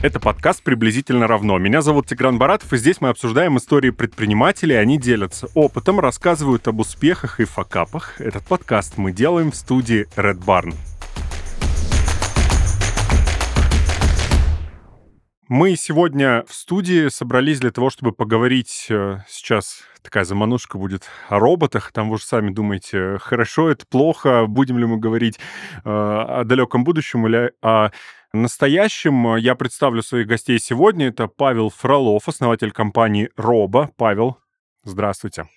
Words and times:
Это 0.00 0.20
подкаст 0.20 0.62
«Приблизительно 0.62 1.26
равно». 1.26 1.58
Меня 1.58 1.82
зовут 1.82 2.06
Тигран 2.06 2.38
Баратов, 2.38 2.72
и 2.72 2.76
здесь 2.76 3.00
мы 3.00 3.08
обсуждаем 3.08 3.58
истории 3.58 3.90
предпринимателей. 3.90 4.76
Они 4.76 4.96
делятся 4.96 5.48
опытом, 5.54 5.98
рассказывают 5.98 6.68
об 6.68 6.78
успехах 6.78 7.40
и 7.40 7.44
факапах. 7.44 8.20
Этот 8.20 8.44
подкаст 8.44 8.96
мы 8.96 9.10
делаем 9.10 9.50
в 9.50 9.56
студии 9.56 10.06
Red 10.14 10.38
Barn. 10.44 10.72
Мы 15.48 15.76
сегодня 15.76 16.44
в 16.46 16.52
студии 16.52 17.08
собрались 17.08 17.60
для 17.60 17.70
того, 17.70 17.88
чтобы 17.88 18.12
поговорить 18.12 18.86
э, 18.90 19.20
сейчас 19.28 19.80
такая 20.02 20.24
заманушка 20.24 20.76
будет 20.76 21.04
о 21.30 21.38
роботах. 21.38 21.90
Там 21.90 22.10
вы 22.10 22.16
уже 22.16 22.24
сами 22.24 22.50
думаете, 22.50 23.16
хорошо 23.18 23.70
это, 23.70 23.86
плохо, 23.86 24.44
будем 24.46 24.76
ли 24.78 24.84
мы 24.84 24.98
говорить 24.98 25.38
э, 25.38 25.80
о 25.84 26.42
далеком 26.44 26.84
будущем 26.84 27.26
или 27.26 27.52
о 27.62 27.92
настоящем. 28.34 29.36
Я 29.36 29.54
представлю 29.54 30.02
своих 30.02 30.26
гостей 30.26 30.58
сегодня. 30.58 31.08
Это 31.08 31.28
Павел 31.28 31.70
Фролов, 31.70 32.28
основатель 32.28 32.70
компании 32.70 33.30
Робо. 33.34 33.90
Павел, 33.96 34.36
здравствуйте. 34.84 35.48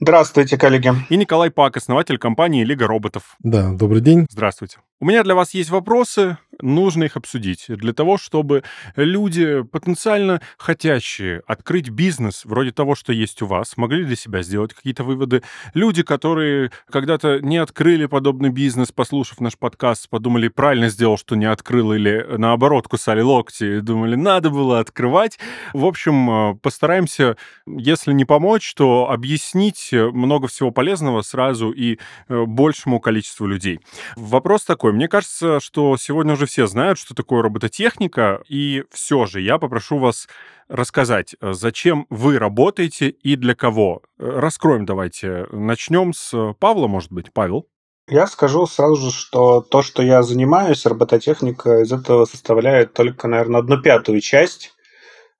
Здравствуйте, 0.00 0.58
коллеги. 0.58 0.92
И 1.08 1.16
Николай 1.16 1.50
Пак, 1.50 1.78
основатель 1.78 2.18
компании 2.18 2.62
Лига 2.62 2.86
роботов. 2.86 3.36
Да, 3.38 3.72
добрый 3.72 4.02
день. 4.02 4.26
Здравствуйте. 4.28 4.80
У 5.02 5.06
меня 5.06 5.22
для 5.22 5.34
вас 5.34 5.54
есть 5.54 5.70
вопросы, 5.70 6.36
нужно 6.62 7.04
их 7.04 7.16
обсудить 7.16 7.64
для 7.68 7.92
того, 7.92 8.18
чтобы 8.18 8.64
люди, 8.96 9.62
потенциально 9.62 10.40
хотящие 10.58 11.42
открыть 11.46 11.88
бизнес 11.88 12.44
вроде 12.44 12.72
того, 12.72 12.94
что 12.94 13.12
есть 13.12 13.40
у 13.42 13.46
вас, 13.46 13.78
могли 13.78 14.04
для 14.04 14.16
себя 14.16 14.42
сделать 14.42 14.74
какие-то 14.74 15.04
выводы. 15.04 15.42
Люди, 15.74 16.02
которые 16.02 16.70
когда-то 16.90 17.40
не 17.40 17.56
открыли 17.56 18.06
подобный 18.06 18.50
бизнес, 18.50 18.92
послушав 18.92 19.40
наш 19.40 19.56
подкаст, 19.56 20.08
подумали, 20.08 20.48
правильно 20.48 20.88
сделал, 20.88 21.16
что 21.16 21.34
не 21.34 21.46
открыл, 21.46 21.92
или 21.92 22.26
наоборот, 22.36 22.88
кусали 22.88 23.22
локти 23.22 23.78
и 23.78 23.80
думали, 23.80 24.16
надо 24.16 24.50
было 24.50 24.80
открывать. 24.80 25.38
В 25.72 25.84
общем, 25.84 26.30
э, 26.30 26.54
постараемся, 26.56 27.36
если 27.66 28.12
не 28.12 28.24
помочь, 28.24 28.74
то 28.74 29.10
объяснить 29.10 29.90
много 29.92 30.48
всего 30.48 30.70
полезного 30.70 31.22
сразу 31.22 31.70
и 31.70 31.98
э, 32.28 32.44
большему 32.44 33.00
количеству 33.00 33.46
людей. 33.46 33.80
Вопрос 34.16 34.64
такой, 34.64 34.89
такой. 34.90 34.92
Мне 34.92 35.08
кажется, 35.08 35.60
что 35.60 35.96
сегодня 35.96 36.34
уже 36.34 36.46
все 36.46 36.66
знают, 36.66 36.98
что 36.98 37.14
такое 37.14 37.42
робототехника, 37.42 38.42
и 38.48 38.84
все 38.90 39.26
же 39.26 39.40
я 39.40 39.58
попрошу 39.58 39.98
вас 39.98 40.28
рассказать, 40.68 41.34
э, 41.40 41.52
зачем 41.52 42.06
вы 42.10 42.38
работаете 42.38 43.08
и 43.08 43.36
для 43.36 43.54
кого. 43.54 44.02
Э, 44.18 44.38
раскроем 44.40 44.84
давайте. 44.84 45.46
Начнем 45.50 46.12
с 46.12 46.54
Павла, 46.58 46.86
может 46.86 47.12
быть. 47.12 47.32
Павел. 47.32 47.66
Я 48.08 48.26
скажу 48.26 48.66
сразу 48.66 48.96
же, 48.96 49.10
что 49.12 49.60
то, 49.60 49.82
что 49.82 50.02
я 50.02 50.22
занимаюсь, 50.22 50.86
робототехника 50.86 51.82
из 51.82 51.92
этого 51.92 52.24
составляет 52.24 52.92
только, 52.92 53.28
наверное, 53.28 53.60
одну 53.60 53.80
пятую 53.80 54.20
часть. 54.20 54.72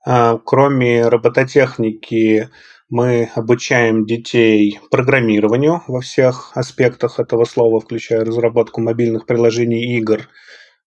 А, 0.06 0.38
кроме 0.38 1.08
робототехники, 1.08 2.48
мы 2.90 3.30
обучаем 3.36 4.04
детей 4.04 4.80
программированию 4.90 5.82
во 5.86 6.00
всех 6.00 6.50
аспектах 6.56 7.20
этого 7.20 7.44
слова, 7.44 7.80
включая 7.80 8.24
разработку 8.24 8.80
мобильных 8.80 9.26
приложений 9.26 9.84
и 9.84 9.98
игр. 9.98 10.28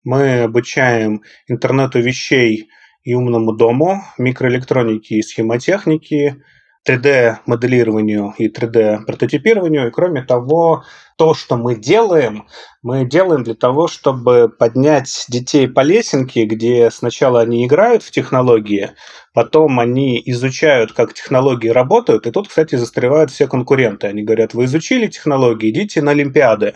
Мы 0.03 0.41
обучаем 0.41 1.23
интернету 1.47 2.01
вещей 2.01 2.69
и 3.03 3.13
умному 3.13 3.53
дому, 3.53 4.03
микроэлектронике 4.17 5.15
и 5.15 5.21
схемотехнике, 5.21 6.43
3D-моделированию 6.87 8.33
и 8.37 8.49
3D-прототипированию. 8.49 9.87
И 9.87 9.91
кроме 9.91 10.23
того, 10.23 10.83
то, 11.17 11.33
что 11.33 11.57
мы 11.57 11.75
делаем, 11.75 12.47
мы 12.81 13.05
делаем 13.05 13.43
для 13.43 13.55
того, 13.55 13.87
чтобы 13.87 14.49
поднять 14.49 15.25
детей 15.29 15.67
по 15.67 15.81
лесенке, 15.81 16.45
где 16.45 16.89
сначала 16.91 17.41
они 17.41 17.65
играют 17.65 18.03
в 18.03 18.11
технологии, 18.11 18.91
потом 19.33 19.79
они 19.79 20.21
изучают, 20.25 20.91
как 20.93 21.13
технологии 21.13 21.69
работают, 21.69 22.27
и 22.27 22.31
тут, 22.31 22.47
кстати, 22.47 22.75
застревают 22.75 23.31
все 23.31 23.47
конкуренты. 23.47 24.07
Они 24.07 24.23
говорят, 24.23 24.53
вы 24.53 24.65
изучили 24.65 25.07
технологии, 25.07 25.69
идите 25.69 26.01
на 26.01 26.11
Олимпиады. 26.11 26.75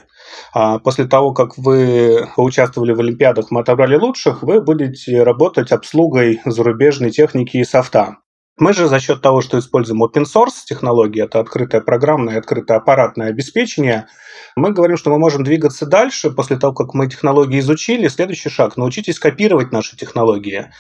А 0.54 0.80
после 0.80 1.06
того, 1.06 1.34
как 1.34 1.58
вы 1.58 2.28
поучаствовали 2.36 2.94
в 2.94 3.00
Олимпиадах, 3.00 3.52
мы 3.52 3.62
отобрали 3.62 3.96
лучших, 3.96 4.44
вы 4.44 4.62
будете 4.62 5.24
работать 5.24 5.72
обслугой 5.72 6.42
зарубежной 6.46 7.12
техники 7.12 7.58
и 7.58 7.64
софта. 7.64 8.18
Мы 8.60 8.74
же 8.74 8.88
за 8.88 9.00
счет 9.00 9.22
того, 9.22 9.42
что 9.42 9.60
используем 9.60 10.04
open 10.04 10.24
source 10.24 10.66
технологии, 10.66 11.24
это 11.24 11.40
открытое 11.40 11.80
программное 11.80 12.40
открытое 12.40 12.78
аппаратное 12.78 13.30
обеспечение, 13.30 14.08
мы 14.56 14.72
говорим, 14.72 14.98
что 14.98 15.12
мы 15.12 15.20
можем 15.20 15.44
двигаться 15.44 15.86
дальше 15.86 16.32
после 16.32 16.58
того, 16.58 16.74
как 16.74 16.96
мы 16.96 17.08
технологии 17.08 17.60
изучили. 17.60 18.08
Следующий 18.08 18.50
шаг– 18.50 18.76
научитесь 18.78 19.20
копировать 19.20 19.72
наши 19.72 19.96
технологии. 19.96 20.72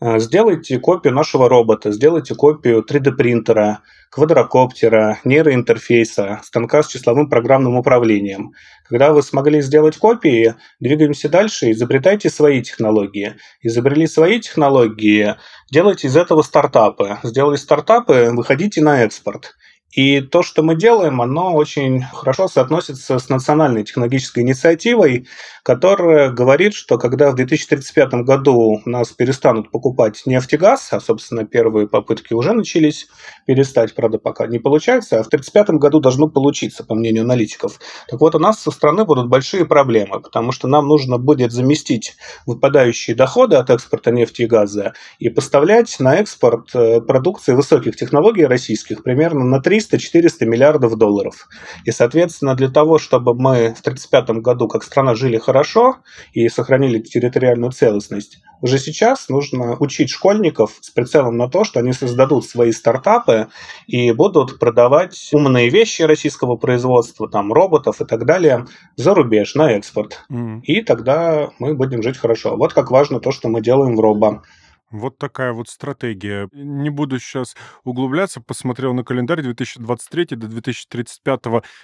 Э, 0.00 0.18
сделайте 0.18 0.78
копию 0.78 1.14
нашего 1.14 1.48
робота, 1.48 1.92
сделайте 1.92 2.34
копию 2.34 2.84
3D-принтера, 2.88 3.80
квадрокоптера, 4.10 5.20
нейроинтерфейса, 5.24 6.40
станка 6.42 6.82
с 6.82 6.88
числовым 6.88 7.28
программным 7.28 7.76
управлением. 7.76 8.52
Когда 8.88 9.12
вы 9.12 9.22
смогли 9.22 9.60
сделать 9.60 9.96
копии, 9.96 10.56
двигаемся 10.80 11.28
дальше, 11.28 11.70
изобретайте 11.70 12.28
свои 12.28 12.60
технологии. 12.62 13.36
Изобрели 13.62 14.06
свои 14.06 14.40
технологии, 14.40 15.36
делайте 15.70 16.08
из 16.08 16.16
этого 16.16 16.42
стартапы. 16.42 17.18
Сделали 17.22 17.56
стартапы, 17.56 18.30
выходите 18.32 18.82
на 18.82 19.04
экспорт. 19.04 19.54
И 19.94 20.20
то, 20.20 20.42
что 20.42 20.62
мы 20.62 20.74
делаем, 20.74 21.22
оно 21.22 21.54
очень 21.54 22.02
хорошо 22.02 22.48
соотносится 22.48 23.18
с 23.18 23.28
национальной 23.28 23.84
технологической 23.84 24.42
инициативой, 24.42 25.28
которая 25.62 26.30
говорит, 26.30 26.74
что 26.74 26.98
когда 26.98 27.30
в 27.30 27.36
2035 27.36 28.24
году 28.24 28.82
нас 28.84 29.12
перестанут 29.12 29.70
покупать 29.70 30.22
нефть 30.26 30.54
и 30.54 30.56
газ, 30.56 30.88
а, 30.90 31.00
собственно, 31.00 31.44
первые 31.44 31.86
попытки 31.86 32.34
уже 32.34 32.52
начались 32.52 33.06
перестать, 33.46 33.94
правда, 33.94 34.18
пока 34.18 34.48
не 34.48 34.58
получается, 34.58 35.20
а 35.20 35.22
в 35.22 35.28
2035 35.28 35.78
году 35.78 36.00
должно 36.00 36.28
получиться, 36.28 36.84
по 36.84 36.94
мнению 36.94 37.22
аналитиков. 37.22 37.78
Так 38.08 38.20
вот, 38.20 38.34
у 38.34 38.40
нас 38.40 38.60
со 38.60 38.72
стороны 38.72 39.04
будут 39.04 39.28
большие 39.28 39.64
проблемы, 39.64 40.20
потому 40.20 40.50
что 40.50 40.66
нам 40.66 40.88
нужно 40.88 41.18
будет 41.18 41.52
заместить 41.52 42.16
выпадающие 42.46 43.14
доходы 43.14 43.56
от 43.56 43.70
экспорта 43.70 44.10
нефти 44.10 44.42
и 44.42 44.46
газа 44.46 44.92
и 45.20 45.30
поставлять 45.30 46.00
на 46.00 46.16
экспорт 46.16 46.74
э, 46.74 47.00
продукции 47.00 47.52
высоких 47.52 47.96
технологий 47.96 48.44
российских 48.44 49.04
примерно 49.04 49.44
на 49.44 49.60
300 49.60 49.83
300-400 49.92 50.44
миллиардов 50.46 50.96
долларов. 50.96 51.48
И, 51.84 51.90
соответственно, 51.90 52.54
для 52.54 52.68
того, 52.68 52.98
чтобы 52.98 53.34
мы 53.34 53.74
в 53.74 53.80
1935 53.80 54.42
году 54.42 54.68
как 54.68 54.82
страна 54.82 55.14
жили 55.14 55.38
хорошо 55.38 55.96
и 56.32 56.48
сохранили 56.48 57.00
территориальную 57.00 57.72
целостность, 57.72 58.38
уже 58.60 58.78
сейчас 58.78 59.28
нужно 59.28 59.76
учить 59.78 60.10
школьников 60.10 60.78
с 60.80 60.90
прицелом 60.90 61.36
на 61.36 61.48
то, 61.48 61.64
что 61.64 61.80
они 61.80 61.92
создадут 61.92 62.46
свои 62.46 62.72
стартапы 62.72 63.48
и 63.86 64.10
будут 64.12 64.58
продавать 64.58 65.28
умные 65.32 65.68
вещи 65.68 66.02
российского 66.02 66.56
производства, 66.56 67.28
там 67.28 67.52
роботов 67.52 68.00
и 68.00 68.06
так 68.06 68.24
далее, 68.24 68.66
за 68.96 69.14
рубеж, 69.14 69.54
на 69.54 69.72
экспорт. 69.72 70.24
Mm. 70.30 70.62
И 70.62 70.80
тогда 70.80 71.50
мы 71.58 71.74
будем 71.74 72.02
жить 72.02 72.16
хорошо. 72.16 72.56
Вот 72.56 72.72
как 72.72 72.90
важно 72.90 73.20
то, 73.20 73.32
что 73.32 73.48
мы 73.48 73.60
делаем 73.60 73.96
в 73.96 74.00
Робо. 74.00 74.42
Вот 74.90 75.18
такая 75.18 75.52
вот 75.52 75.68
стратегия. 75.68 76.48
Не 76.52 76.90
буду 76.90 77.18
сейчас 77.18 77.56
углубляться. 77.84 78.40
Посмотрел 78.40 78.94
на 78.94 79.02
календарь 79.02 79.42
2023 79.42 80.36
до 80.36 80.46
2035. 80.46 81.40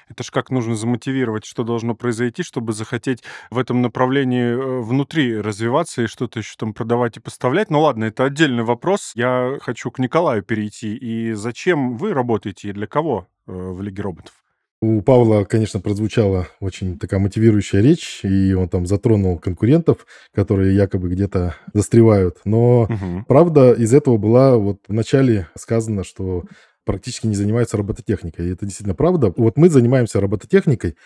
Это 0.09 0.22
ж 0.22 0.31
как 0.31 0.50
нужно 0.50 0.77
замотивировать, 0.77 1.44
что 1.44 1.65
должно 1.65 1.94
произойти, 1.94 2.43
чтобы 2.43 2.72
захотеть 2.72 3.22
в 3.50 3.59
этом 3.59 3.83
направлении 3.83 4.53
э, 4.53 4.81
внутри 4.81 5.41
развиваться 5.41 6.03
и 6.03 6.06
что-то 6.06 6.39
еще 6.39 6.55
там 6.56 6.72
продавать 6.72 7.16
и 7.16 7.21
поставлять. 7.21 7.71
Ну 7.71 7.81
ладно, 7.81 8.05
это 8.05 8.25
отдельный 8.25 8.65
вопрос. 8.65 9.12
Я 9.15 9.59
хочу 9.60 9.91
к 9.91 9.99
Николаю 9.99 10.43
перейти. 10.43 10.97
И 10.97 11.33
зачем 11.33 11.97
вы 11.97 12.12
работаете 12.12 12.69
и 12.69 12.72
для 12.72 12.87
кого 12.87 13.27
э, 13.47 13.53
в 13.53 13.83
Лиге 13.83 14.03
роботов? 14.03 14.33
У 14.82 15.03
Павла, 15.03 15.44
конечно, 15.44 15.78
прозвучала 15.78 16.48
очень 16.59 16.98
такая 16.98 17.21
мотивирующая 17.21 17.82
речь, 17.82 18.21
и 18.24 18.54
он 18.54 18.66
там 18.71 18.86
затронул 18.86 19.38
конкурентов, 19.38 20.06
которые 20.34 20.74
якобы 20.74 21.10
где-то 21.10 21.54
застревают. 21.74 22.38
Но 22.47 22.84
угу. 22.84 23.24
правда 23.28 23.72
из 23.72 23.92
этого 23.92 24.16
была 24.16 24.56
вот 24.56 24.78
вначале 24.88 25.48
сказано, 25.54 26.03
что 26.03 26.44
практически 26.86 27.27
не 27.27 27.34
занимаются 27.34 27.77
робототехникой. 27.77 28.48
И 28.48 28.53
это 28.53 28.65
действительно 28.65 28.94
правда. 28.94 29.34
Вот 29.36 29.59
мы 29.59 29.68
занимаемся 29.68 30.18
робототехникой, 30.18 30.97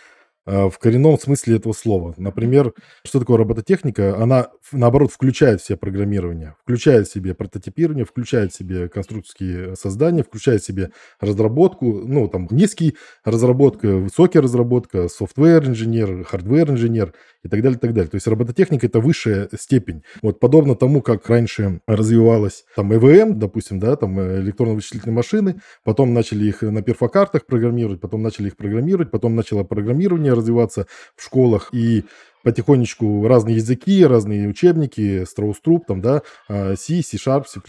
в 0.47 0.75
коренном 0.79 1.19
смысле 1.19 1.57
этого 1.57 1.73
слова. 1.73 2.15
Например, 2.17 2.73
что 3.05 3.19
такое 3.19 3.39
робототехника? 3.39 4.17
Она, 4.17 4.49
наоборот, 4.73 5.11
включает 5.11 5.61
все 5.61 5.77
программирование, 5.77 6.55
включает 6.63 7.09
в 7.09 7.13
себе 7.13 7.35
прототипирование, 7.35 8.05
включает 8.05 8.53
в 8.53 8.57
себе 8.57 8.89
конструкторские 8.89 9.77
создания, 9.77 10.23
включает 10.23 10.63
в 10.63 10.67
себе 10.67 10.91
разработку, 11.21 11.87
ну, 11.87 12.29
там, 12.29 12.49
низкий 12.51 12.97
разработка, 13.25 13.97
высокий 13.97 14.39
разработка, 14.39 15.09
software-инженер, 15.09 16.25
hardware-инженер 16.25 17.15
и 17.43 17.49
так 17.49 17.63
далее, 17.63 17.77
и 17.77 17.81
так 17.81 17.95
далее. 17.95 18.11
То 18.11 18.17
есть 18.17 18.27
робототехника– 18.27 18.87
это 18.89 19.01
высшая 19.01 19.49
степень. 19.59 20.03
Вот 20.23 20.41
подобно 20.41 20.75
тому, 20.75 21.03
как 21.03 21.29
раньше 21.29 21.81
развивалась 21.87 22.65
там 22.77 22.95
ЭВМ, 22.95 23.39
допустим, 23.39 23.79
да, 23.79 23.97
там 23.97 24.19
э, 24.19 24.41
электронно-вычислительные 24.41 25.15
машины, 25.15 25.61
потом 25.85 26.13
начали 26.15 26.47
их 26.47 26.63
на 26.63 26.83
перфокартах 26.83 27.47
программировать, 27.47 28.01
потом 28.01 28.23
начали 28.23 28.49
их 28.49 28.57
программировать, 28.57 29.11
потом 29.11 29.37
начало 29.37 29.65
программирование 29.65 30.34
развиваться 30.35 30.87
в 31.17 31.25
школах, 31.25 31.69
и 31.73 32.05
потихонечку 32.45 33.27
разные 33.27 33.57
языки, 33.57 34.05
разные 34.05 34.49
учебники, 34.49 35.25
Страус-Труп, 35.25 35.87
там, 35.87 36.01
да, 36.01 36.23
а, 36.49 36.75
C, 36.77 37.03
C-Sharp, 37.03 37.47
C++ 37.49 37.61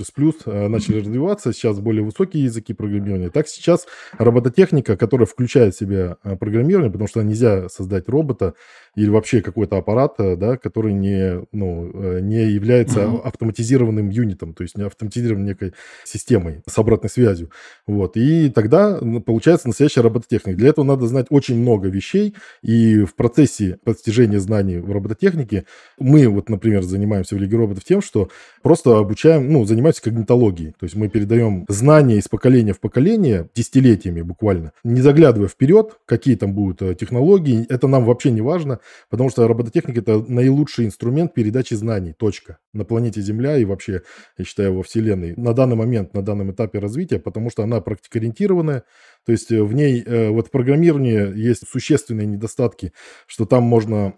а, 0.45 0.67
начали 0.67 0.99
развиваться, 0.99 1.53
сейчас 1.53 1.79
более 1.79 2.03
высокие 2.03 2.43
языки 2.43 2.73
программирования. 2.73 3.29
Так 3.29 3.47
сейчас 3.47 3.87
робототехника, 4.17 4.97
которая 4.97 5.25
включает 5.25 5.73
в 5.73 5.79
себя 5.79 6.17
а, 6.23 6.35
программирование, 6.35 6.91
потому 6.91 7.07
что 7.07 7.23
нельзя 7.23 7.69
создать 7.69 8.09
робота 8.09 8.53
или 8.95 9.09
вообще 9.09 9.41
какой-то 9.41 9.77
аппарат, 9.77 10.15
да, 10.17 10.57
который 10.57 10.93
не, 10.93 11.45
ну, 11.51 12.19
не 12.21 12.51
является 12.51 13.01
mm-hmm. 13.01 13.21
автоматизированным 13.23 14.09
юнитом, 14.09 14.53
то 14.53 14.63
есть 14.63 14.77
не 14.77 14.83
автоматизированной 14.83 15.47
некой 15.47 15.73
системой 16.05 16.61
с 16.67 16.77
обратной 16.77 17.09
связью. 17.09 17.49
Вот. 17.87 18.15
И 18.17 18.49
тогда 18.49 18.99
получается 19.25 19.67
настоящая 19.67 20.01
робототехника. 20.01 20.57
Для 20.57 20.69
этого 20.69 20.85
надо 20.85 21.07
знать 21.07 21.27
очень 21.29 21.59
много 21.59 21.89
вещей, 21.89 22.35
и 22.61 23.03
в 23.03 23.15
процессе 23.15 23.79
постижения 23.83 24.39
знаний 24.39 24.64
в 24.73 24.91
робототехнике 24.91 25.65
мы, 25.99 26.27
вот, 26.27 26.49
например, 26.49 26.83
занимаемся 26.83 27.35
в 27.35 27.39
Лиге 27.39 27.57
роботов 27.57 27.83
тем, 27.83 28.01
что 28.01 28.29
просто 28.61 28.97
обучаем, 28.97 29.51
ну, 29.51 29.65
занимаемся 29.65 30.01
когнитологией. 30.01 30.71
То 30.79 30.85
есть 30.85 30.95
мы 30.95 31.07
передаем 31.07 31.65
знания 31.69 32.17
из 32.17 32.27
поколения 32.27 32.73
в 32.73 32.79
поколение 32.79 33.49
десятилетиями 33.55 34.21
буквально, 34.21 34.71
не 34.83 35.01
заглядывая 35.01 35.47
вперед, 35.47 35.97
какие 36.05 36.35
там 36.35 36.53
будут 36.53 36.81
э, 36.81 36.95
технологии, 36.95 37.65
это 37.69 37.87
нам 37.87 38.05
вообще 38.05 38.31
не 38.31 38.41
важно, 38.41 38.79
потому 39.09 39.29
что 39.29 39.47
робототехника– 39.47 39.99
это 40.01 40.23
наилучший 40.27 40.85
инструмент 40.85 41.33
передачи 41.33 41.73
знаний, 41.73 42.13
точка, 42.13 42.57
на 42.73 42.85
планете 42.85 43.21
Земля 43.21 43.57
и 43.57 43.65
вообще, 43.65 44.01
я 44.37 44.45
считаю, 44.45 44.75
во 44.75 44.83
Вселенной. 44.83 45.33
На 45.35 45.53
данный 45.53 45.75
момент, 45.75 46.13
на 46.13 46.21
данном 46.21 46.51
этапе 46.51 46.79
развития, 46.79 47.19
потому 47.19 47.49
что 47.49 47.63
она 47.63 47.81
практикоориентированная, 47.81 48.83
то 49.25 49.31
есть 49.31 49.51
э, 49.51 49.61
в 49.63 49.73
ней, 49.73 50.03
э, 50.05 50.29
вот 50.29 50.47
в 50.47 50.51
программировании 50.51 51.37
есть 51.37 51.67
существенные 51.67 52.27
недостатки, 52.27 52.93
что 53.27 53.45
там 53.45 53.63
можно 53.63 54.13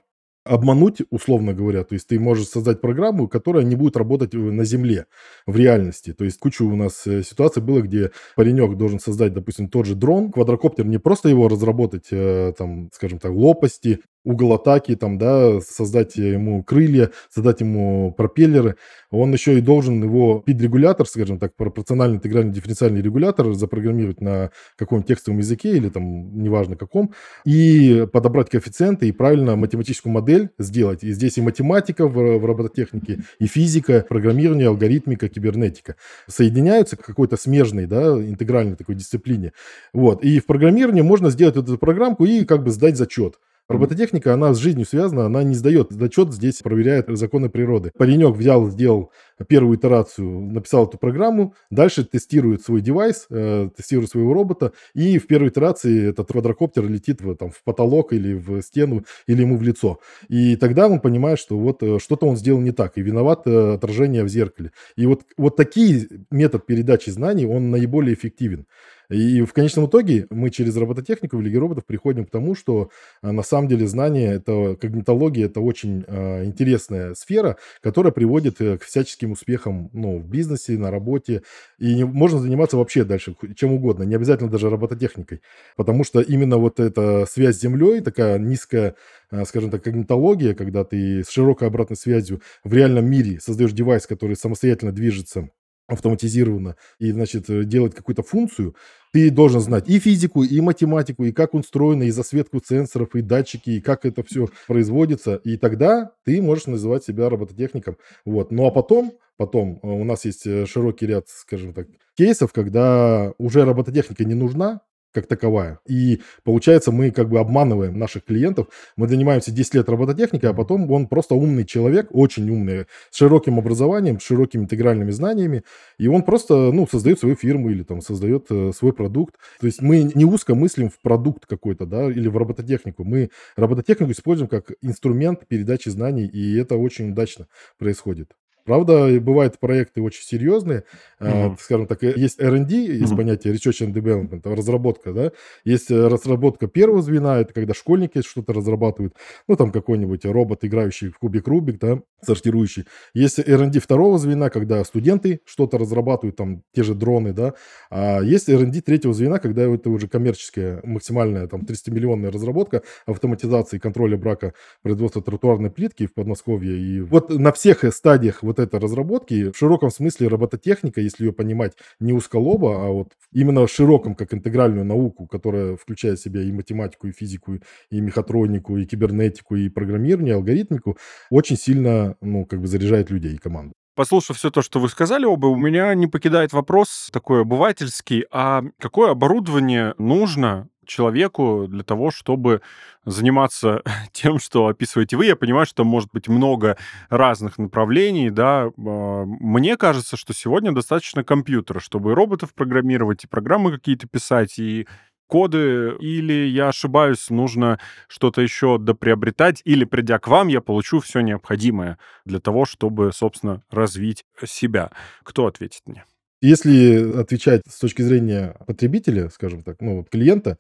обмануть, 0.48 1.02
условно 1.10 1.54
говоря. 1.54 1.84
То 1.84 1.94
есть 1.94 2.08
ты 2.08 2.20
можешь 2.20 2.48
создать 2.48 2.82
программу, 2.82 3.28
которая 3.28 3.64
не 3.64 3.76
будет 3.76 3.98
работать 3.98 4.34
на 4.34 4.64
Земле 4.64 5.06
в 5.46 5.56
реальности. 5.56 6.14
То 6.14 6.26
есть 6.26 6.40
куча 6.40 6.64
у 6.64 6.76
нас 6.76 7.06
э, 7.06 7.24
ситуаций 7.24 7.62
было, 7.62 7.82
где 7.82 8.12
паренек 8.36 8.78
должен 8.78 9.00
создать, 9.00 9.34
допустим, 9.34 9.70
тот 9.70 9.86
же 9.86 9.96
дрон, 9.96 10.32
квадрокоптер, 10.32 10.86
не 10.86 10.98
просто 10.98 11.30
его 11.30 11.48
разработать, 11.48 12.10
там, 12.58 12.90
скажем 12.94 13.20
так, 13.20 13.32
лопасти, 13.32 14.00
угол 14.28 14.54
атаки, 14.54 14.96
там, 14.96 15.18
да, 15.18 15.62
создать 15.62 16.18
ему 16.18 16.64
крылья, 16.64 17.12
создать 17.30 17.62
ему 17.62 18.12
пропеллеры. 18.12 18.76
Он 19.10 19.32
еще 19.32 19.58
и 19.58 19.62
должен 19.62 20.04
его 20.04 20.44
пид-регулятор, 20.46 21.08
скажем 21.08 21.40
так, 21.40 21.56
пропорциональный 21.56 22.18
интегральный 22.18 22.52
дифференциальный 22.52 23.02
регулятор 23.02 23.54
запрограммировать 23.54 24.20
на 24.20 24.52
каком-нибудь 24.76 25.08
текстовом 25.08 25.40
языке 25.40 25.78
или 25.78 25.88
там 25.88 26.38
неважно 26.44 26.76
каком, 26.76 27.14
и 27.46 28.06
подобрать 28.12 28.50
коэффициенты 28.50 29.08
и 29.08 29.14
правильно 29.14 29.56
математическую 29.56 30.12
модель 30.12 30.50
сделать. 30.60 31.04
И 31.04 31.12
здесь 31.14 31.38
и 31.38 31.42
математика 31.42 32.08
в, 32.08 32.12
в 32.12 32.46
робототехнике, 32.46 33.20
и 33.40 33.48
физика, 33.48 34.06
программирование, 34.08 34.68
алгоритмика, 34.68 35.30
кибернетика 35.30 35.96
соединяются 36.28 36.98
к 36.98 37.06
какой-то 37.06 37.38
смежной, 37.38 37.86
да, 37.86 38.12
интегральной 38.12 38.76
такой 38.76 38.96
дисциплине. 38.96 39.54
Вот. 39.94 40.24
И 40.24 40.40
в 40.40 40.46
программировании 40.46 41.02
можно 41.02 41.30
сделать 41.30 41.56
эту 41.56 41.78
программку 41.78 42.26
и 42.26 42.44
как 42.44 42.64
бы 42.64 42.72
сдать 42.72 42.98
зачет. 42.98 43.40
Робототехника, 43.70 44.34
она 44.34 44.54
с 44.54 44.58
жизнью 44.58 44.86
связана, 44.86 45.26
она 45.26 45.44
не 45.44 45.54
сдает 45.54 45.92
зачет, 45.92 46.34
здесь 46.34 46.62
проверяет 46.62 47.08
законы 47.10 47.50
природы. 47.50 47.92
Паренек 47.98 48.34
взял, 48.36 48.70
сделал 48.70 49.12
первую 49.46 49.78
итерацию, 49.78 50.40
написал 50.42 50.88
эту 50.88 50.98
программу, 50.98 51.54
дальше 51.70 52.06
тестирует 52.06 52.64
свой 52.64 52.80
девайс, 52.80 53.28
э, 53.30 53.70
тестирует 53.76 54.10
своего 54.10 54.34
робота, 54.34 54.72
и 54.94 55.18
в 55.18 55.28
первой 55.28 55.50
итерации 55.50 56.10
этот 56.10 56.32
квадрокоптер 56.32 56.88
летит 56.88 57.22
в, 57.22 57.36
там, 57.36 57.52
в 57.52 57.62
потолок 57.64 58.14
или 58.14 58.34
в 58.34 58.62
стену, 58.62 59.04
или 59.28 59.42
ему 59.42 59.58
в 59.58 59.64
лицо. 59.64 60.00
И 60.30 60.56
тогда 60.56 60.88
он 60.88 61.02
понимает, 61.02 61.38
что 61.38 61.58
вот 61.58 61.84
э, 61.84 62.00
что-то 62.00 62.26
он 62.26 62.38
сделал 62.38 62.62
не 62.62 62.72
так, 62.72 62.98
и 62.98 63.02
виноват 63.02 63.42
э, 63.48 63.74
отражение 63.74 64.24
в 64.24 64.30
зеркале. 64.30 64.72
И 64.96 65.06
вот, 65.06 65.24
вот 65.38 65.58
такие 65.58 66.08
метод 66.32 66.66
передачи 66.66 67.10
знаний, 67.10 67.46
он 67.46 67.70
наиболее 67.70 68.14
эффективен. 68.14 68.66
И 69.10 69.42
в 69.42 69.54
конечном 69.54 69.86
итоге 69.86 70.28
мы 70.30 70.50
через 70.50 70.76
робототехнику 70.76 71.38
в 71.38 71.42
Лиге 71.42 71.60
роботов 71.60 71.86
приходим 71.86 72.26
к 72.26 72.30
тому, 72.30 72.56
что 72.56 72.90
а, 73.22 73.32
на 73.32 73.44
самом 73.44 73.70
деле 73.70 73.88
знание, 73.88 74.34
это 74.34 74.76
когнитология, 74.80 75.46
это 75.46 75.62
очень 75.62 76.04
э, 76.08 76.46
интересная 76.46 77.14
сфера, 77.14 77.58
которая 77.82 78.12
приводит 78.12 78.60
э, 78.60 78.78
к 78.78 78.84
всяческим 78.84 79.32
успехам 79.32 79.90
ну, 79.94 80.20
в 80.20 80.28
бизнесе, 80.28 80.78
на 80.78 80.92
работе. 80.92 81.44
И 81.80 82.04
можно 82.04 82.40
заниматься 82.40 82.78
вообще 82.78 83.04
дальше 83.04 83.36
чем 83.56 83.74
угодно, 83.74 84.04
не 84.04 84.16
обязательно 84.16 84.50
даже 84.50 84.70
робототехникой. 84.70 85.42
Потому 85.78 86.04
что 86.04 86.20
именно 86.20 86.58
вот 86.58 86.80
эта 86.80 87.26
связь 87.26 87.58
с 87.58 87.62
Землей, 87.62 88.02
такая 88.02 88.38
низкая, 88.38 88.96
э, 89.32 89.46
скажем 89.46 89.72
так, 89.72 89.84
когнитология, 89.84 90.54
когда 90.54 90.84
ты 90.84 91.24
с 91.24 91.30
широкой 91.30 91.70
обратной 91.70 91.98
связью 91.98 92.42
в 92.64 92.74
реальном 92.74 93.06
мире 93.06 93.40
создаешь 93.40 93.72
девайс, 93.72 94.06
который 94.06 94.36
самостоятельно 94.36 94.92
движется 94.92 95.50
автоматизированно 95.88 96.76
и, 97.00 97.12
значит, 97.12 97.50
э, 97.50 97.64
делать 97.64 97.96
какую-то 97.96 98.24
функцию, 98.24 98.76
ты 99.14 99.30
должен 99.32 99.62
знать 99.62 99.90
и 99.90 100.00
физику, 100.00 100.44
и 100.44 100.62
математику, 100.62 101.24
и 101.24 101.32
как 101.32 101.54
устроено, 101.54 102.04
и 102.04 102.12
засветку 102.12 102.62
сенсоров, 102.64 103.16
и 103.16 103.22
датчики, 103.22 103.72
и 103.72 103.82
как 103.82 104.06
это 104.06 104.24
все 104.24 104.48
производится. 104.68 105.36
И 105.44 105.58
тогда 105.58 106.12
ты 106.26 106.42
можешь 106.42 106.68
называть 106.68 107.04
себя 107.04 107.30
робототехником. 107.30 107.98
Вот. 108.26 108.52
Ну 108.52 108.68
а 108.68 108.72
потом, 108.72 109.14
потом 109.38 109.80
э, 109.82 109.88
у 109.88 110.04
нас 110.04 110.26
есть 110.26 110.46
э, 110.46 110.66
широкий 110.66 111.08
ряд, 111.08 111.30
скажем 111.30 111.74
так, 111.74 111.88
кейсов, 112.16 112.52
когда 112.52 113.34
уже 113.38 113.64
робототехника 113.64 114.26
не 114.26 114.34
нужна, 114.34 114.82
как 115.14 115.28
таковая. 115.28 115.80
И 115.88 116.22
получается, 116.44 116.92
мы 116.92 117.12
как 117.12 117.30
бы 117.30 117.40
обманываем 117.40 117.98
наших 117.98 118.26
клиентов. 118.26 118.68
Мы 118.96 119.08
занимаемся 119.08 119.52
10 119.52 119.76
лет 119.76 119.90
робототехникой, 119.90 120.50
а 120.50 120.54
потом 120.54 120.92
он 120.92 121.08
просто 121.08 121.36
умный 121.36 121.66
человек, 121.66 122.08
очень 122.12 122.50
умный, 122.50 122.86
с 123.10 123.18
широким 123.18 123.60
образованием, 123.60 124.20
с 124.20 124.24
широкими 124.24 124.64
интегральными 124.64 125.12
знаниями. 125.12 125.64
И 125.98 126.08
он 126.08 126.24
просто, 126.24 126.72
ну, 126.72 126.88
создает 126.88 127.20
свою 127.20 127.36
фирму 127.36 127.70
или 127.70 127.84
там 127.84 128.02
создает 128.02 128.48
э, 128.50 128.72
свой 128.76 128.94
продукт. 128.94 129.36
То 129.60 129.68
есть 129.68 129.82
мы 129.82 130.04
не 130.14 130.26
узко 130.26 130.56
мыслим 130.56 130.90
в 130.90 131.00
продукт 131.02 131.46
какой-то, 131.46 131.86
да, 131.86 132.10
или 132.10 132.28
в 132.28 132.38
робототехнику. 132.38 133.04
Мы 133.04 133.30
робототехнику 133.56 134.12
используем 134.12 134.50
как 134.50 134.72
инструмент 134.82 135.48
передачи 135.48 135.90
знаний, 135.90 136.26
и 136.26 136.58
это 136.58 136.76
очень 136.76 137.12
удачно 137.12 137.48
происходит. 137.78 138.34
Правда, 138.68 139.18
бывают 139.22 139.58
проекты 139.60 140.02
очень 140.02 140.24
серьезные, 140.24 140.84
mm-hmm. 141.22 141.56
скажем 141.58 141.88
так, 141.88 142.04
есть 142.04 142.38
R&D, 142.38 142.76
есть 142.76 143.14
mm-hmm. 143.14 143.16
понятие 143.16 143.54
Research 143.54 143.88
and 143.88 143.94
Development, 143.94 144.42
разработка, 144.44 145.14
да, 145.14 145.32
есть 145.64 145.90
э, 145.90 146.08
разработка 146.08 146.68
первого 146.68 147.02
звена, 147.02 147.40
это 147.40 147.54
когда 147.54 147.74
школьники 147.74 148.22
что-то 148.22 148.52
разрабатывают, 148.52 149.16
ну, 149.48 149.56
там 149.56 149.72
какой-нибудь 149.72 150.26
робот, 150.26 150.66
играющий 150.66 151.12
в 151.12 151.18
кубик 151.18 151.48
Рубик, 151.48 151.80
да, 151.80 152.02
сортирующий. 152.22 152.88
Есть 153.14 153.40
R&D 153.40 153.80
второго 153.80 154.18
звена, 154.18 154.50
когда 154.50 154.84
студенты 154.84 155.40
что-то 155.46 155.78
разрабатывают, 155.78 156.36
там, 156.36 156.64
те 156.74 156.84
же 156.84 156.94
дроны, 156.94 157.32
да, 157.32 157.54
а 157.90 158.20
есть 158.20 158.50
R&D 158.50 158.82
третьего 158.82 159.14
звена, 159.14 159.40
когда 159.40 159.62
это 159.62 159.90
уже 159.90 160.10
коммерческая, 160.10 160.82
максимальная, 160.84 161.48
там, 161.48 161.62
300-миллионная 161.62 162.32
разработка 162.32 162.84
автоматизации 163.06 163.78
контроля 163.78 164.18
брака 164.18 164.54
производства 164.82 165.22
тротуарной 165.22 165.72
плитки 165.72 166.06
в 166.06 166.14
Подмосковье. 166.14 166.78
И 166.78 167.00
вот 167.00 167.30
на 167.30 167.54
всех 167.54 167.86
стадиях 167.94 168.44
вот 168.44 168.57
вот 168.58 168.68
этой 168.68 168.80
разработки, 168.80 169.52
в 169.52 169.58
широком 169.58 169.92
смысле 169.92 170.28
робототехника, 170.28 171.02
если 171.02 171.26
ее 171.26 171.34
понимать 171.34 171.74
не 172.00 172.14
узколоба, 172.14 172.86
а 172.86 172.90
вот 172.90 173.14
именно 173.32 173.66
в 173.66 173.72
широком, 173.72 174.16
как 174.16 174.34
интегральную 174.34 174.86
науку, 174.86 175.28
которая 175.28 175.76
включает 175.76 176.20
в 176.20 176.24
себя 176.24 176.42
и 176.42 176.52
математику, 176.52 177.08
и 177.08 177.12
физику, 177.12 177.60
и 177.92 178.02
мехатронику, 178.02 178.78
и 178.78 178.86
кибернетику, 178.86 179.56
и 179.56 179.70
программирование, 179.70 180.36
алгоритмику, 180.36 180.98
очень 181.30 181.58
сильно, 181.58 182.16
ну, 182.22 182.46
как 182.46 182.62
бы 182.62 182.68
заряжает 182.68 183.10
людей 183.10 183.36
и 183.36 183.38
команду. 183.38 183.74
Послушав 183.96 184.38
все 184.38 184.52
то, 184.52 184.62
что 184.62 184.80
вы 184.80 184.90
сказали 184.90 185.26
оба, 185.26 185.48
у 185.48 185.56
меня 185.56 185.94
не 185.96 186.06
покидает 186.06 186.54
вопрос 186.54 187.10
такой 187.12 187.42
обывательский, 187.42 188.26
а 188.32 188.64
какое 188.78 189.10
оборудование 189.12 189.96
нужно 189.98 190.70
человеку 190.88 191.68
для 191.68 191.84
того, 191.84 192.12
чтобы 192.12 192.62
заниматься 193.06 193.84
тем, 194.12 194.40
что 194.40 194.68
описываете 194.68 195.18
вы. 195.18 195.26
Я 195.26 195.36
понимаю, 195.36 195.66
что 195.66 195.84
может 195.84 196.10
быть 196.12 196.28
много 196.28 196.78
разных 197.10 197.58
направлений, 197.58 198.30
да. 198.30 198.70
А, 198.78 199.26
мне 199.26 199.78
кажется, 199.78 200.18
что 200.18 200.34
сегодня 200.34 200.72
достаточно 200.72 201.24
компьютера, 201.24 201.80
чтобы 201.80 202.12
и 202.12 202.16
роботов 202.16 202.54
программировать, 202.54 203.24
и 203.24 203.28
программы 203.28 203.72
какие-то 203.72 204.08
писать, 204.08 204.60
и 204.60 204.88
коды, 205.28 205.96
или 206.00 206.48
я 206.48 206.70
ошибаюсь, 206.70 207.30
нужно 207.30 207.80
что-то 208.08 208.42
еще 208.42 208.78
доприобретать, 208.78 209.62
или 209.66 209.84
придя 209.84 210.20
к 210.20 210.28
вам, 210.28 210.48
я 210.48 210.62
получу 210.62 211.00
все 211.00 211.20
необходимое 211.20 211.98
для 212.26 212.40
того, 212.40 212.66
чтобы, 212.66 213.12
собственно, 213.14 213.62
развить 213.70 214.26
себя. 214.46 214.92
Кто 215.24 215.46
ответит 215.48 215.82
мне? 215.86 216.06
Если 216.42 217.20
отвечать 217.20 217.64
с 217.68 217.80
точки 217.80 218.04
зрения 218.04 218.56
потребителя, 218.68 219.30
скажем 219.30 219.64
так, 219.64 219.82
ну, 219.82 220.04
клиента, 220.04 220.58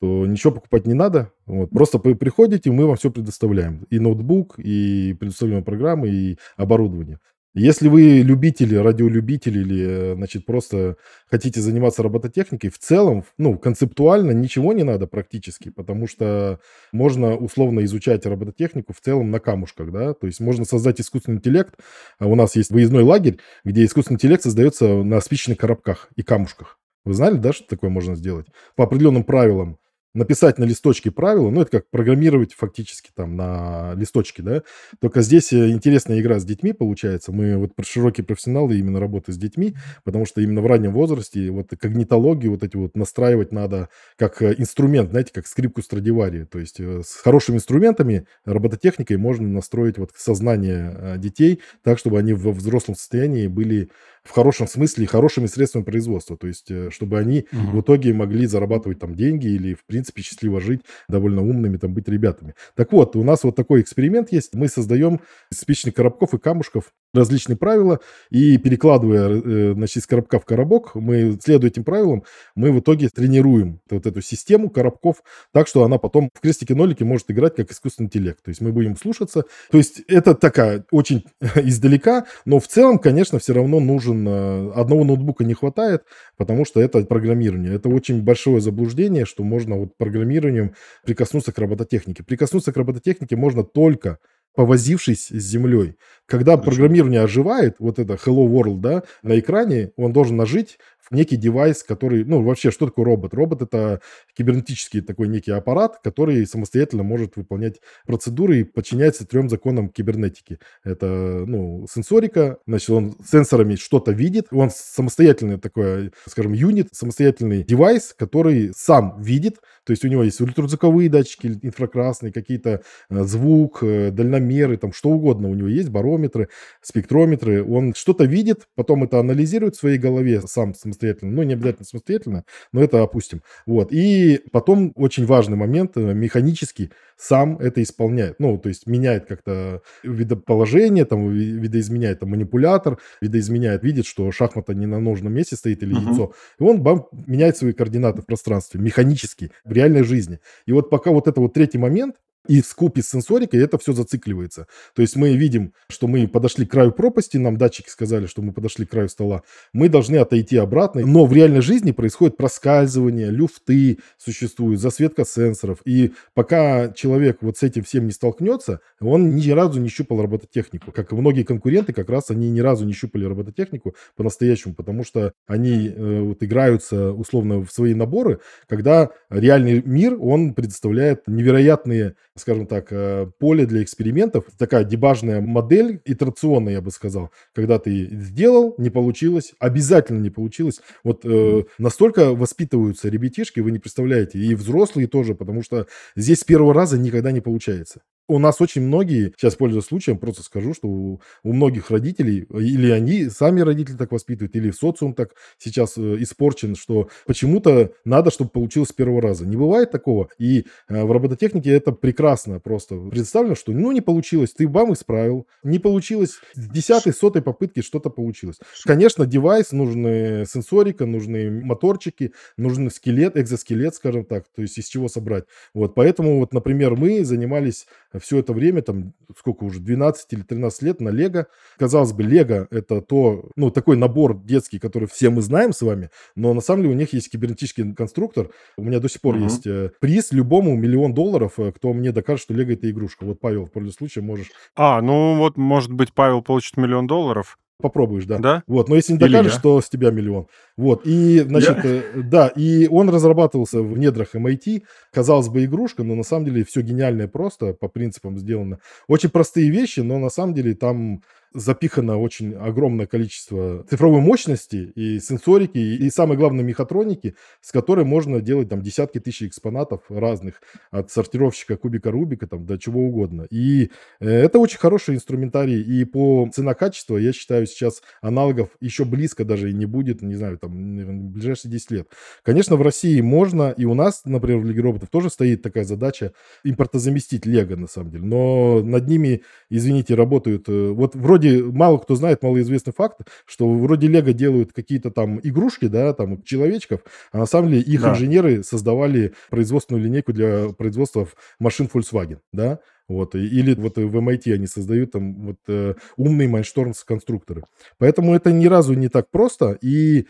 то 0.00 0.26
ничего 0.26 0.52
покупать 0.54 0.86
не 0.86 0.94
надо. 0.94 1.30
Вот. 1.46 1.70
Просто 1.70 1.98
вы 1.98 2.16
приходите, 2.16 2.70
мы 2.70 2.86
вам 2.86 2.96
все 2.96 3.10
предоставляем. 3.10 3.84
И 3.90 3.98
ноутбук, 3.98 4.58
и 4.58 5.14
предоставляем 5.20 5.62
программы, 5.62 6.08
и 6.08 6.38
оборудование. 6.56 7.18
Если 7.52 7.88
вы 7.88 8.20
любители, 8.20 8.76
радиолюбитель 8.76 9.58
или, 9.58 10.14
значит, 10.14 10.46
просто 10.46 10.96
хотите 11.28 11.60
заниматься 11.60 12.02
робототехникой, 12.04 12.70
в 12.70 12.78
целом, 12.78 13.24
ну, 13.38 13.58
концептуально 13.58 14.30
ничего 14.30 14.72
не 14.72 14.84
надо 14.84 15.08
практически, 15.08 15.70
потому 15.70 16.06
что 16.06 16.60
можно 16.92 17.36
условно 17.36 17.84
изучать 17.84 18.24
робототехнику 18.24 18.92
в 18.92 19.00
целом 19.00 19.32
на 19.32 19.40
камушках, 19.40 19.90
да, 19.90 20.14
то 20.14 20.28
есть 20.28 20.38
можно 20.38 20.64
создать 20.64 21.00
искусственный 21.00 21.38
интеллект. 21.38 21.74
А 22.20 22.26
у 22.26 22.36
нас 22.36 22.54
есть 22.54 22.70
выездной 22.70 23.02
лагерь, 23.02 23.40
где 23.64 23.84
искусственный 23.84 24.16
интеллект 24.16 24.44
создается 24.44 25.02
на 25.02 25.20
спичечных 25.20 25.58
коробках 25.58 26.08
и 26.14 26.22
камушках. 26.22 26.78
Вы 27.04 27.14
знали, 27.14 27.36
да, 27.36 27.52
что 27.52 27.66
такое 27.66 27.90
можно 27.90 28.14
сделать? 28.14 28.46
По 28.76 28.84
определенным 28.84 29.24
правилам 29.24 29.78
написать 30.12 30.58
на 30.58 30.64
листочке 30.64 31.10
правила, 31.10 31.50
ну, 31.50 31.62
это 31.62 31.70
как 31.70 31.90
программировать 31.90 32.52
фактически 32.54 33.10
там 33.14 33.36
на 33.36 33.94
листочке, 33.94 34.42
да, 34.42 34.62
только 35.00 35.22
здесь 35.22 35.52
э, 35.52 35.70
интересная 35.70 36.20
игра 36.20 36.40
с 36.40 36.44
детьми 36.44 36.72
получается. 36.72 37.32
Мы 37.32 37.56
вот 37.56 37.72
широкие 37.82 38.24
профессионалы 38.24 38.76
именно 38.78 38.98
работы 38.98 39.32
с 39.32 39.36
детьми, 39.36 39.76
потому 40.04 40.26
что 40.26 40.40
именно 40.40 40.62
в 40.62 40.66
раннем 40.66 40.92
возрасте 40.92 41.50
вот 41.50 41.68
когнитологию 41.78 42.52
вот 42.52 42.64
эти 42.64 42.76
вот 42.76 42.96
настраивать 42.96 43.52
надо 43.52 43.88
как 44.16 44.42
э, 44.42 44.54
инструмент, 44.58 45.10
знаете, 45.10 45.30
как 45.32 45.46
скрипку 45.46 45.80
Страдивари, 45.80 46.44
то 46.44 46.58
есть 46.58 46.80
э, 46.80 47.02
с 47.04 47.14
хорошими 47.14 47.56
инструментами, 47.56 48.26
робототехникой 48.44 49.16
можно 49.16 49.46
настроить 49.46 49.98
вот 49.98 50.10
сознание 50.16 51.16
детей 51.18 51.60
так, 51.82 51.98
чтобы 51.98 52.18
они 52.18 52.32
во 52.32 52.52
взрослом 52.52 52.96
состоянии 52.96 53.46
были 53.46 53.90
в 54.24 54.32
хорошем 54.32 54.66
смысле 54.66 55.06
хорошими 55.06 55.46
средствами 55.46 55.84
производства, 55.84 56.36
то 56.36 56.46
есть 56.46 56.70
чтобы 56.90 57.18
они 57.18 57.46
угу. 57.52 57.78
в 57.78 57.80
итоге 57.80 58.12
могли 58.12 58.46
зарабатывать 58.46 58.98
там 58.98 59.14
деньги 59.14 59.46
или 59.46 59.72
в 59.74 59.84
принципе 59.86 59.99
принципе, 60.00 60.22
счастливо 60.22 60.60
жить, 60.60 60.80
довольно 61.08 61.42
умными 61.42 61.76
там 61.76 61.92
быть 61.92 62.08
ребятами. 62.08 62.54
Так 62.74 62.92
вот, 62.92 63.16
у 63.16 63.22
нас 63.22 63.44
вот 63.44 63.54
такой 63.54 63.82
эксперимент 63.82 64.32
есть. 64.32 64.54
Мы 64.54 64.68
создаем 64.68 65.20
из 65.50 65.58
спичечных 65.58 65.94
коробков 65.94 66.32
и 66.34 66.38
камушков 66.38 66.92
различные 67.12 67.56
правила, 67.56 68.00
и 68.30 68.56
перекладывая, 68.58 69.28
э, 69.28 69.72
значит, 69.74 69.98
из 69.98 70.06
коробка 70.06 70.38
в 70.38 70.44
коробок, 70.44 70.94
мы, 70.94 71.38
следуя 71.42 71.70
этим 71.70 71.84
правилам, 71.84 72.24
мы 72.54 72.72
в 72.72 72.80
итоге 72.80 73.08
тренируем 73.08 73.80
вот 73.90 74.06
эту 74.06 74.20
систему 74.20 74.70
коробков 74.70 75.22
так, 75.52 75.66
что 75.66 75.84
она 75.84 75.98
потом 75.98 76.30
в 76.32 76.40
крестике-нолике 76.40 77.04
может 77.04 77.30
играть 77.30 77.56
как 77.56 77.70
искусственный 77.70 78.06
интеллект. 78.06 78.42
То 78.42 78.50
есть 78.50 78.60
мы 78.60 78.72
будем 78.72 78.96
слушаться. 78.96 79.44
То 79.70 79.78
есть 79.78 80.02
это 80.08 80.34
такая 80.34 80.84
очень 80.90 81.24
издалека, 81.56 82.26
но 82.44 82.60
в 82.60 82.68
целом, 82.68 82.98
конечно, 82.98 83.38
все 83.38 83.54
равно 83.54 83.80
нужен... 83.80 84.26
Э, 84.28 84.70
одного 84.74 85.04
ноутбука 85.04 85.44
не 85.44 85.54
хватает, 85.54 86.04
потому 86.36 86.64
что 86.64 86.80
это 86.80 87.02
программирование. 87.04 87.74
Это 87.74 87.88
очень 87.88 88.22
большое 88.22 88.60
заблуждение, 88.60 89.24
что 89.24 89.42
можно 89.42 89.76
вот 89.76 89.96
программированием 89.96 90.74
прикоснуться 91.04 91.52
к 91.52 91.58
робототехнике. 91.58 92.22
Прикоснуться 92.22 92.72
к 92.72 92.76
робототехнике 92.76 93.36
можно 93.36 93.64
только 93.64 94.18
повозившись 94.54 95.28
с 95.28 95.42
землей. 95.42 95.96
Когда 96.26 96.56
программирование 96.56 97.22
оживает, 97.22 97.76
вот 97.78 97.98
это 97.98 98.14
Hello 98.14 98.46
World, 98.46 98.80
да, 98.80 99.02
на 99.22 99.38
экране, 99.38 99.92
он 99.96 100.12
должен 100.12 100.36
нажить 100.36 100.78
некий 101.10 101.36
девайс, 101.36 101.82
который, 101.82 102.24
ну, 102.24 102.42
вообще, 102.42 102.70
что 102.70 102.86
такое 102.86 103.04
робот? 103.04 103.34
Робот– 103.34 103.62
это 103.62 104.00
кибернетический 104.36 105.00
такой 105.00 105.28
некий 105.28 105.50
аппарат, 105.50 105.98
который 106.02 106.46
самостоятельно 106.46 107.02
может 107.02 107.36
выполнять 107.36 107.80
процедуры 108.06 108.60
и 108.60 108.64
подчиняется 108.64 109.26
трем 109.26 109.48
законам 109.48 109.88
кибернетики. 109.88 110.58
Это, 110.84 111.44
ну, 111.46 111.86
сенсорика, 111.90 112.58
значит, 112.66 112.90
он 112.90 113.16
сенсорами 113.24 113.74
что-то 113.74 114.12
видит, 114.12 114.46
он 114.50 114.70
самостоятельный 114.70 115.58
такой, 115.58 116.12
скажем, 116.26 116.52
юнит, 116.52 116.88
самостоятельный 116.92 117.64
девайс, 117.64 118.14
который 118.16 118.72
сам 118.74 119.20
видит, 119.20 119.58
то 119.90 119.92
есть 119.92 120.04
у 120.04 120.08
него 120.08 120.22
есть 120.22 120.40
ультразвуковые 120.40 121.10
датчики, 121.10 121.48
инфракрасные, 121.62 122.32
какие-то 122.32 122.82
э, 123.10 123.24
звук, 123.24 123.82
э, 123.82 124.12
дальномеры, 124.12 124.76
там 124.76 124.92
что 124.92 125.08
угодно. 125.08 125.48
У 125.48 125.54
него 125.56 125.66
есть 125.66 125.88
барометры, 125.88 126.48
спектрометры. 126.80 127.64
Он 127.64 127.92
что-то 127.92 128.22
видит, 128.22 128.68
потом 128.76 129.02
это 129.02 129.18
анализирует 129.18 129.74
в 129.74 129.80
своей 129.80 129.98
голове 129.98 130.42
сам 130.42 130.74
самостоятельно. 130.74 131.32
Ну, 131.32 131.42
не 131.42 131.54
обязательно 131.54 131.86
самостоятельно, 131.86 132.44
но 132.72 132.80
это 132.84 133.02
опустим. 133.02 133.42
Вот. 133.66 133.88
И 133.90 134.40
потом 134.52 134.92
очень 134.94 135.26
важный 135.26 135.56
момент, 135.56 135.96
э, 135.96 136.14
механически 136.14 136.92
сам 137.20 137.58
это 137.58 137.82
исполняет. 137.82 138.40
Ну, 138.40 138.58
то 138.58 138.68
есть 138.68 138.86
меняет 138.86 139.26
как-то 139.26 139.82
видоположение, 140.02 141.04
там, 141.04 141.30
видоизменяет 141.30 142.20
там, 142.20 142.30
манипулятор, 142.30 142.98
видоизменяет, 143.20 143.82
видит, 143.82 144.06
что 144.06 144.32
шахмата 144.32 144.74
не 144.74 144.86
на 144.86 145.00
нужном 145.00 145.34
месте 145.34 145.56
стоит 145.56 145.82
или 145.82 145.94
uh-huh. 145.94 146.08
яйцо. 146.08 146.32
И 146.58 146.62
он 146.62 146.82
бам, 146.82 147.06
меняет 147.26 147.56
свои 147.56 147.72
координаты 147.72 148.22
в 148.22 148.26
пространстве 148.26 148.80
механически, 148.80 149.50
в 149.64 149.72
реальной 149.72 150.02
жизни. 150.02 150.40
И 150.66 150.72
вот 150.72 150.88
пока 150.88 151.10
вот 151.10 151.28
это 151.28 151.40
вот 151.40 151.52
третий 151.52 151.78
момент, 151.78 152.16
и 152.50 152.62
в 152.62 152.74
купе 152.74 153.00
с 153.00 153.10
сенсорикой 153.10 153.60
это 153.60 153.78
все 153.78 153.92
зацикливается. 153.92 154.66
То 154.96 155.02
есть 155.02 155.14
мы 155.14 155.36
видим, 155.36 155.72
что 155.88 156.08
мы 156.08 156.26
подошли 156.26 156.66
к 156.66 156.72
краю 156.72 156.90
пропасти, 156.90 157.36
нам 157.36 157.56
датчики 157.56 157.88
сказали, 157.88 158.26
что 158.26 158.42
мы 158.42 158.52
подошли 158.52 158.86
к 158.86 158.90
краю 158.90 159.08
стола. 159.08 159.44
Мы 159.72 159.88
должны 159.88 160.16
отойти 160.16 160.56
обратно. 160.56 161.06
Но 161.06 161.26
в 161.26 161.32
реальной 161.32 161.60
жизни 161.60 161.92
происходит 161.92 162.36
проскальзывание, 162.36 163.30
люфты 163.30 163.98
существуют, 164.18 164.80
засветка 164.80 165.24
сенсоров. 165.24 165.78
И 165.84 166.12
пока 166.34 166.88
человек 166.88 167.38
вот 167.40 167.56
с 167.56 167.62
этим 167.62 167.84
всем 167.84 168.06
не 168.06 168.12
столкнется, 168.12 168.80
он 169.00 169.36
ни 169.36 169.50
разу 169.50 169.78
не 169.78 169.88
щупал 169.88 170.20
робототехнику. 170.20 170.90
Как 170.90 171.12
и 171.12 171.14
многие 171.14 171.44
конкуренты, 171.44 171.92
как 171.92 172.10
раз 172.10 172.32
они 172.32 172.50
ни 172.50 172.58
разу 172.58 172.84
не 172.84 172.94
щупали 172.94 173.26
робототехнику 173.26 173.94
по-настоящему, 174.16 174.74
потому 174.74 175.04
что 175.04 175.34
они 175.46 175.88
э, 175.88 176.20
вот 176.20 176.42
играются 176.42 177.12
условно 177.12 177.64
в 177.64 177.70
свои 177.70 177.94
наборы, 177.94 178.40
когда 178.66 179.10
реальный 179.28 179.84
мир, 179.84 180.16
он 180.20 180.52
предоставляет 180.52 181.28
невероятные 181.28 182.16
скажем 182.40 182.66
так, 182.66 182.88
э, 182.90 183.30
поле 183.38 183.66
для 183.66 183.82
экспериментов. 183.82 184.44
Такая 184.58 184.84
дебажная 184.84 185.40
модель, 185.40 186.00
итерационная, 186.04 186.74
я 186.74 186.80
бы 186.80 186.90
сказал. 186.90 187.30
Когда 187.54 187.78
ты 187.78 188.08
сделал, 188.10 188.74
не 188.78 188.90
получилось, 188.90 189.54
обязательно 189.58 190.20
не 190.20 190.30
получилось. 190.30 190.80
Вот 191.04 191.24
э, 191.24 191.64
настолько 191.78 192.34
воспитываются 192.34 193.08
ребятишки, 193.08 193.60
вы 193.60 193.70
не 193.70 193.78
представляете, 193.78 194.38
и 194.38 194.54
взрослые 194.54 195.06
тоже, 195.06 195.34
потому 195.34 195.62
что 195.62 195.86
здесь 196.16 196.40
с 196.40 196.44
первого 196.44 196.74
раза 196.74 196.98
никогда 196.98 197.32
не 197.32 197.40
получается 197.40 198.02
у 198.30 198.38
нас 198.38 198.60
очень 198.60 198.82
многие, 198.82 199.32
сейчас 199.36 199.56
пользуясь 199.56 199.86
случаем, 199.86 200.16
просто 200.16 200.44
скажу, 200.44 200.72
что 200.72 200.86
у, 200.86 201.20
у 201.42 201.52
многих 201.52 201.90
родителей, 201.90 202.46
или 202.48 202.90
они 202.90 203.28
сами 203.28 203.60
родители 203.60 203.96
так 203.96 204.12
воспитывают, 204.12 204.54
или 204.54 204.70
социум 204.70 205.14
так 205.14 205.34
сейчас 205.58 205.98
э, 205.98 206.16
испорчен, 206.20 206.76
что 206.76 207.08
почему-то 207.26 207.92
надо, 208.04 208.30
чтобы 208.30 208.50
получилось 208.50 208.90
с 208.90 208.92
первого 208.92 209.20
раза. 209.20 209.46
Не 209.46 209.56
бывает 209.56 209.90
такого. 209.90 210.28
И 210.38 210.66
э, 210.88 211.04
в 211.04 211.10
робототехнике 211.10 211.70
это 211.70 211.90
прекрасно 211.90 212.60
просто 212.60 212.96
представлено, 212.96 213.56
что 213.56 213.72
ну 213.72 213.90
не 213.90 214.00
получилось, 214.00 214.52
ты 214.52 214.68
бам 214.68 214.92
исправил, 214.92 215.48
не 215.64 215.80
получилось, 215.80 216.38
с 216.54 216.68
десятой, 216.68 217.12
сотой 217.12 217.42
попытки 217.42 217.82
что-то 217.82 218.10
получилось. 218.10 218.60
Конечно, 218.84 219.26
девайс, 219.26 219.72
нужны 219.72 220.44
сенсорика, 220.46 221.04
нужны 221.04 221.50
моторчики, 221.50 222.32
нужен 222.56 222.90
скелет, 222.90 223.36
экзоскелет, 223.36 223.96
скажем 223.96 224.24
так, 224.24 224.44
то 224.54 224.62
есть 224.62 224.78
из 224.78 224.86
чего 224.86 225.08
собрать. 225.08 225.46
Вот, 225.74 225.96
поэтому 225.96 226.38
вот, 226.38 226.52
например, 226.52 226.94
мы 226.94 227.24
занимались 227.24 227.86
все 228.20 228.38
это 228.38 228.52
время, 228.52 228.82
там, 228.82 229.14
сколько 229.36 229.64
уже, 229.64 229.80
12 229.80 230.32
или 230.32 230.42
13 230.42 230.82
лет 230.82 231.00
на 231.00 231.08
Лего. 231.08 231.46
Казалось 231.78 232.12
бы, 232.12 232.22
Лего— 232.22 232.68
это 232.70 233.00
то, 233.00 233.48
ну, 233.56 233.70
такой 233.70 233.96
набор 233.96 234.40
детский, 234.42 234.78
который 234.78 235.08
все 235.08 235.30
мы 235.30 235.42
знаем 235.42 235.72
с 235.72 235.82
вами, 235.82 236.10
но 236.36 236.54
на 236.54 236.60
самом 236.60 236.82
деле 236.82 236.94
у 236.94 236.98
них 236.98 237.12
есть 237.12 237.30
кибернетический 237.30 237.94
конструктор. 237.94 238.50
У 238.76 238.84
меня 238.84 239.00
до 239.00 239.08
сих 239.08 239.20
пор 239.20 239.36
uh-huh. 239.36 239.42
есть 239.42 239.66
э, 239.66 239.90
приз 240.00 240.32
любому 240.32 240.76
миллион 240.76 241.14
долларов, 241.14 241.54
э, 241.58 241.72
кто 241.72 241.92
мне 241.92 242.12
докажет, 242.12 242.42
что 242.42 242.54
Лего— 242.54 242.72
это 242.72 242.90
игрушка. 242.90 243.24
Вот, 243.24 243.40
Павел, 243.40 243.66
в 243.66 243.70
пользу 243.70 243.92
случая 243.92 244.20
можешь... 244.20 244.50
А, 244.76 245.00
ну 245.02 245.36
вот, 245.36 245.56
может 245.56 245.92
быть, 245.92 246.12
Павел 246.12 246.42
получит 246.42 246.76
миллион 246.76 247.06
долларов, 247.06 247.58
попробуешь, 247.80 248.24
да. 248.26 248.38
Да? 248.38 248.62
Вот, 248.66 248.88
но 248.88 248.96
если 248.96 249.14
не 249.14 249.18
докажешь, 249.18 249.56
то 249.56 249.80
с 249.80 249.88
тебя 249.88 250.10
миллион. 250.10 250.46
Вот, 250.76 251.02
и, 251.04 251.40
значит, 251.40 251.84
я... 251.84 251.90
Э, 251.90 252.02
да, 252.14 252.48
и 252.48 252.86
он 252.86 253.10
разрабатывался 253.10 253.82
в 253.82 253.98
недрах 253.98 254.34
MIT. 254.34 254.82
Казалось 255.12 255.48
бы, 255.48 255.64
игрушка, 255.64 256.02
но 256.02 256.14
на 256.14 256.22
самом 256.22 256.46
деле 256.46 256.64
все 256.64 256.82
гениальное 256.82 257.28
просто, 257.28 257.72
по 257.72 257.88
принципам 257.88 258.38
сделано. 258.38 258.78
Очень 259.08 259.30
простые 259.30 259.70
вещи, 259.70 260.00
но 260.00 260.18
на 260.18 260.30
самом 260.30 260.54
деле 260.54 260.74
там 260.74 261.22
запихано 261.52 262.18
очень 262.18 262.54
огромное 262.54 263.06
количество 263.06 263.84
цифровой 263.88 264.20
мощности 264.20 264.92
и 264.94 265.18
сенсорики, 265.18 265.78
и, 265.78 266.10
самое 266.10 266.38
главное, 266.38 266.64
мехатроники, 266.64 267.34
с 267.60 267.72
которой 267.72 268.04
можно 268.04 268.40
делать 268.40 268.68
там 268.68 268.82
десятки 268.82 269.18
тысяч 269.18 269.48
экспонатов 269.48 270.02
разных, 270.08 270.62
от 270.90 271.10
сортировщика 271.10 271.76
кубика 271.76 272.10
Рубика 272.10 272.46
там 272.46 272.66
до 272.66 272.78
чего 272.78 273.00
угодно. 273.00 273.46
И 273.50 273.90
э, 274.20 274.28
это 274.28 274.58
очень 274.58 274.78
хороший 274.78 275.16
инструментарий, 275.16 275.82
и 275.82 276.04
по 276.04 276.48
цена-качество, 276.52 277.16
я 277.16 277.32
считаю, 277.32 277.66
сейчас 277.66 278.02
аналогов 278.22 278.70
еще 278.80 279.04
близко 279.04 279.44
даже 279.44 279.70
и 279.70 279.74
не 279.74 279.86
будет, 279.86 280.22
не 280.22 280.36
знаю, 280.36 280.58
там, 280.58 280.70
в 280.70 281.30
ближайшие 281.32 281.72
10 281.72 281.90
лет. 281.90 282.08
Конечно, 282.44 282.76
в 282.76 282.82
России 282.82 283.20
можно, 283.20 283.74
и 283.76 283.84
у 283.84 283.94
нас, 283.94 284.22
например, 284.24 284.58
в 284.60 284.66
Лиге 284.66 284.82
роботов 284.82 285.08
тоже 285.10 285.30
стоит 285.30 285.62
такая 285.62 285.84
задача 285.84 286.32
импортозаместить 286.64 287.46
Лего, 287.46 287.76
на 287.76 287.88
самом 287.88 288.10
деле, 288.10 288.24
но 288.24 288.82
над 288.82 289.08
ними, 289.08 289.42
извините, 289.68 290.14
работают, 290.14 290.68
э, 290.68 290.90
вот 290.90 291.16
вроде 291.16 291.39
вроде 291.40 291.62
мало 291.64 291.98
кто 291.98 292.14
знает, 292.14 292.42
малоизвестный 292.42 292.92
факт, 292.92 293.20
что 293.46 293.68
вроде 293.72 294.06
Лего 294.08 294.32
делают 294.32 294.72
какие-то 294.72 295.10
там 295.10 295.40
игрушки, 295.42 295.86
да, 295.86 296.12
там 296.12 296.42
человечков, 296.42 297.00
а 297.32 297.38
на 297.38 297.46
самом 297.46 297.70
деле 297.70 297.82
их 297.82 298.02
да. 298.02 298.10
инженеры 298.10 298.62
создавали 298.62 299.34
производственную 299.50 300.04
линейку 300.04 300.32
для 300.32 300.68
производства 300.76 301.28
машин 301.58 301.88
Volkswagen, 301.92 302.38
да, 302.52 302.80
вот, 303.08 303.34
или 303.34 303.74
вот 303.74 303.96
в 303.96 304.16
MIT 304.16 304.52
они 304.54 304.66
создают 304.66 305.12
там 305.12 305.34
вот 305.46 305.58
э, 305.66 305.94
умные 306.16 306.48
Майнштормс 306.48 307.02
конструкторы. 307.02 307.64
Поэтому 307.98 308.34
это 308.34 308.52
ни 308.52 308.66
разу 308.66 308.94
не 308.94 309.08
так 309.08 309.30
просто, 309.30 309.78
и, 309.80 310.26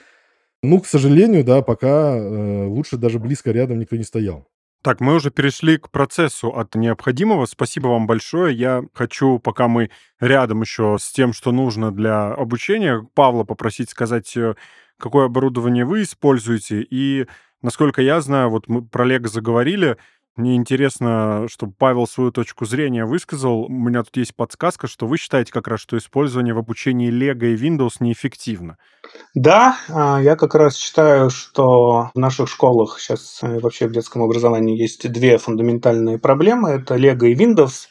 ну, 0.62 0.80
к 0.80 0.86
сожалению, 0.86 1.44
да, 1.44 1.62
пока 1.62 2.16
э, 2.16 2.66
лучше 2.66 2.96
даже 2.96 3.18
близко 3.18 3.50
рядом 3.50 3.78
никто 3.78 3.96
не 3.96 4.04
стоял. 4.04 4.46
Так, 4.82 5.00
мы 5.00 5.14
уже 5.14 5.30
перешли 5.30 5.76
к 5.76 5.90
процессу 5.90 6.48
от 6.48 6.74
необходимого. 6.74 7.44
Спасибо 7.44 7.88
вам 7.88 8.06
большое. 8.06 8.56
Я 8.56 8.82
хочу, 8.94 9.38
пока 9.38 9.68
мы 9.68 9.90
рядом 10.20 10.62
еще 10.62 10.96
с 10.98 11.12
тем, 11.12 11.34
что 11.34 11.52
нужно 11.52 11.92
для 11.92 12.28
обучения, 12.28 13.06
Павла 13.12 13.44
попросить 13.44 13.90
сказать, 13.90 14.34
э, 14.38 14.54
какое 14.98 15.26
оборудование 15.26 15.84
вы 15.84 16.02
используете. 16.02 16.80
И, 16.80 17.26
насколько 17.60 18.00
я 18.00 18.22
знаю, 18.22 18.48
вот 18.48 18.68
мы 18.68 18.82
про 18.82 19.04
Лего 19.04 19.28
заговорили, 19.28 19.98
мне 20.36 20.56
интересно, 20.56 21.46
чтобы 21.48 21.74
Павел 21.76 22.06
свою 22.06 22.30
точку 22.30 22.64
зрения 22.64 23.04
высказал. 23.04 23.64
У 23.64 23.68
меня 23.68 24.02
тут 24.02 24.16
есть 24.16 24.34
подсказка, 24.34 24.86
что 24.86 25.06
вы 25.06 25.18
считаете 25.18 25.52
как 25.52 25.68
раз, 25.68 25.80
что 25.80 25.98
использование 25.98 26.54
в 26.54 26.58
обучении 26.58 27.10
Lego 27.10 27.52
и 27.52 27.56
Windows 27.56 27.96
неэффективно. 28.00 28.76
Да, 29.34 29.76
а, 29.88 30.20
я 30.20 30.36
как 30.36 30.54
раз 30.54 30.76
считаю, 30.76 31.30
что 31.30 32.10
в 32.14 32.18
наших 32.18 32.48
школах 32.48 33.00
сейчас 33.00 33.40
э, 33.42 33.58
вообще 33.58 33.88
в 33.88 33.92
детском 33.92 34.22
образовании 34.22 34.78
есть 34.78 35.10
две 35.10 35.36
фундаментальные 35.38 36.18
проблемы. 36.18 36.70
Это 36.70 36.96
Lego 36.96 37.26
и 37.26 37.34
Windows. 37.34 37.88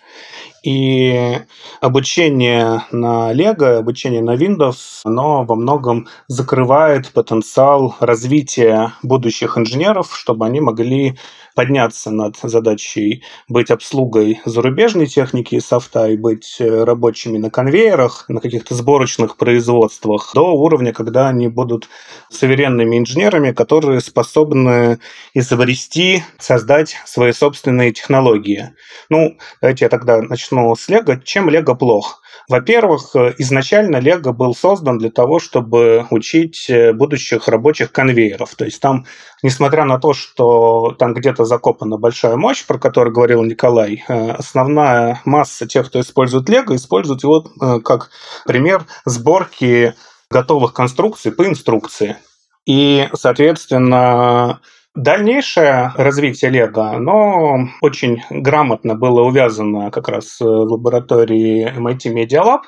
И 0.63 1.39
обучение 1.81 2.83
на 2.91 3.33
Lego, 3.33 3.77
обучение 3.77 4.21
на 4.21 4.35
Windows, 4.35 5.01
оно 5.03 5.43
во 5.43 5.55
многом 5.55 6.07
закрывает 6.27 7.11
потенциал 7.13 7.95
развития 7.99 8.93
будущих 9.03 9.57
инженеров, 9.57 10.15
чтобы 10.15 10.45
они 10.45 10.59
могли 10.59 11.17
подняться 11.55 12.09
над 12.11 12.37
задачей 12.41 13.23
быть 13.47 13.69
обслугой 13.69 14.39
зарубежной 14.45 15.07
техники 15.07 15.55
и 15.55 15.59
софта 15.59 16.07
и 16.07 16.15
быть 16.15 16.55
э, 16.59 16.83
рабочими 16.85 17.37
на 17.37 17.49
конвейерах, 17.49 18.25
на 18.29 18.39
каких-то 18.39 18.75
сборочных 18.75 19.35
производствах, 19.35 20.31
до 20.33 20.53
уровня, 20.53 20.93
когда 20.93 21.27
они 21.27 21.47
будут 21.47 21.89
суверенными 22.29 22.97
инженерами, 22.97 23.51
которые 23.51 23.99
способны 23.99 24.99
изобрести, 25.33 26.23
создать 26.37 26.95
свои 27.05 27.33
собственные 27.33 27.91
технологии. 27.91 28.73
Ну, 29.09 29.37
давайте 29.61 29.85
я 29.85 29.89
тогда 29.89 30.21
начну 30.21 30.48
с 30.51 30.87
Лего. 30.89 31.19
Чем 31.23 31.49
Лего 31.49 31.73
плох? 31.75 32.21
Во-первых, 32.49 33.15
э, 33.15 33.35
изначально 33.37 33.97
Лего 33.97 34.31
был 34.31 34.55
создан 34.55 34.97
для 34.97 35.11
того, 35.11 35.39
чтобы 35.39 36.07
учить 36.09 36.67
э, 36.67 36.93
будущих 36.93 37.47
рабочих 37.47 37.91
конвейеров. 37.91 38.55
То 38.55 38.65
есть 38.65 38.81
там, 38.81 39.05
несмотря 39.43 39.85
на 39.85 39.99
то, 39.99 40.13
что 40.13 40.95
там 40.97 41.13
где-то 41.13 41.45
закопана 41.45 41.97
большая 41.97 42.37
мощь, 42.37 42.65
про 42.65 42.79
которую 42.79 43.13
говорил 43.13 43.43
Николай, 43.43 44.03
э, 44.07 44.31
основная 44.31 45.21
масса 45.25 45.67
тех, 45.67 45.87
кто 45.87 46.01
использует 46.01 46.49
Лего, 46.49 46.75
используют 46.75 47.21
его 47.21 47.41
как 47.83 48.09
пример 48.45 48.85
сборки 49.05 49.93
готовых 50.31 50.73
конструкций 50.73 51.31
по 51.31 51.45
инструкции. 51.45 52.17
И, 52.65 53.09
соответственно, 53.13 54.59
Дальнейшее 55.01 55.93
развитие 55.95 56.51
Лего, 56.51 56.89
оно 56.89 57.69
очень 57.79 58.21
грамотно 58.29 58.95
было 58.95 59.21
увязано 59.21 59.91
как 59.91 60.09
раз 60.09 60.41
в 60.41 60.43
лаборатории 60.43 61.73
MIT 61.73 62.13
Media 62.13 62.43
Lab 62.43 62.63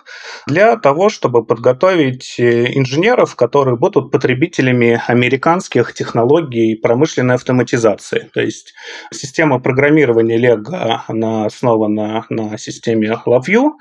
для 0.47 0.77
того, 0.77 1.09
чтобы 1.09 1.43
подготовить 1.43 2.35
инженеров, 2.39 3.35
которые 3.35 3.75
будут 3.75 4.11
потребителями 4.11 5.01
американских 5.07 5.93
технологий 5.93 6.75
промышленной 6.75 7.35
автоматизации. 7.35 8.29
То 8.33 8.39
есть 8.39 8.75
система 9.13 9.59
программирования 9.59 10.37
Лего 10.37 11.03
она 11.07 11.47
основана 11.47 12.25
на 12.29 12.57
системе 12.57 13.17
LabVIEW 13.27 13.71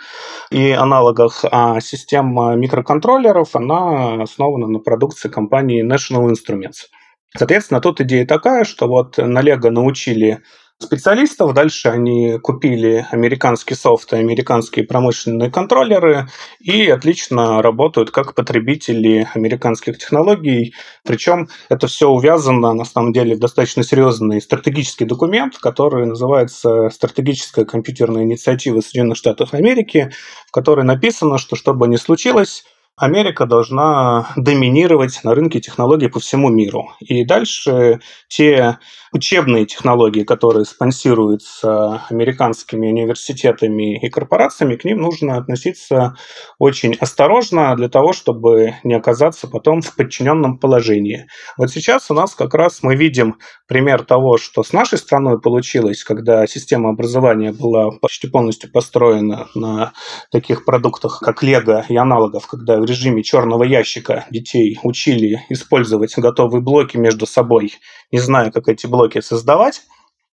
и 0.51 0.73
аналогах, 0.73 1.45
а 1.53 1.79
система 1.81 2.57
микроконтроллеров 2.57 3.55
она 3.55 4.25
основана 4.25 4.67
на 4.67 4.81
продукции 4.81 5.29
компании 5.29 5.87
National 5.87 6.29
Instruments. 6.33 6.89
Соответственно, 7.37 7.81
тут 7.81 8.01
идея 8.01 8.27
такая, 8.27 8.65
что 8.65 8.89
вот 8.89 9.19
на 9.19 9.41
Лего 9.41 9.71
научили 9.71 10.43
специалистов, 10.83 11.53
дальше 11.53 11.89
они 11.89 12.39
купили 12.39 13.07
американский 13.11 13.75
софт 13.75 14.13
и 14.13 14.17
американские 14.17 14.87
промышленные 14.87 15.51
контроллеры 15.51 16.29
и 16.59 16.89
отлично 16.89 17.61
работают 17.61 18.11
как 18.11 18.35
потребители 18.35 19.29
американских 19.35 19.99
технологий. 19.99 20.75
Причем 21.05 21.49
это 21.69 21.87
все 21.87 22.09
увязано 22.09 22.73
на 22.73 22.85
самом 22.85 23.13
деле 23.13 23.37
в 23.37 23.41
достаточно 23.41 23.85
серьезный 23.85 24.41
стратегический 24.41 25.05
документ, 25.05 25.59
который 25.59 26.07
называется 26.07 26.89
«Стратегическая 26.89 27.67
компьютерная 27.67 28.23
инициатива 28.23 28.81
Соединенных 28.81 29.19
Штатов 29.19 29.53
Америки», 29.53 30.11
в 30.49 30.51
которой 30.51 30.85
написано, 30.85 31.37
что 31.37 31.57
что 31.57 31.75
бы 31.75 31.89
ни 31.89 31.97
случилось, 31.97 32.65
Америка 33.01 33.47
должна 33.47 34.29
доминировать 34.37 35.21
на 35.25 35.35
рынке 35.35 35.59
технологий 35.59 36.09
по 36.09 36.21
всему 36.21 36.51
миру. 36.51 36.93
И 37.01 37.25
дальше 37.25 38.01
те 38.29 38.79
учебные 39.13 39.65
технологии, 39.65 40.23
которые 40.23 40.67
спонсируются 40.67 42.03
американскими 42.11 42.89
университетами 42.89 43.99
и 43.99 44.11
корпорациями, 44.11 44.77
к 44.77 44.85
ним 44.85 44.99
нужно 44.99 45.39
относиться 45.39 46.15
очень 46.59 46.95
осторожно 46.95 47.75
для 47.75 47.89
того, 47.89 48.13
чтобы 48.13 48.75
не 48.85 48.95
оказаться 48.95 49.49
потом 49.49 49.81
в 49.81 49.97
подчиненном 49.97 50.59
положении. 50.59 51.27
Вот 51.57 51.71
сейчас 51.71 52.11
у 52.11 52.15
нас 52.15 52.35
как 52.35 52.53
раз 52.53 52.83
мы 52.83 52.97
видим 52.97 53.39
пример 53.67 54.05
того, 54.05 54.37
что 54.37 54.63
с 54.63 54.75
нашей 54.75 54.99
страной 54.99 55.41
получилось, 55.41 56.05
когда 56.05 56.47
система 56.47 56.91
образования 56.91 57.53
была 57.53 57.91
почти 57.93 58.29
полностью 58.29 58.71
построена 58.71 59.49
на 59.55 59.93
таких 60.31 60.67
продуктах, 60.67 61.21
как 61.21 61.43
Лего 61.43 61.87
и 61.89 61.97
аналогов, 61.97 62.47
когда 62.47 62.77
в 62.77 62.90
режиме 62.91 63.23
черного 63.23 63.65
ящика 63.65 64.27
детей 64.31 64.79
учили 64.83 65.43
использовать 65.49 66.15
готовые 66.17 66.61
блоки 66.61 66.97
между 66.97 67.27
собой, 67.27 67.75
не 68.13 68.19
зная, 68.19 68.51
как 68.51 68.69
эти 68.69 68.87
блоки 68.87 69.21
создавать, 69.21 69.83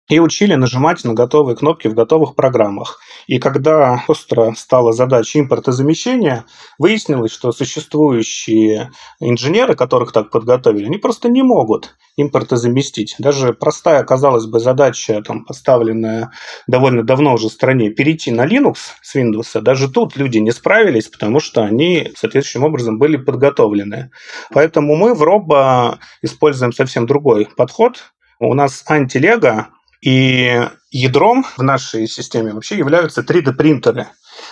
и 0.10 0.20
учили 0.20 0.54
нажимать 0.56 1.04
на 1.04 1.13
готовые 1.13 1.56
кнопки 1.56 1.88
в 1.88 1.93
готовых 1.93 2.36
программах. 2.36 3.00
И 3.28 3.39
когда 3.39 4.04
остро 4.08 4.54
стала 4.56 4.93
задача 4.93 5.39
импортозамещения, 5.39 6.46
выяснилось, 6.78 7.32
что 7.32 7.52
существующие 7.52 8.91
инженеры, 9.20 9.76
которых 9.76 10.13
так 10.13 10.32
подготовили, 10.32 10.86
они 10.86 10.98
просто 10.98 11.30
не 11.30 11.43
могут 11.43 11.96
импортозаместить. 12.15 13.15
Даже 13.20 13.54
простая, 13.54 14.04
казалось 14.04 14.46
бы, 14.46 14.60
задача, 14.60 15.22
там, 15.22 15.46
поставленная 15.46 16.32
довольно 16.67 17.04
давно 17.04 17.34
уже 17.34 17.50
в 17.50 17.52
стране, 17.52 17.89
перейти 17.89 18.32
на 18.32 18.46
Linux 18.46 18.78
с 19.02 19.15
Windows, 19.15 19.60
даже 19.62 19.91
тут 19.91 20.15
люди 20.15 20.38
не 20.38 20.52
справились, 20.52 21.08
потому 21.08 21.39
что 21.39 21.63
они 21.63 22.12
соответствующим 22.15 22.63
образом 22.63 22.98
были 22.98 23.17
подготовлены. 23.17 24.12
Поэтому 24.52 24.96
мы 24.96 25.13
в 25.13 25.22
Робо 25.22 26.00
используем 26.22 26.72
совсем 26.72 27.06
другой 27.06 27.48
подход. 27.56 28.06
У 28.39 28.54
нас 28.54 28.84
антилего 28.88 29.70
и 30.02 30.68
ядром 30.92 31.46
в 31.58 31.64
нашей 31.64 32.08
системе 32.08 32.54
вообще 32.54 32.78
являются 32.78 33.22
3D-принтеры. 33.22 34.08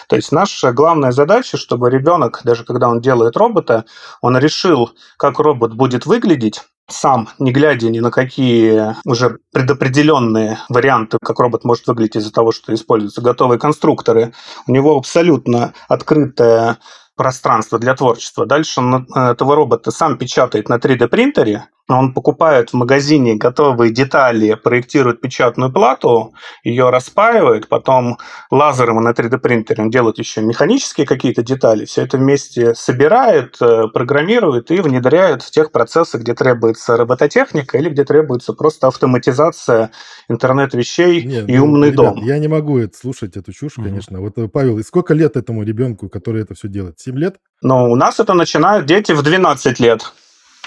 То 0.07 0.15
есть 0.15 0.31
наша 0.31 0.71
главная 0.71 1.11
задача, 1.11 1.57
чтобы 1.57 1.89
ребенок, 1.89 2.41
даже 2.43 2.63
когда 2.63 2.89
он 2.89 3.01
делает 3.01 3.37
робота, 3.37 3.85
он 4.21 4.37
решил, 4.37 4.91
как 5.17 5.39
робот 5.39 5.73
будет 5.73 6.05
выглядеть, 6.05 6.61
сам, 6.87 7.29
не 7.39 7.51
глядя 7.51 7.89
ни 7.89 7.99
на 7.99 8.11
какие 8.11 8.95
уже 9.05 9.39
предопределенные 9.51 10.59
варианты, 10.69 11.17
как 11.21 11.39
робот 11.39 11.63
может 11.63 11.87
выглядеть 11.87 12.17
из-за 12.17 12.31
того, 12.31 12.51
что 12.51 12.73
используются 12.73 13.21
готовые 13.21 13.59
конструкторы, 13.59 14.33
у 14.67 14.71
него 14.71 14.95
абсолютно 14.97 15.73
открытая 15.87 16.77
пространство 17.15 17.79
для 17.79 17.95
творчества. 17.95 18.45
Дальше 18.45 18.81
он 18.81 19.07
э, 19.15 19.31
этого 19.31 19.55
робота 19.55 19.89
сам 19.91 20.17
печатает 20.17 20.69
на 20.69 20.75
3D 20.75 21.07
принтере, 21.07 21.69
он 21.87 22.13
покупает 22.13 22.71
в 22.71 22.73
магазине 22.73 23.35
готовые 23.35 23.91
детали, 23.91 24.55
проектирует 24.55 25.21
печатную 25.21 25.71
плату, 25.71 26.33
ее 26.63 26.89
распаивает, 26.89 27.69
потом 27.69 28.17
лазером 28.49 29.03
на 29.03 29.11
3D 29.11 29.37
принтере 29.37 29.83
он 29.83 29.89
делает 29.89 30.17
еще 30.17 30.41
механические 30.41 31.05
какие-то 31.05 31.43
детали, 31.43 31.85
все 31.85 32.01
это 32.03 32.17
вместе 32.17 32.73
собирает, 32.73 33.57
э, 33.61 33.87
программирует 33.93 34.71
и 34.71 34.81
внедряет 34.81 35.43
в 35.43 35.51
тех 35.51 35.71
процессах, 35.71 36.21
где 36.21 36.33
требуется 36.33 36.97
робототехника 36.97 37.77
или 37.77 37.89
где 37.89 38.03
требуется 38.03 38.53
просто 38.53 38.87
автоматизация 38.87 39.91
интернет 40.27 40.73
вещей 40.73 41.23
Нет, 41.23 41.47
и 41.47 41.57
ну, 41.57 41.65
умный 41.65 41.91
ребят, 41.91 42.15
дом. 42.15 42.23
Я 42.23 42.39
не 42.39 42.47
могу 42.47 42.79
это 42.79 42.97
слушать 42.97 43.37
эту 43.37 43.53
чушь, 43.53 43.73
конечно. 43.75 44.19
Вот 44.21 44.37
э, 44.37 44.47
Павел, 44.47 44.79
и 44.79 44.83
сколько 44.83 45.13
лет 45.13 45.37
этому 45.37 45.63
ребенку, 45.63 46.09
который 46.09 46.41
это 46.41 46.55
все 46.55 46.67
делает? 46.67 46.99
7 46.99 47.17
лет? 47.17 47.35
Ну, 47.61 47.91
у 47.91 47.95
нас 47.95 48.19
это 48.19 48.33
начинают 48.33 48.85
дети 48.85 49.11
в 49.11 49.21
12 49.21 49.79
лет. 49.79 50.11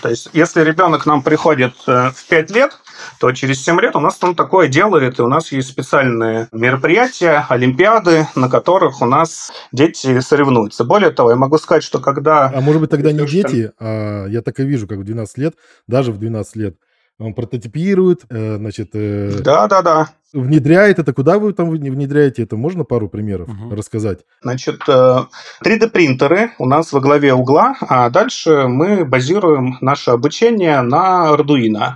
То 0.02 0.08
есть, 0.08 0.28
если 0.32 0.62
ребенок 0.62 1.02
к 1.02 1.06
нам 1.06 1.22
приходит 1.22 1.74
э, 1.86 2.10
в 2.14 2.26
5 2.28 2.50
лет, 2.50 2.72
то 3.18 3.32
через 3.32 3.62
7 3.64 3.80
лет 3.80 3.96
у 3.96 4.00
нас 4.00 4.16
там 4.16 4.34
такое 4.34 4.68
делает, 4.68 5.18
и 5.18 5.22
у 5.22 5.28
нас 5.28 5.50
есть 5.52 5.68
специальные 5.68 6.48
мероприятия, 6.52 7.44
олимпиады, 7.48 8.28
на 8.34 8.48
которых 8.48 9.02
у 9.02 9.06
нас 9.06 9.52
дети 9.72 10.20
соревнуются. 10.20 10.84
Более 10.84 11.10
того, 11.10 11.30
я 11.30 11.36
могу 11.36 11.58
сказать, 11.58 11.82
что 11.82 11.98
когда... 11.98 12.50
А 12.54 12.60
может 12.60 12.80
быть 12.80 12.90
тогда 12.90 13.12
не 13.12 13.26
дети, 13.26 13.72
а 13.78 14.26
я 14.26 14.42
так 14.42 14.60
и 14.60 14.64
вижу, 14.64 14.86
как 14.86 14.98
в 14.98 15.04
12 15.04 15.38
лет, 15.38 15.54
даже 15.86 16.12
в 16.12 16.18
12 16.18 16.56
лет, 16.56 16.76
он 17.18 17.34
прототипирует, 17.34 18.22
э, 18.30 18.56
значит... 18.56 18.90
Э, 18.94 19.38
да, 19.40 19.66
да, 19.66 19.82
да. 19.82 20.08
Внедряет 20.34 20.98
это. 20.98 21.14
Куда 21.14 21.38
вы 21.38 21.54
там 21.54 21.70
внедряете 21.70 22.42
это? 22.42 22.56
Можно 22.56 22.84
пару 22.84 23.08
примеров 23.08 23.48
угу. 23.48 23.74
рассказать? 23.74 24.20
Значит, 24.42 24.82
3D-принтеры 24.86 26.38
э, 26.38 26.48
у 26.58 26.66
нас 26.66 26.92
во 26.92 27.00
главе 27.00 27.32
угла, 27.32 27.76
а 27.80 28.10
дальше 28.10 28.68
мы 28.68 29.06
базируем 29.06 29.78
наше 29.80 30.10
обучение 30.10 30.82
на 30.82 31.32
Arduino. 31.32 31.94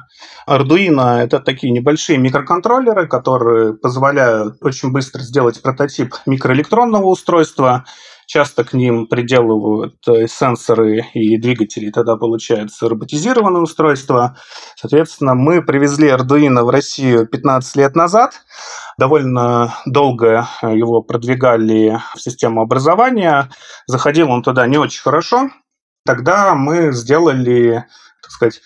Arduino– 0.49 1.19
это 1.23 1.41
такие 1.41 1.73
небольшие 1.73 2.19
микроконтроллеры, 2.19 3.07
которые 3.07 3.75
позволяют 3.75 4.57
очень 4.63 4.93
быстро 4.93 5.21
сделать 5.21 5.61
прототип 5.61 6.15
микроэлектронного 6.25 7.05
устройства, 7.05 7.85
часто 8.33 8.65
к 8.65 8.73
ним 8.73 9.09
приделывают 9.09 9.97
э, 10.09 10.27
сенсоры 10.27 11.05
и 11.13 11.37
двигатели, 11.39 11.91
тогда 11.91 12.17
получается 12.17 12.89
роботизированное 12.89 13.61
устройство. 13.61 14.39
Соответственно, 14.75 15.35
мы 15.35 15.61
привезли 15.61 16.09
Arduino 16.09 16.63
в 16.63 16.71
Россию 16.71 17.27
15 17.27 17.77
лет 17.77 17.95
назад, 17.95 18.33
довольно 18.97 19.75
долго 19.85 20.49
его 20.63 21.03
продвигали 21.03 21.99
в 22.15 22.23
систему 22.23 22.63
образования, 22.63 23.51
заходил 23.87 24.31
он 24.31 24.43
туда 24.43 24.67
не 24.67 24.79
очень 24.79 25.03
хорошо. 25.03 25.51
Тогда 26.07 26.55
мы 26.55 26.93
сделали, 26.93 27.85
так 28.23 28.31
сказать, 28.31 28.63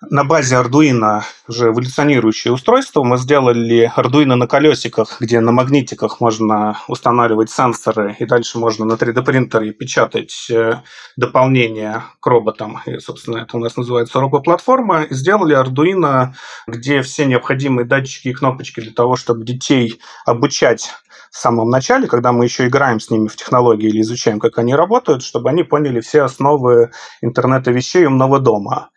на 0.00 0.22
базе 0.22 0.56
Arduino 0.56 1.22
уже 1.48 1.68
эволюционирующее 1.68 2.52
устройство. 2.52 3.02
Мы 3.02 3.18
сделали 3.18 3.90
Arduino 3.96 4.36
на 4.36 4.46
колесиках, 4.46 5.20
где 5.20 5.40
на 5.40 5.50
магнитиках 5.50 6.20
можно 6.20 6.78
устанавливать 6.86 7.50
сенсоры, 7.50 8.14
и 8.18 8.24
дальше 8.24 8.58
можно 8.58 8.84
на 8.84 8.92
3D-принтере 8.92 9.72
печатать 9.72 10.46
э, 10.50 10.82
дополнение 11.16 12.04
к 12.20 12.26
роботам. 12.26 12.80
И, 12.86 12.98
собственно, 12.98 13.38
это 13.38 13.56
у 13.56 13.60
нас 13.60 13.76
называется 13.76 14.20
робоплатформа. 14.20 15.02
И 15.02 15.14
сделали 15.14 15.60
Arduino, 15.60 16.28
где 16.68 17.02
все 17.02 17.26
необходимые 17.26 17.84
датчики 17.84 18.28
и 18.28 18.34
кнопочки 18.34 18.80
для 18.80 18.92
того, 18.92 19.16
чтобы 19.16 19.44
детей 19.44 20.00
обучать 20.24 20.90
в 21.30 21.36
самом 21.36 21.70
начале, 21.70 22.06
когда 22.06 22.32
мы 22.32 22.44
еще 22.44 22.68
играем 22.68 23.00
с 23.00 23.10
ними 23.10 23.28
в 23.28 23.36
технологии 23.36 23.88
или 23.88 24.00
изучаем, 24.00 24.38
как 24.38 24.58
они 24.58 24.74
работают, 24.74 25.22
чтобы 25.22 25.50
они 25.50 25.62
поняли 25.62 26.00
все 26.00 26.22
основы 26.22 26.92
интернета 27.20 27.70
вещей 27.70 28.06
умного 28.06 28.38
дома. 28.38 28.90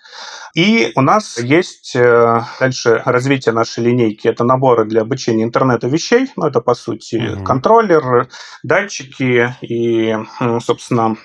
И 0.53 0.91
у 0.95 1.01
нас 1.01 1.37
есть 1.37 1.95
э, 1.95 2.41
дальше 2.59 3.01
развитие 3.05 3.53
нашей 3.53 3.83
линейки. 3.83 4.27
Это 4.27 4.43
наборы 4.43 4.85
для 4.85 5.01
обучения 5.01 5.43
интернета 5.43 5.87
вещей. 5.87 6.27
Ну, 6.35 6.45
это, 6.45 6.61
по 6.61 6.73
сути, 6.73 7.15
mm-hmm. 7.15 7.43
контроллер, 7.43 8.27
датчики 8.63 9.55
и, 9.61 10.15
собственно, 10.63 11.17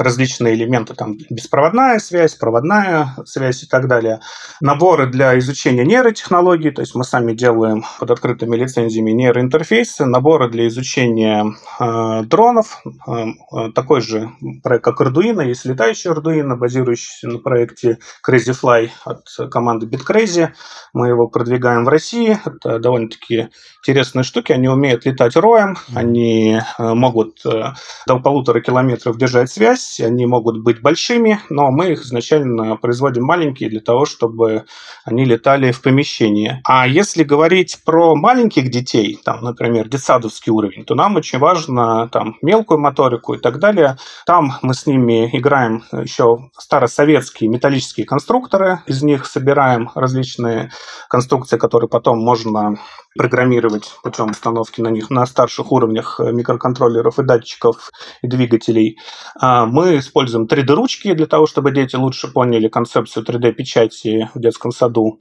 различные 0.00 0.54
элементы, 0.54 0.94
там 0.94 1.16
беспроводная 1.30 1.98
связь, 1.98 2.34
проводная 2.34 3.14
связь 3.24 3.62
и 3.62 3.66
так 3.66 3.86
далее. 3.88 4.20
Наборы 4.60 5.06
для 5.06 5.38
изучения 5.38 5.84
нейротехнологий, 5.84 6.70
то 6.70 6.80
есть 6.82 6.94
мы 6.94 7.04
сами 7.04 7.32
делаем 7.32 7.84
под 7.98 8.10
открытыми 8.10 8.56
лицензиями 8.56 9.10
нейроинтерфейсы, 9.12 10.06
наборы 10.06 10.48
для 10.50 10.66
изучения 10.68 11.46
э, 11.78 12.22
дронов, 12.24 12.82
э, 13.06 13.72
такой 13.74 14.00
же 14.00 14.30
проект, 14.62 14.84
как 14.84 15.00
Arduino, 15.00 15.44
есть 15.44 15.64
летающий 15.64 16.10
Arduino, 16.10 16.56
базирующийся 16.56 17.28
на 17.28 17.38
проекте 17.38 17.98
CrazyFly 18.26 18.90
от 19.04 19.50
команды 19.50 19.86
BitCrazy. 19.86 20.50
Мы 20.92 21.08
его 21.08 21.28
продвигаем 21.28 21.84
в 21.84 21.88
России. 21.88 22.38
Это 22.44 22.78
довольно-таки 22.78 23.48
интересные 23.80 24.22
штуки. 24.22 24.52
Они 24.52 24.68
умеют 24.68 25.04
летать 25.04 25.36
роем, 25.36 25.76
они 25.94 26.60
э, 26.60 26.94
могут 26.94 27.44
э, 27.44 27.72
до 28.06 28.20
полутора 28.20 28.60
километров 28.60 29.16
держать 29.16 29.50
связь, 29.50 29.89
есть 29.90 30.00
они 30.00 30.26
могут 30.26 30.62
быть 30.62 30.80
большими, 30.80 31.40
но 31.48 31.70
мы 31.70 31.92
их 31.92 32.02
изначально 32.02 32.76
производим 32.76 33.24
маленькие 33.24 33.68
для 33.68 33.80
того, 33.80 34.06
чтобы 34.06 34.64
они 35.04 35.24
летали 35.24 35.72
в 35.72 35.82
помещении. 35.82 36.60
А 36.64 36.86
если 36.86 37.24
говорить 37.24 37.78
про 37.84 38.14
маленьких 38.14 38.70
детей, 38.70 39.18
там, 39.24 39.42
например, 39.42 39.88
детсадовский 39.88 40.52
уровень, 40.52 40.84
то 40.84 40.94
нам 40.94 41.16
очень 41.16 41.38
важно 41.38 42.08
там 42.08 42.36
мелкую 42.42 42.80
моторику 42.80 43.34
и 43.34 43.38
так 43.38 43.58
далее. 43.58 43.96
Там 44.26 44.52
мы 44.62 44.74
с 44.74 44.86
ними 44.86 45.28
играем 45.36 45.84
еще 45.92 46.50
старосоветские 46.56 47.50
металлические 47.50 48.06
конструкторы, 48.06 48.80
из 48.86 49.02
них 49.02 49.26
собираем 49.26 49.90
различные 49.94 50.70
конструкции, 51.08 51.58
которые 51.58 51.88
потом 51.88 52.18
можно 52.18 52.78
программировать 53.16 53.92
путем 54.02 54.30
установки 54.30 54.80
на 54.80 54.88
них 54.88 55.10
на 55.10 55.26
старших 55.26 55.72
уровнях 55.72 56.20
микроконтроллеров 56.20 57.18
и 57.18 57.24
датчиков 57.24 57.90
и 58.22 58.28
двигателей. 58.28 58.98
А 59.40 59.66
мы 59.66 59.98
используем 59.98 60.46
3D-ручки 60.46 61.12
для 61.14 61.26
того, 61.26 61.46
чтобы 61.46 61.72
дети 61.72 61.96
лучше 61.96 62.28
поняли 62.28 62.68
концепцию 62.68 63.24
3D-печати 63.24 64.30
в 64.34 64.40
детском 64.40 64.70
саду. 64.70 65.20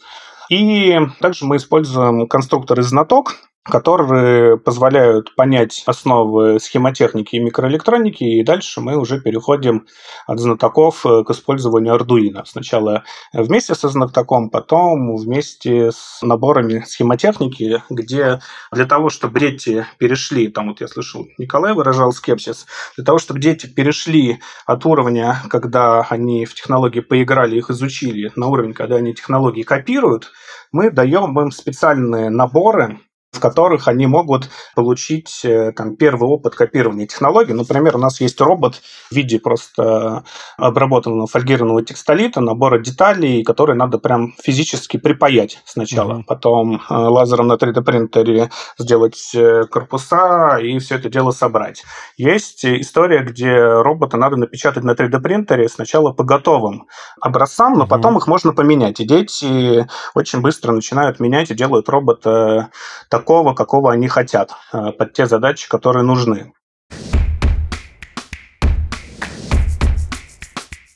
И 0.50 0.98
также 1.22 1.46
мы 1.46 1.58
используем 1.58 2.28
конструктор 2.28 2.80
из 2.80 2.88
знаток, 2.88 3.36
которые 3.64 4.58
позволяют 4.58 5.36
понять 5.36 5.84
основы 5.86 6.60
схемотехники 6.60 7.36
и 7.36 7.40
микроэлектроники, 7.40 8.24
и 8.24 8.44
дальше 8.44 8.82
мы 8.82 8.98
уже 8.98 9.22
переходим 9.22 9.86
от 10.28 10.40
знатоков 10.40 11.06
э, 11.06 11.24
к 11.24 11.32
использованию 11.32 11.96
Arduino. 11.96 12.44
Сначала 12.46 13.04
вместе 13.34 13.76
со 13.76 13.90
знатоком, 13.90 14.50
потом 14.50 15.16
вместе 15.16 15.92
с 15.92 16.22
наборами 16.22 16.84
схемотехники, 16.86 17.84
где 17.90 18.40
для 18.72 18.86
того, 18.86 19.10
чтобы 19.10 19.40
дети 19.40 19.86
перешли, 19.98 20.48
там 20.48 20.70
вот 20.70 20.82
я 20.82 20.88
слышал, 20.88 21.28
Николай 21.38 21.74
выражал 21.74 22.12
скепсис, 22.12 22.66
для 22.96 23.06
того, 23.06 23.20
чтобы 23.20 23.40
дети 23.40 23.68
перешли 23.68 24.40
от 24.66 24.86
уровня, 24.86 25.42
когда 25.50 26.02
они 26.10 26.46
в 26.46 26.54
технологии 26.54 27.02
поиграли, 27.02 27.58
их 27.58 27.70
изучили, 27.70 28.32
на 28.36 28.48
уровень, 28.48 28.74
когда 28.74 28.96
они 28.96 29.14
технологии 29.14 29.64
копируют, 29.64 30.32
мы 30.72 30.92
даем 30.92 31.40
им 31.40 31.52
специальные 31.52 32.30
наборы, 32.30 33.00
в 33.32 33.40
которых 33.40 33.88
они 33.88 34.08
могут 34.08 34.50
получить 34.76 35.42
э, 35.44 35.72
там, 35.74 35.96
первый 35.96 36.28
опыт 36.28 36.56
копирования 36.56 37.06
технологий. 37.06 37.54
Например, 37.54 37.96
у 37.96 38.00
нас 38.00 38.20
есть 38.22 38.42
робот 38.42 38.82
в 39.12 39.16
виде 39.16 39.40
просто 39.40 40.24
обработанного 40.58 41.28
фольгированного 41.28 41.84
текстолита, 41.84 42.42
набора 42.42 42.80
деталей, 42.80 43.44
которые 43.44 43.76
надо 43.76 44.00
прям 44.00 44.34
физически 44.42 44.98
припаять 44.98 45.62
сначала, 45.66 46.20
mm-hmm. 46.20 46.24
потом 46.28 46.82
э, 46.90 46.94
лазером 46.94 47.48
на 47.48 47.54
3D 47.54 47.84
принтере 47.84 48.50
сделать 48.80 49.32
э, 49.36 49.66
корпуса 49.70 50.58
и 50.58 50.80
все 50.80 50.96
это 50.96 51.10
дело 51.10 51.30
собрать. 51.30 51.84
Есть 52.18 52.66
история, 52.66 53.20
где 53.20 53.56
робота 53.60 54.18
надо 54.18 54.38
напечатать 54.38 54.84
на 54.84 54.92
3D 54.92 55.20
принтере 55.20 55.70
сначала 55.70 56.12
по 56.12 56.24
готовым 56.24 56.88
образцам, 57.22 57.74
но 57.74 57.86
mm-hmm. 57.86 57.90
потом 57.90 58.18
их 58.18 58.26
можно 58.26 58.54
поменять. 58.54 59.00
И 59.00 59.06
дети 59.06 59.88
очень 60.16 60.42
быстро 60.42 60.72
начинают 60.72 61.20
менять 61.20 61.52
и 61.52 61.56
делают 61.56 61.90
робота 61.90 62.72
такого, 63.20 63.54
какого 63.54 63.92
они 63.92 64.08
хотят, 64.08 64.52
э, 64.74 64.92
под 64.92 65.14
те 65.14 65.26
задачи, 65.26 65.68
которые 65.70 66.04
нужны. 66.04 66.54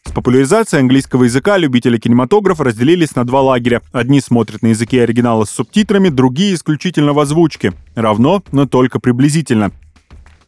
С 0.06 0.12
популяризацией 0.16 0.82
английского 0.82 1.26
языка 1.26 1.58
любители 1.58 1.98
кинематографа 1.98 2.64
разделились 2.64 3.16
на 3.16 3.26
два 3.26 3.42
лагеря. 3.42 3.82
Одни 3.92 4.22
смотрят 4.22 4.62
на 4.62 4.68
языке 4.68 5.04
оригинала 5.04 5.44
с 5.44 5.50
субтитрами, 5.50 6.10
другие 6.10 6.54
исключительно 6.54 7.14
в 7.14 7.20
озвучке. 7.20 7.74
Равно, 7.96 8.42
но 8.52 8.68
только 8.68 9.00
приблизительно. 9.00 9.72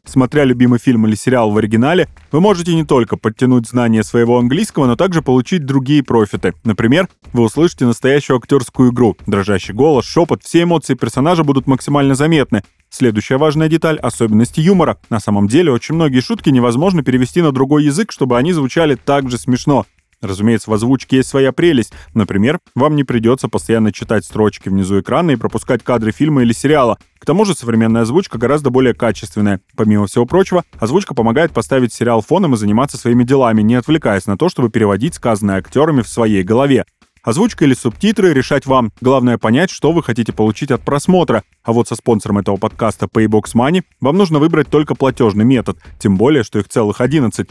Смотря 0.05 0.43
любимый 0.43 0.79
фильм 0.79 1.07
или 1.07 1.15
сериал 1.15 1.51
в 1.51 1.57
оригинале, 1.57 2.07
вы 2.31 2.39
можете 2.39 2.75
не 2.75 2.83
только 2.83 3.17
подтянуть 3.17 3.67
знания 3.67 4.03
своего 4.03 4.37
английского, 4.37 4.85
но 4.85 4.95
также 4.95 5.21
получить 5.21 5.65
другие 5.65 6.03
профиты. 6.03 6.53
Например, 6.63 7.07
вы 7.33 7.43
услышите 7.43 7.85
настоящую 7.85 8.37
актерскую 8.37 8.91
игру. 8.91 9.17
Дрожащий 9.25 9.73
голос, 9.73 10.05
шепот, 10.05 10.43
все 10.43 10.63
эмоции 10.63 10.93
персонажа 10.93 11.43
будут 11.43 11.67
максимально 11.67 12.15
заметны. 12.15 12.63
Следующая 12.89 13.37
важная 13.37 13.67
деталь— 13.67 13.97
особенности 14.01 14.61
юмора. 14.61 14.97
На 15.09 15.19
самом 15.19 15.47
деле, 15.47 15.71
очень 15.71 15.95
многие 15.95 16.21
шутки 16.21 16.49
невозможно 16.49 17.03
перевести 17.03 17.41
на 17.41 17.51
другой 17.51 17.83
язык, 17.83 18.11
чтобы 18.11 18.37
они 18.37 18.53
звучали 18.53 18.95
так 18.95 19.29
же 19.29 19.37
смешно. 19.37 19.85
Разумеется, 20.21 20.69
в 20.69 20.73
озвучке 20.73 21.17
есть 21.17 21.29
своя 21.29 21.51
прелесть. 21.51 21.93
Например, 22.13 22.59
вам 22.75 22.95
не 22.95 23.03
придется 23.03 23.47
постоянно 23.47 23.91
читать 23.91 24.25
строчки 24.25 24.69
внизу 24.69 24.99
экрана 24.99 25.31
и 25.31 25.35
пропускать 25.35 25.83
кадры 25.83 26.11
фильма 26.11 26.43
или 26.43 26.53
сериала. 26.53 26.97
К 27.19 27.25
тому 27.25 27.45
же 27.45 27.53
современная 27.53 28.03
озвучка 28.03 28.37
гораздо 28.37 28.69
более 28.69 28.93
качественная. 28.93 29.61
Помимо 29.75 30.07
всего 30.07 30.25
прочего, 30.25 30.63
озвучка 30.79 31.13
помогает 31.13 31.51
поставить 31.51 31.93
сериал 31.93 32.21
фоном 32.21 32.53
и 32.53 32.57
заниматься 32.57 32.97
своими 32.97 33.23
делами, 33.23 33.61
не 33.61 33.75
отвлекаясь 33.75 34.27
на 34.27 34.37
то, 34.37 34.49
чтобы 34.49 34.69
переводить 34.69 35.15
сказанное 35.15 35.57
актерами 35.57 36.01
в 36.01 36.07
своей 36.07 36.43
голове. 36.43 36.85
Озвучка 37.25 37.65
или 37.65 37.73
субтитры 37.73 38.33
решать 38.33 38.67
вам. 38.67 38.91
Главное 39.01 39.39
понять, 39.39 39.71
что 39.71 39.91
вы 39.91 40.03
хотите 40.03 40.31
получить 40.31 40.69
от 40.69 40.81
просмотра. 40.81 41.43
А 41.63 41.73
вот 41.73 41.87
со 41.87 41.95
спонсором 41.95 42.37
этого 42.37 42.57
подкаста 42.57 43.07
Paybox 43.07 43.55
Money 43.55 43.83
вам 43.99 44.15
нужно 44.15 44.37
выбрать 44.37 44.67
только 44.69 44.93
платежный 44.93 45.43
метод, 45.43 45.79
тем 45.97 46.17
более, 46.17 46.43
что 46.43 46.59
их 46.59 46.69
целых 46.69 47.01
11. 47.01 47.49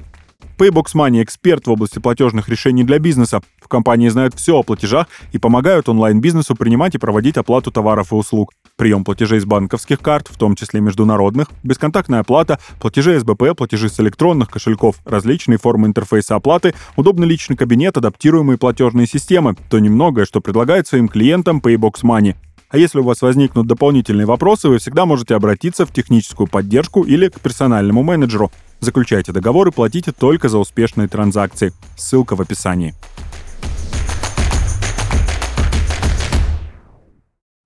Paybox 0.56 0.94
Money– 0.94 1.22
эксперт 1.24 1.66
в 1.66 1.70
области 1.72 1.98
платежных 1.98 2.48
решений 2.48 2.84
для 2.84 3.00
бизнеса. 3.00 3.40
В 3.60 3.66
компании 3.66 4.08
знают 4.08 4.34
все 4.34 4.56
о 4.56 4.62
платежах 4.62 5.08
и 5.32 5.38
помогают 5.38 5.88
онлайн-бизнесу 5.88 6.54
принимать 6.54 6.94
и 6.94 6.98
проводить 6.98 7.36
оплату 7.36 7.72
товаров 7.72 8.12
и 8.12 8.14
услуг. 8.14 8.52
Прием 8.76 9.02
платежей 9.02 9.40
с 9.40 9.44
банковских 9.44 9.98
карт, 9.98 10.28
в 10.28 10.38
том 10.38 10.54
числе 10.54 10.80
международных, 10.80 11.48
бесконтактная 11.64 12.20
оплата, 12.20 12.60
платежи 12.80 13.18
СБП, 13.18 13.56
платежи 13.56 13.88
с 13.88 13.98
электронных 13.98 14.48
кошельков, 14.48 14.96
различные 15.04 15.58
формы 15.58 15.88
интерфейса 15.88 16.36
оплаты, 16.36 16.74
удобный 16.94 17.26
личный 17.26 17.56
кабинет, 17.56 17.96
адаптируемые 17.96 18.56
платежные 18.56 19.08
системы– 19.08 19.56
то 19.70 19.80
немногое, 19.80 20.24
что 20.24 20.40
предлагает 20.40 20.86
своим 20.86 21.08
клиентам 21.08 21.58
Paybox 21.58 22.02
Money. 22.04 22.36
А 22.68 22.78
если 22.78 22.98
у 22.98 23.04
вас 23.04 23.22
возникнут 23.22 23.66
дополнительные 23.66 24.26
вопросы, 24.26 24.68
вы 24.68 24.78
всегда 24.78 25.06
можете 25.06 25.36
обратиться 25.36 25.86
в 25.86 25.92
техническую 25.92 26.48
поддержку 26.48 27.02
или 27.02 27.28
к 27.28 27.38
персональному 27.38 28.02
менеджеру. 28.02 28.50
Заключайте 28.80 29.32
договор 29.32 29.68
и 29.68 29.72
платите 29.72 30.12
только 30.12 30.48
за 30.48 30.58
успешные 30.58 31.08
транзакции. 31.08 31.72
Ссылка 31.96 32.36
в 32.36 32.40
описании. 32.40 32.94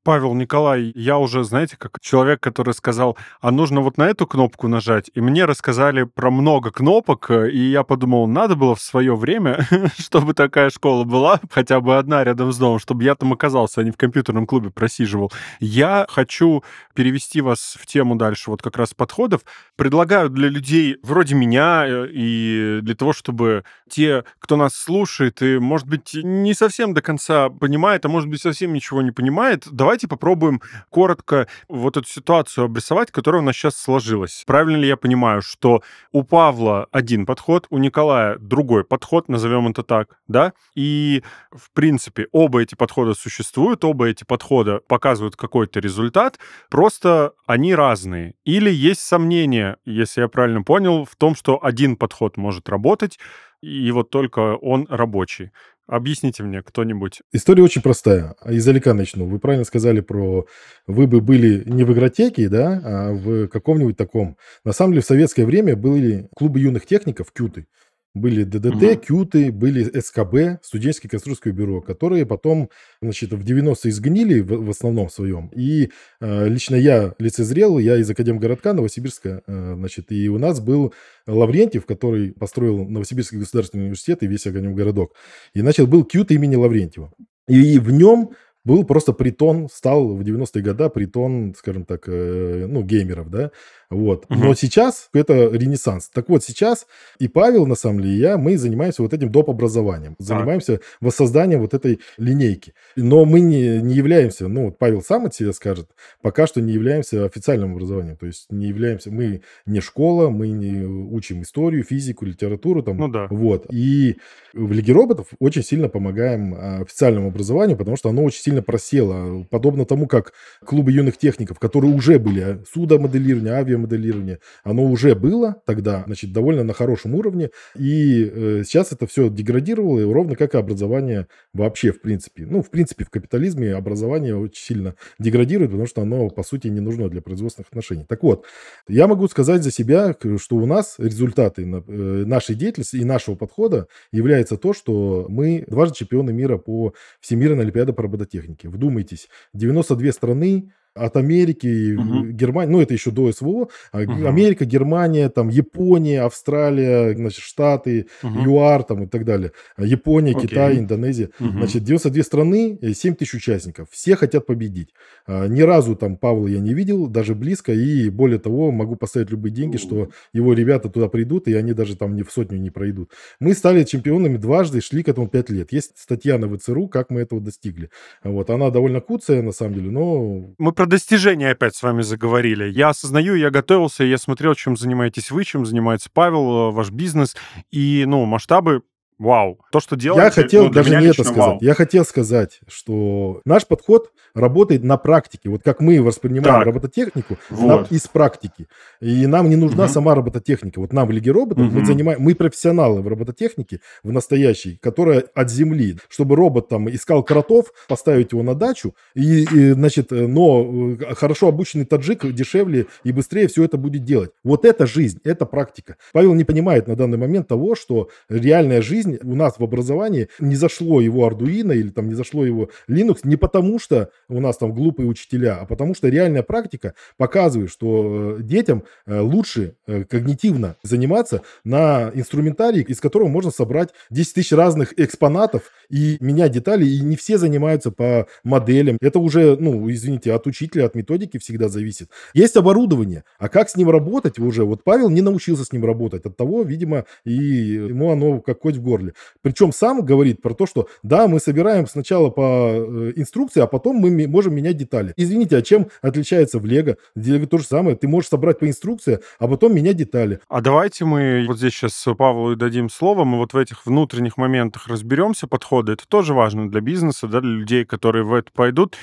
Павел, 0.08 0.32
Николай, 0.32 0.90
я 0.94 1.18
уже, 1.18 1.44
знаете, 1.44 1.76
как 1.76 2.00
человек, 2.00 2.40
который 2.40 2.72
сказал, 2.72 3.18
а 3.42 3.50
нужно 3.50 3.82
вот 3.82 3.98
на 3.98 4.04
эту 4.04 4.26
кнопку 4.26 4.66
нажать, 4.66 5.10
и 5.12 5.20
мне 5.20 5.44
рассказали 5.44 6.04
про 6.04 6.30
много 6.30 6.70
кнопок, 6.70 7.30
и 7.30 7.68
я 7.68 7.82
подумал, 7.82 8.26
надо 8.26 8.56
было 8.56 8.74
в 8.74 8.80
свое 8.80 9.14
время, 9.14 9.66
чтобы 9.98 10.32
такая 10.32 10.70
школа 10.70 11.04
была, 11.04 11.42
хотя 11.50 11.82
бы 11.82 11.98
одна 11.98 12.24
рядом 12.24 12.52
с 12.52 12.56
домом, 12.56 12.78
чтобы 12.78 13.04
я 13.04 13.16
там 13.16 13.34
оказался, 13.34 13.82
а 13.82 13.84
не 13.84 13.90
в 13.90 13.98
компьютерном 13.98 14.46
клубе 14.46 14.70
просиживал. 14.70 15.30
Я 15.60 16.06
хочу 16.08 16.64
перевести 16.94 17.42
вас 17.42 17.76
в 17.78 17.84
тему 17.84 18.16
дальше, 18.16 18.50
вот 18.50 18.62
как 18.62 18.78
раз 18.78 18.94
подходов. 18.94 19.42
Предлагаю 19.76 20.30
для 20.30 20.48
людей 20.48 20.96
вроде 21.02 21.34
меня 21.34 21.84
э, 21.86 22.08
и 22.10 22.78
для 22.80 22.94
того, 22.94 23.12
чтобы 23.12 23.62
те, 23.90 24.24
кто 24.40 24.56
нас 24.56 24.74
слушает 24.74 25.42
и, 25.42 25.58
может 25.58 25.86
быть, 25.86 26.14
не 26.14 26.54
совсем 26.54 26.94
до 26.94 27.02
конца 27.02 27.50
понимает, 27.50 28.06
а 28.06 28.08
может 28.08 28.30
быть, 28.30 28.40
совсем 28.40 28.72
ничего 28.72 29.02
не 29.02 29.10
понимает, 29.10 29.68
давайте 29.70 29.97
давайте 29.98 30.06
попробуем 30.06 30.60
коротко 30.90 31.48
вот 31.68 31.96
эту 31.96 32.06
ситуацию 32.06 32.66
обрисовать, 32.66 33.10
которая 33.10 33.42
у 33.42 33.44
нас 33.44 33.56
сейчас 33.56 33.76
сложилась. 33.76 34.44
Правильно 34.46 34.76
ли 34.76 34.86
я 34.86 34.96
понимаю, 34.96 35.42
что 35.42 35.82
у 36.12 36.22
Павла 36.22 36.86
один 36.92 37.26
подход, 37.26 37.66
у 37.70 37.78
Николая 37.78 38.38
другой 38.38 38.84
подход, 38.84 39.28
назовем 39.28 39.66
это 39.66 39.82
так, 39.82 40.20
да? 40.28 40.52
И, 40.76 41.24
в 41.50 41.72
принципе, 41.72 42.28
оба 42.30 42.62
эти 42.62 42.76
подхода 42.76 43.14
существуют, 43.14 43.84
оба 43.84 44.06
эти 44.06 44.22
подхода 44.22 44.78
показывают 44.86 45.34
какой-то 45.34 45.80
результат, 45.80 46.38
просто 46.70 47.32
они 47.46 47.74
разные. 47.74 48.34
Или 48.44 48.70
есть 48.70 49.00
сомнения, 49.00 49.78
если 49.84 50.20
я 50.20 50.28
правильно 50.28 50.62
понял, 50.62 51.06
в 51.06 51.16
том, 51.16 51.34
что 51.34 51.58
один 51.60 51.96
подход 51.96 52.36
может 52.36 52.68
работать, 52.68 53.18
и 53.60 53.90
вот 53.90 54.10
только 54.10 54.54
он 54.56 54.86
рабочий. 54.88 55.50
Объясните 55.88 56.42
мне 56.42 56.62
кто-нибудь. 56.62 57.22
История 57.32 57.62
очень 57.62 57.80
простая. 57.80 58.36
Издалека 58.44 58.92
начну. 58.92 59.26
Вы 59.26 59.38
правильно 59.38 59.64
сказали 59.64 60.00
про... 60.00 60.46
Вы 60.86 61.06
бы 61.06 61.22
были 61.22 61.62
не 61.64 61.82
в 61.82 61.92
игротеке, 61.94 62.50
да, 62.50 62.80
а 62.84 63.12
в 63.14 63.48
каком-нибудь 63.48 63.96
таком... 63.96 64.36
На 64.64 64.72
самом 64.72 64.92
деле 64.92 65.02
в 65.02 65.06
советское 65.06 65.46
время 65.46 65.76
были 65.76 66.28
клубы 66.36 66.60
юных 66.60 66.84
техников, 66.84 67.32
кюты. 67.32 67.68
Были 68.14 68.44
ДДТ, 68.44 68.66
угу. 68.66 68.96
КЮТы, 68.96 69.52
были 69.52 69.84
СКБ, 70.00 70.64
студенческое 70.64 71.10
конструкторское 71.10 71.52
бюро, 71.52 71.80
которые 71.80 72.26
потом, 72.26 72.70
значит, 73.02 73.32
в 73.32 73.44
90-е 73.44 73.90
изгнили 73.90 74.40
в, 74.40 74.64
в 74.64 74.70
основном 74.70 75.08
своем. 75.08 75.48
И 75.54 75.90
э, 76.20 76.48
лично 76.48 76.74
я 76.74 77.14
лицезрел, 77.18 77.78
я 77.78 77.96
из 77.96 78.10
Академгородка 78.10 78.72
Новосибирска, 78.72 79.42
э, 79.46 79.74
значит, 79.76 80.10
и 80.10 80.28
у 80.28 80.38
нас 80.38 80.60
был 80.60 80.94
Лаврентьев, 81.26 81.86
который 81.86 82.32
построил 82.32 82.84
Новосибирский 82.88 83.38
государственный 83.38 83.84
университет 83.84 84.22
и 84.22 84.26
весь 84.26 84.46
Академгородок. 84.46 85.12
И, 85.54 85.60
значит, 85.60 85.88
был 85.88 86.04
КЮТ 86.04 86.32
имени 86.32 86.56
Лаврентьева. 86.56 87.12
И 87.46 87.78
в 87.78 87.90
нем 87.90 88.30
был 88.64 88.84
просто 88.84 89.12
притон, 89.12 89.68
стал 89.72 90.14
в 90.14 90.20
90-е 90.20 90.62
годы 90.62 90.90
притон, 90.90 91.54
скажем 91.56 91.84
так, 91.84 92.04
э, 92.06 92.66
ну, 92.68 92.82
геймеров, 92.82 93.30
да, 93.30 93.50
вот. 93.90 94.26
Угу. 94.28 94.38
Но 94.38 94.54
сейчас 94.54 95.08
это 95.14 95.48
ренессанс. 95.50 96.10
Так 96.12 96.28
вот, 96.28 96.44
сейчас 96.44 96.86
и 97.18 97.26
Павел, 97.26 97.66
на 97.66 97.74
самом 97.74 98.02
деле, 98.02 98.14
и 98.14 98.18
я, 98.18 98.36
мы 98.36 98.58
занимаемся 98.58 99.02
вот 99.02 99.14
этим 99.14 99.30
доп. 99.30 99.48
образованием. 99.48 100.14
Занимаемся 100.18 100.80
воссозданием 101.00 101.60
вот 101.60 101.72
этой 101.72 102.00
линейки. 102.18 102.74
Но 102.96 103.24
мы 103.24 103.40
не, 103.40 103.80
не 103.80 103.94
являемся, 103.94 104.48
ну, 104.48 104.66
вот 104.66 104.78
Павел 104.78 105.00
сам 105.00 105.24
от 105.24 105.34
себя 105.34 105.52
скажет, 105.52 105.88
пока 106.20 106.46
что 106.46 106.60
не 106.60 106.72
являемся 106.72 107.24
официальным 107.24 107.72
образованием. 107.72 108.16
То 108.16 108.26
есть 108.26 108.46
не 108.50 108.66
являемся, 108.66 109.10
мы 109.10 109.40
не 109.64 109.80
школа, 109.80 110.28
мы 110.28 110.48
не 110.48 110.84
учим 110.84 111.42
историю, 111.42 111.82
физику, 111.82 112.26
литературу 112.26 112.82
там. 112.82 112.98
Ну 112.98 113.08
да. 113.08 113.26
Вот. 113.30 113.66
И 113.70 114.18
в 114.52 114.70
Лиге 114.72 114.92
роботов 114.92 115.28
очень 115.38 115.62
сильно 115.62 115.88
помогаем 115.88 116.54
а, 116.54 116.80
официальному 116.82 117.28
образованию, 117.28 117.78
потому 117.78 117.96
что 117.96 118.10
оно 118.10 118.22
очень 118.22 118.42
сильно 118.42 118.62
просело. 118.62 119.44
Подобно 119.44 119.86
тому, 119.86 120.06
как 120.06 120.34
клубы 120.64 120.92
юных 120.92 121.16
техников, 121.16 121.58
которые 121.58 121.94
уже 121.94 122.18
были 122.18 122.40
а, 122.40 122.62
судомоделирование, 122.70 123.54
авиа 123.54 123.77
моделирование, 123.78 124.40
оно 124.64 124.84
уже 124.84 125.14
было 125.14 125.62
тогда, 125.64 126.04
значит, 126.06 126.32
довольно 126.32 126.64
на 126.64 126.72
хорошем 126.72 127.14
уровне, 127.14 127.50
и 127.76 128.24
э, 128.24 128.62
сейчас 128.64 128.92
это 128.92 129.06
все 129.06 129.28
деградировало, 129.28 130.00
и 130.00 130.04
ровно 130.04 130.36
как 130.36 130.54
и 130.54 130.58
образование 130.58 131.26
вообще, 131.52 131.92
в 131.92 132.00
принципе. 132.00 132.46
Ну, 132.46 132.62
в 132.62 132.70
принципе, 132.70 133.04
в 133.04 133.10
капитализме 133.10 133.74
образование 133.74 134.36
очень 134.36 134.62
сильно 134.62 134.94
деградирует, 135.18 135.70
потому 135.70 135.86
что 135.86 136.02
оно, 136.02 136.28
по 136.30 136.42
сути, 136.42 136.68
не 136.68 136.80
нужно 136.80 137.08
для 137.08 137.22
производственных 137.22 137.68
отношений. 137.68 138.04
Так 138.08 138.22
вот, 138.22 138.44
я 138.88 139.06
могу 139.06 139.28
сказать 139.28 139.62
за 139.62 139.70
себя, 139.70 140.14
что 140.38 140.56
у 140.56 140.66
нас 140.66 140.96
результаты 140.98 141.62
э, 141.62 142.24
нашей 142.26 142.54
деятельности 142.54 142.96
и 142.96 143.04
нашего 143.04 143.34
подхода 143.34 143.88
является 144.12 144.56
то, 144.56 144.72
что 144.72 145.26
мы 145.28 145.64
дважды 145.66 145.96
чемпионы 145.96 146.32
мира 146.32 146.58
по 146.58 146.94
Всемирной 147.20 147.64
Олимпиаде 147.64 147.92
по 147.92 148.02
робототехнике. 148.02 148.68
Вдумайтесь, 148.68 149.28
92 149.54 150.12
страны, 150.12 150.72
от 150.98 151.16
Америки, 151.16 151.96
угу. 151.96 152.26
Германии, 152.26 152.72
ну 152.72 152.80
это 152.80 152.94
еще 152.94 153.10
до 153.10 153.32
СВО, 153.32 153.48
угу. 153.48 153.68
Америка, 153.92 154.64
Германия, 154.64 155.28
там 155.28 155.48
Япония, 155.48 156.22
Австралия, 156.22 157.14
значит, 157.14 157.40
Штаты, 157.40 158.06
угу. 158.22 158.44
ЮАР 158.44 158.82
там 158.84 159.04
и 159.04 159.06
так 159.06 159.24
далее, 159.24 159.52
Япония, 159.78 160.32
Окей. 160.32 160.48
Китай, 160.48 160.78
Индонезия, 160.78 161.30
угу. 161.40 161.50
значит, 161.50 161.84
92 161.84 162.22
страны, 162.22 162.78
7 162.94 163.14
тысяч 163.14 163.34
участников, 163.34 163.88
все 163.90 164.16
хотят 164.16 164.46
победить. 164.46 164.90
А, 165.26 165.46
ни 165.46 165.62
разу 165.62 165.96
там 165.96 166.16
Павла 166.16 166.48
я 166.48 166.60
не 166.60 166.74
видел, 166.74 167.06
даже 167.06 167.34
близко, 167.34 167.72
и 167.72 168.08
более 168.10 168.38
того, 168.38 168.70
могу 168.70 168.96
поставить 168.96 169.30
любые 169.30 169.52
деньги, 169.52 169.76
что 169.76 170.08
его 170.32 170.52
ребята 170.52 170.88
туда 170.88 171.08
придут, 171.08 171.48
и 171.48 171.54
они 171.54 171.72
даже 171.72 171.96
там 171.96 172.14
не 172.14 172.22
в 172.22 172.32
сотню 172.32 172.58
не 172.58 172.70
пройдут. 172.70 173.12
Мы 173.40 173.54
стали 173.54 173.84
чемпионами 173.84 174.36
дважды, 174.36 174.80
шли 174.80 175.02
к 175.02 175.08
этому 175.08 175.28
5 175.28 175.50
лет. 175.50 175.72
Есть 175.72 175.92
статья 175.96 176.38
на 176.38 176.48
ВЦРУ, 176.48 176.88
как 176.88 177.10
мы 177.10 177.20
этого 177.20 177.40
достигли. 177.40 177.90
Вот, 178.24 178.50
она 178.50 178.70
довольно 178.70 179.00
куцая, 179.00 179.42
на 179.42 179.52
самом 179.52 179.74
деле, 179.74 179.90
но... 179.90 180.54
Мы 180.58 180.72
про 180.72 180.86
достижения 180.88 181.50
опять 181.50 181.76
с 181.76 181.82
вами 181.82 182.02
заговорили. 182.02 182.68
Я 182.68 182.88
осознаю, 182.88 183.34
я 183.34 183.50
готовился, 183.50 184.04
я 184.04 184.18
смотрел, 184.18 184.54
чем 184.54 184.76
занимаетесь 184.76 185.30
вы, 185.30 185.44
чем 185.44 185.64
занимается 185.64 186.10
Павел, 186.12 186.70
э, 186.70 186.72
ваш 186.72 186.90
бизнес. 186.90 187.36
И, 187.70 188.04
ну, 188.06 188.24
масштабы 188.24 188.82
Вау. 189.18 189.58
То, 189.72 189.80
что 189.80 189.96
делаете, 189.96 190.24
Я 190.24 190.30
хотел 190.30 190.64
ну, 190.64 190.70
даже 190.70 190.90
не 190.90 191.06
это 191.06 191.24
сказать. 191.24 191.36
Вау. 191.36 191.58
Я 191.60 191.74
хотел 191.74 192.04
сказать, 192.04 192.60
что 192.68 193.40
наш 193.44 193.66
подход 193.66 194.12
работает 194.34 194.84
на 194.84 194.96
практике. 194.96 195.48
Вот 195.48 195.62
как 195.64 195.80
мы 195.80 196.00
воспринимаем 196.00 196.56
так. 196.56 196.66
робототехнику 196.66 197.36
вот. 197.50 197.90
из 197.90 198.06
практики. 198.06 198.68
И 199.00 199.26
нам 199.26 199.50
не 199.50 199.56
нужна 199.56 199.84
угу. 199.84 199.92
сама 199.92 200.14
робототехника. 200.14 200.80
Вот 200.80 200.92
нам 200.92 201.08
в 201.08 201.10
Лиге 201.10 201.32
роботов 201.32 201.66
угу. 201.66 201.78
мы 201.80 201.84
занимаем, 201.86 202.20
мы 202.20 202.34
профессионалы 202.34 203.02
в 203.02 203.08
робототехнике, 203.08 203.80
в 204.04 204.12
настоящей, 204.12 204.78
которая 204.80 205.24
от 205.34 205.50
земли. 205.50 205.96
Чтобы 206.08 206.36
робот 206.36 206.68
там 206.68 206.88
искал 206.88 207.24
кротов, 207.24 207.72
поставить 207.88 208.32
его 208.32 208.44
на 208.44 208.54
дачу, 208.54 208.94
и, 209.14 209.42
и 209.42 209.72
значит, 209.72 210.10
но 210.10 210.96
э, 211.00 211.14
хорошо 211.14 211.48
обученный 211.48 211.84
таджик 211.84 212.24
дешевле 212.32 212.86
и 213.02 213.12
быстрее 213.12 213.48
все 213.48 213.64
это 213.64 213.76
будет 213.76 214.04
делать. 214.04 214.30
Вот 214.44 214.64
это 214.64 214.86
жизнь, 214.86 215.20
это 215.24 215.44
практика. 215.44 215.96
Павел 216.12 216.34
не 216.34 216.44
понимает 216.44 216.86
на 216.86 216.94
данный 216.94 217.18
момент 217.18 217.48
того, 217.48 217.74
что 217.74 218.08
реальная 218.28 218.80
жизнь 218.82 219.07
жизнь 219.08 219.18
у 219.22 219.34
нас 219.34 219.58
в 219.58 219.64
образовании 219.64 220.28
не 220.40 220.56
зашло 220.56 221.00
его 221.00 221.28
Arduino 221.28 221.74
или 221.74 221.88
там 221.88 222.08
не 222.08 222.14
зашло 222.14 222.44
его 222.44 222.70
Linux 222.88 223.20
не 223.24 223.36
потому, 223.36 223.78
что 223.78 224.10
у 224.28 224.40
нас 224.40 224.56
там 224.56 224.72
глупые 224.72 225.08
учителя, 225.08 225.58
а 225.60 225.66
потому 225.66 225.94
что 225.94 226.08
реальная 226.08 226.42
практика 226.42 226.94
показывает, 227.16 227.70
что 227.70 228.36
э, 228.38 228.42
детям 228.42 228.84
э, 229.06 229.20
лучше 229.20 229.74
э, 229.86 230.04
когнитивно 230.04 230.76
заниматься 230.82 231.42
на 231.64 232.10
инструментарии, 232.14 232.84
из 232.86 233.00
которого 233.00 233.28
можно 233.28 233.50
собрать 233.50 233.90
10 234.10 234.34
тысяч 234.34 234.52
разных 234.52 234.94
экспонатов 234.98 235.70
и 235.88 236.16
менять 236.20 236.52
детали, 236.52 236.86
и 236.86 237.00
не 237.00 237.16
все 237.16 237.38
занимаются 237.38 237.90
по 237.90 238.26
моделям. 238.44 238.98
Это 239.00 239.18
уже, 239.18 239.56
ну, 239.56 239.90
извините, 239.90 240.32
от 240.32 240.46
учителя, 240.46 240.86
от 240.86 240.94
методики 240.94 241.38
всегда 241.38 241.68
зависит. 241.68 242.10
Есть 242.34 242.56
оборудование, 242.56 243.24
а 243.38 243.48
как 243.48 243.70
с 243.70 243.76
ним 243.76 243.90
работать 243.90 244.38
уже? 244.38 244.64
Вот 244.64 244.84
Павел 244.84 245.10
не 245.10 245.22
научился 245.22 245.64
с 245.64 245.72
ним 245.72 245.84
работать, 245.84 246.26
от 246.26 246.36
того, 246.36 246.62
видимо, 246.62 247.04
и 247.24 247.32
ему 247.32 248.10
оно 248.10 248.40
как 248.40 248.60
хоть 248.60 248.76
в 248.76 248.82
гору 248.82 248.97
уперли. 248.98 249.14
Причем 249.42 249.72
сам 249.72 250.04
говорит 250.04 250.42
про 250.42 250.54
то, 250.54 250.66
что 250.66 250.88
да, 251.02 251.28
мы 251.28 251.40
собираем 251.40 251.86
сначала 251.86 252.30
по 252.30 252.70
э, 252.70 253.12
инструкции, 253.16 253.60
а 253.60 253.66
потом 253.66 253.96
мы 253.96 254.26
можем 254.26 254.54
менять 254.54 254.76
детали. 254.76 255.12
Извините, 255.16 255.56
а 255.56 255.62
чем 255.62 255.88
отличается 256.02 256.58
в 256.58 256.66
Лего? 256.66 256.96
В 257.14 257.26
Лего 257.26 257.46
то 257.46 257.58
же 257.58 257.64
самое. 257.64 257.96
Ты 257.96 258.08
можешь 258.08 258.30
собрать 258.30 258.58
по 258.58 258.68
инструкции, 258.68 259.20
а 259.38 259.48
потом 259.48 259.74
менять 259.74 259.96
детали. 259.96 260.40
А 260.48 260.60
давайте 260.60 261.04
мы 261.04 261.44
вот 261.46 261.58
здесь 261.58 261.72
сейчас 261.72 262.06
Павлу 262.16 262.56
дадим 262.56 262.90
слово, 262.90 263.24
мы 263.24 263.38
вот 263.38 263.52
в 263.52 263.56
этих 263.56 263.86
внутренних 263.86 264.36
моментах 264.36 264.88
разберемся, 264.88 265.46
подходы. 265.46 265.92
Это 265.92 266.06
тоже 266.08 266.34
важно 266.34 266.70
для 266.70 266.80
бизнеса, 266.80 267.28
да, 267.28 267.40
для 267.40 267.50
людей, 267.50 267.84
которые 267.84 268.24
в 268.24 268.32
это 268.32 268.50
пойдут. 268.52 268.96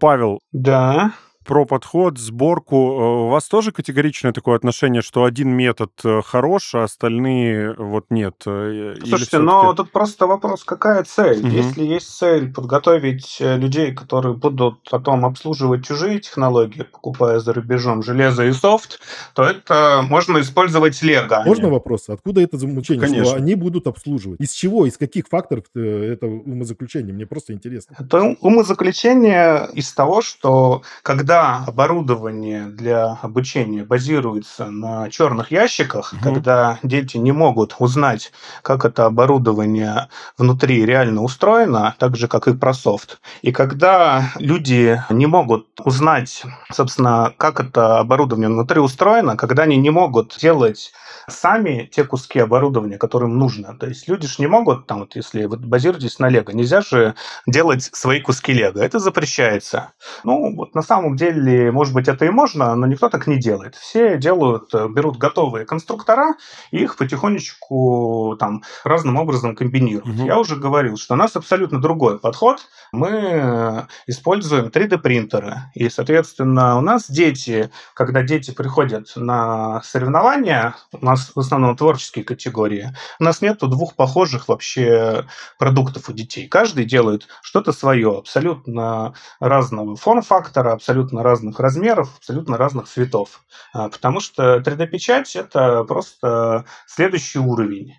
Павел. 0.00 0.40
Да 0.52 1.12
про 1.48 1.64
подход, 1.64 2.18
сборку. 2.18 2.76
Э, 2.76 3.26
у 3.26 3.28
вас 3.28 3.48
тоже 3.48 3.72
категоричное 3.72 4.32
такое 4.32 4.54
отношение, 4.54 5.00
что 5.00 5.24
один 5.24 5.48
метод 5.48 5.90
э, 6.04 6.20
хорош, 6.22 6.74
а 6.74 6.84
остальные 6.84 7.74
вот 7.78 8.04
нет? 8.10 8.34
Э, 8.46 8.96
Слушайте, 9.00 9.38
но 9.38 9.72
тут 9.72 9.90
просто 9.90 10.26
вопрос, 10.26 10.62
какая 10.62 11.04
цель? 11.04 11.38
Угу. 11.38 11.48
Если 11.48 11.84
есть 11.84 12.10
цель 12.14 12.52
подготовить 12.52 13.38
людей, 13.40 13.94
которые 13.94 14.34
будут 14.34 14.90
потом 14.90 15.24
обслуживать 15.24 15.86
чужие 15.86 16.20
технологии, 16.20 16.82
покупая 16.82 17.38
за 17.38 17.54
рубежом 17.54 18.02
железо 18.02 18.44
и 18.44 18.52
софт, 18.52 19.00
то 19.34 19.42
это 19.42 20.02
можно 20.06 20.42
использовать 20.42 21.00
Лего. 21.00 21.44
Можно 21.46 21.70
вопрос? 21.70 22.10
Откуда 22.10 22.42
это 22.42 22.58
замучение? 22.58 23.06
Конечно. 23.06 23.24
Что 23.24 23.36
они 23.36 23.54
будут 23.54 23.86
обслуживать? 23.86 24.38
Из 24.38 24.52
чего? 24.52 24.84
Из 24.84 24.98
каких 24.98 25.28
факторов 25.28 25.64
это 25.74 26.26
умозаключение? 26.26 27.14
Мне 27.14 27.24
просто 27.24 27.54
интересно. 27.54 27.96
Это 27.98 28.36
умозаключение 28.42 29.70
из 29.72 29.90
того, 29.94 30.20
что 30.20 30.82
когда 31.02 31.37
когда 31.38 31.64
оборудование 31.68 32.66
для 32.66 33.16
обучения 33.22 33.84
базируется 33.84 34.66
на 34.70 35.08
черных 35.08 35.52
ящиках, 35.52 36.12
угу. 36.12 36.24
когда 36.24 36.80
дети 36.82 37.16
не 37.16 37.30
могут 37.30 37.76
узнать, 37.78 38.32
как 38.62 38.84
это 38.84 39.06
оборудование 39.06 40.08
внутри 40.36 40.84
реально 40.84 41.22
устроено, 41.22 41.94
так 42.00 42.16
же, 42.16 42.26
как 42.26 42.48
и 42.48 42.54
про 42.54 42.74
софт, 42.74 43.20
и 43.42 43.52
когда 43.52 44.32
люди 44.38 45.00
не 45.10 45.26
могут 45.26 45.68
узнать, 45.84 46.42
собственно, 46.72 47.32
как 47.36 47.60
это 47.60 48.00
оборудование 48.00 48.48
внутри 48.48 48.80
устроено, 48.80 49.36
когда 49.36 49.62
они 49.62 49.76
не 49.76 49.90
могут 49.90 50.36
делать 50.40 50.92
сами 51.28 51.88
те 51.92 52.04
куски 52.04 52.38
оборудования, 52.40 52.98
которые 52.98 53.30
им 53.30 53.38
нужно. 53.38 53.76
То 53.78 53.86
есть 53.86 54.08
люди 54.08 54.26
же 54.26 54.36
не 54.38 54.46
могут, 54.46 54.86
там, 54.86 55.00
вот 55.00 55.14
если 55.14 55.44
вы 55.44 55.56
базируетесь 55.56 56.18
на 56.18 56.28
Лего, 56.28 56.50
нельзя 56.50 56.80
же 56.80 57.14
делать 57.46 57.90
свои 57.92 58.20
куски 58.20 58.52
Лего. 58.52 58.78
Это 58.78 58.98
запрещается. 58.98 59.92
Ну, 60.24 60.54
вот 60.56 60.74
на 60.74 60.82
самом 60.82 61.16
деле, 61.18 61.70
может 61.70 61.92
быть, 61.92 62.08
это 62.08 62.24
и 62.24 62.30
можно, 62.30 62.74
но 62.74 62.86
никто 62.86 63.10
так 63.10 63.26
не 63.26 63.38
делает. 63.38 63.74
Все 63.74 64.16
делают, 64.16 64.74
э, 64.74 64.88
берут 64.88 65.18
готовые 65.18 65.66
конструктора 65.66 66.34
и 66.70 66.78
их 66.78 66.96
потихонечку 66.96 68.36
там 68.40 68.62
разным 68.84 69.16
образом 69.16 69.54
комбинируют. 69.54 70.18
Угу. 70.20 70.26
Я 70.26 70.38
уже 70.38 70.56
говорил, 70.56 70.96
что 70.96 71.14
у 71.14 71.16
нас 71.18 71.36
абсолютно 71.36 71.78
другой 71.78 72.18
подход. 72.18 72.60
Мы 72.92 73.10
э, 73.10 73.82
используем 74.06 74.68
3D-принтеры. 74.68 75.56
И, 75.74 75.90
соответственно, 75.90 76.78
у 76.78 76.80
нас 76.80 77.10
дети, 77.10 77.70
когда 77.92 78.22
дети 78.22 78.50
приходят 78.50 79.12
на 79.16 79.82
соревнования, 79.82 80.74
у 80.92 81.04
нас 81.04 81.18
нас 81.18 81.32
в 81.34 81.38
основном 81.38 81.76
творческие 81.76 82.24
категории. 82.24 82.94
У 83.20 83.24
нас 83.24 83.42
нету 83.42 83.68
двух 83.68 83.94
похожих 83.94 84.48
вообще 84.48 85.26
продуктов 85.58 86.08
у 86.08 86.12
детей. 86.12 86.48
Каждый 86.48 86.84
делает 86.84 87.26
что-то 87.42 87.72
свое, 87.72 88.18
абсолютно 88.18 89.14
разного 89.40 89.96
форм-фактора, 89.96 90.72
абсолютно 90.72 91.07
разных 91.12 91.60
размеров, 91.60 92.10
абсолютно 92.18 92.56
разных 92.56 92.88
цветов. 92.88 93.42
А, 93.72 93.88
потому 93.88 94.20
что 94.20 94.58
3D-печать– 94.58 95.34
это 95.36 95.84
просто 95.84 96.64
следующий 96.86 97.38
уровень. 97.38 97.94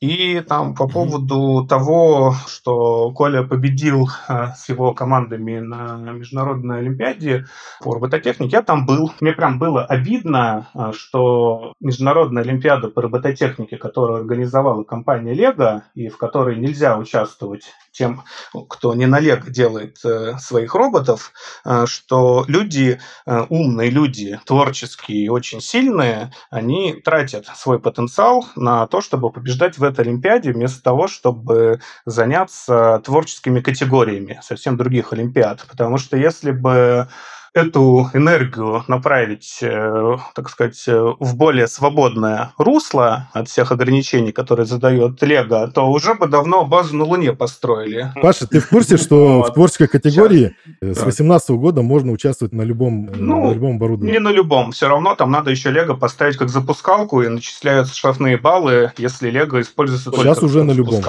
И 0.00 0.40
там 0.42 0.76
по 0.76 0.86
поводу 0.86 1.66
того, 1.66 2.32
что 2.46 3.10
Коля 3.10 3.42
победил 3.42 4.08
э, 4.28 4.52
с 4.56 4.68
его 4.68 4.94
командами 4.94 5.58
на 5.58 6.12
международной 6.12 6.78
олимпиаде 6.78 7.46
по 7.80 7.94
робототехнике, 7.94 8.58
я 8.58 8.62
там 8.62 8.86
был. 8.86 9.12
Мне 9.20 9.32
прям 9.32 9.58
было 9.58 9.84
обидно, 9.84 10.68
э, 10.72 10.92
что 10.94 11.72
международная 11.80 12.44
олимпиада 12.44 12.88
по 12.88 13.02
робототехнике, 13.02 13.76
которую 13.76 14.20
организовала 14.20 14.84
компания 14.84 15.34
Лего, 15.34 15.82
и 15.94 16.08
в 16.08 16.16
которой 16.16 16.56
нельзя 16.58 16.96
участвовать 16.96 17.64
тем, 17.90 18.22
кто 18.68 18.94
не 18.94 19.06
на 19.06 19.18
Лего 19.18 19.50
делает 19.50 19.98
э, 20.04 20.38
своих 20.38 20.76
роботов, 20.76 21.32
что 21.86 22.44
люди, 22.46 23.00
умные 23.26 23.90
люди, 23.90 24.38
творческие 24.46 25.24
и 25.24 25.28
очень 25.28 25.60
сильные, 25.60 26.32
они 26.50 26.94
тратят 26.94 27.46
свой 27.46 27.80
потенциал 27.80 28.46
на 28.54 28.86
то, 28.86 29.00
чтобы 29.00 29.30
побеждать 29.30 29.57
в 29.78 29.82
этой 29.82 30.04
Олимпиаде, 30.04 30.52
вместо 30.52 30.82
того, 30.82 31.08
чтобы 31.08 31.80
заняться 32.06 33.02
творческими 33.04 33.60
категориями 33.60 34.40
совсем 34.42 34.76
других 34.76 35.12
Олимпиад. 35.12 35.64
Потому 35.68 35.98
что 35.98 36.16
если 36.16 36.50
бы 36.50 37.08
эту 37.54 38.10
энергию 38.12 38.84
направить, 38.88 39.58
э, 39.62 40.16
так 40.34 40.48
сказать, 40.50 40.82
э, 40.86 41.14
в 41.18 41.36
более 41.36 41.66
свободное 41.66 42.52
русло 42.58 43.28
от 43.32 43.48
всех 43.48 43.72
ограничений, 43.72 44.32
которые 44.32 44.66
задает 44.66 45.22
Лего, 45.22 45.68
то 45.68 45.90
уже 45.90 46.14
бы 46.14 46.26
давно 46.26 46.64
базу 46.64 46.96
на 46.96 47.04
Луне 47.04 47.32
построили. 47.32 48.12
Паша, 48.20 48.46
ты 48.46 48.60
в 48.60 48.68
курсе, 48.68 48.96
что 48.96 49.42
в 49.42 49.52
творческой 49.52 49.88
категории 49.88 50.56
Сейчас. 50.80 50.98
с 50.98 51.02
18 51.02 51.50
года 51.50 51.82
можно 51.82 52.12
участвовать 52.12 52.52
на 52.52 52.62
любом, 52.62 53.08
ну, 53.14 53.48
на 53.48 53.54
любом 53.54 53.76
оборудовании? 53.76 54.12
Не 54.12 54.20
на 54.20 54.30
любом. 54.30 54.72
Все 54.72 54.88
равно 54.88 55.14
там 55.14 55.30
надо 55.30 55.50
еще 55.50 55.70
Лего 55.70 55.94
поставить 55.94 56.36
как 56.36 56.48
запускалку 56.48 57.22
и 57.22 57.28
начисляются 57.28 57.96
штрафные 57.96 58.36
баллы, 58.36 58.92
если 58.98 59.30
Лего 59.30 59.60
используется 59.60 60.10
только 60.10 60.24
Сейчас 60.24 60.42
уже 60.42 60.62
на 60.64 60.72
любом. 60.72 61.02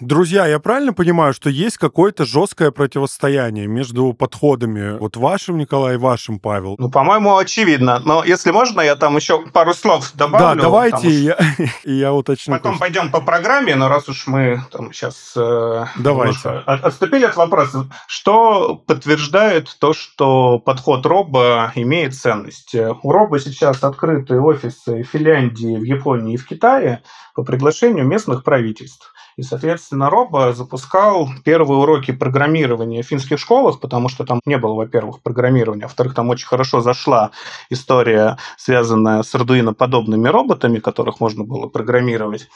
Друзья, 0.00 0.46
я 0.46 0.58
правильно 0.58 0.92
понимаю, 0.92 1.32
что 1.32 1.50
есть 1.50 1.78
какое-то 1.78 2.24
жесткое 2.24 2.70
противостояние 2.70 3.66
между 3.66 4.12
подходами 4.12 4.98
вот 4.98 5.16
вашим, 5.16 5.58
Николай, 5.58 5.85
и 5.94 5.96
вашим, 5.96 6.38
Павел? 6.38 6.76
Ну, 6.78 6.90
по-моему, 6.90 7.36
очевидно. 7.36 8.00
Но 8.04 8.24
если 8.24 8.50
можно, 8.50 8.80
я 8.80 8.96
там 8.96 9.16
еще 9.16 9.46
пару 9.46 9.74
слов 9.74 10.12
добавлю. 10.14 10.56
Да, 10.56 10.62
давайте, 10.62 11.08
я, 11.08 11.38
я 11.84 12.12
уточню. 12.12 12.54
Потом 12.54 12.78
пойдем 12.78 13.10
по 13.10 13.20
программе, 13.20 13.74
но 13.74 13.88
раз 13.88 14.08
уж 14.08 14.26
мы 14.26 14.60
там 14.70 14.92
сейчас 14.92 15.32
э, 15.36 15.86
давайте. 15.96 16.48
отступили 16.66 17.24
от 17.24 17.36
вопроса, 17.36 17.88
что 18.06 18.76
подтверждает 18.86 19.76
то, 19.78 19.92
что 19.92 20.58
подход 20.58 21.06
Роба 21.06 21.72
имеет 21.74 22.14
ценность? 22.14 22.74
У 22.74 23.10
Роба 23.10 23.38
сейчас 23.38 23.82
открыты 23.82 24.40
офисы 24.40 25.02
в 25.02 25.06
Финляндии, 25.06 25.76
в 25.76 25.84
Японии 25.84 26.34
и 26.34 26.36
в 26.36 26.46
Китае 26.46 27.02
по 27.34 27.42
приглашению 27.42 28.06
местных 28.06 28.44
правительств. 28.44 29.12
И, 29.36 29.42
соответственно, 29.42 30.08
Роба 30.08 30.54
запускал 30.54 31.28
первые 31.44 31.78
уроки 31.78 32.10
программирования 32.10 33.02
в 33.02 33.06
финских 33.06 33.38
школах, 33.38 33.80
потому 33.80 34.08
что 34.08 34.24
там 34.24 34.40
не 34.46 34.56
было, 34.56 34.72
во-первых, 34.74 35.22
программирования, 35.22 35.84
а 35.84 35.88
во-вторых, 35.88 36.14
там 36.14 36.30
очень 36.30 36.46
хорошо 36.46 36.80
зашла 36.80 37.32
история, 37.68 38.38
связанная 38.56 39.22
с 39.22 39.34
Arduino-подобными 39.34 40.28
роботами, 40.28 40.78
которых 40.78 41.20
можно 41.20 41.44
было 41.44 41.68
программировать 41.68 42.48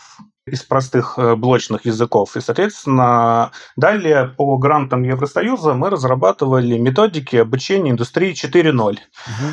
из 0.50 0.62
простых 0.62 1.14
э, 1.16 1.34
блочных 1.36 1.84
языков. 1.84 2.36
И, 2.36 2.40
соответственно, 2.40 3.52
далее 3.76 4.26
по 4.36 4.56
грантам 4.58 5.02
Евросоюза 5.02 5.74
мы 5.74 5.90
разрабатывали 5.90 6.78
методики 6.78 7.36
обучения 7.36 7.92
индустрии 7.92 8.32
4.0 8.32 8.72
угу. 8.72 8.98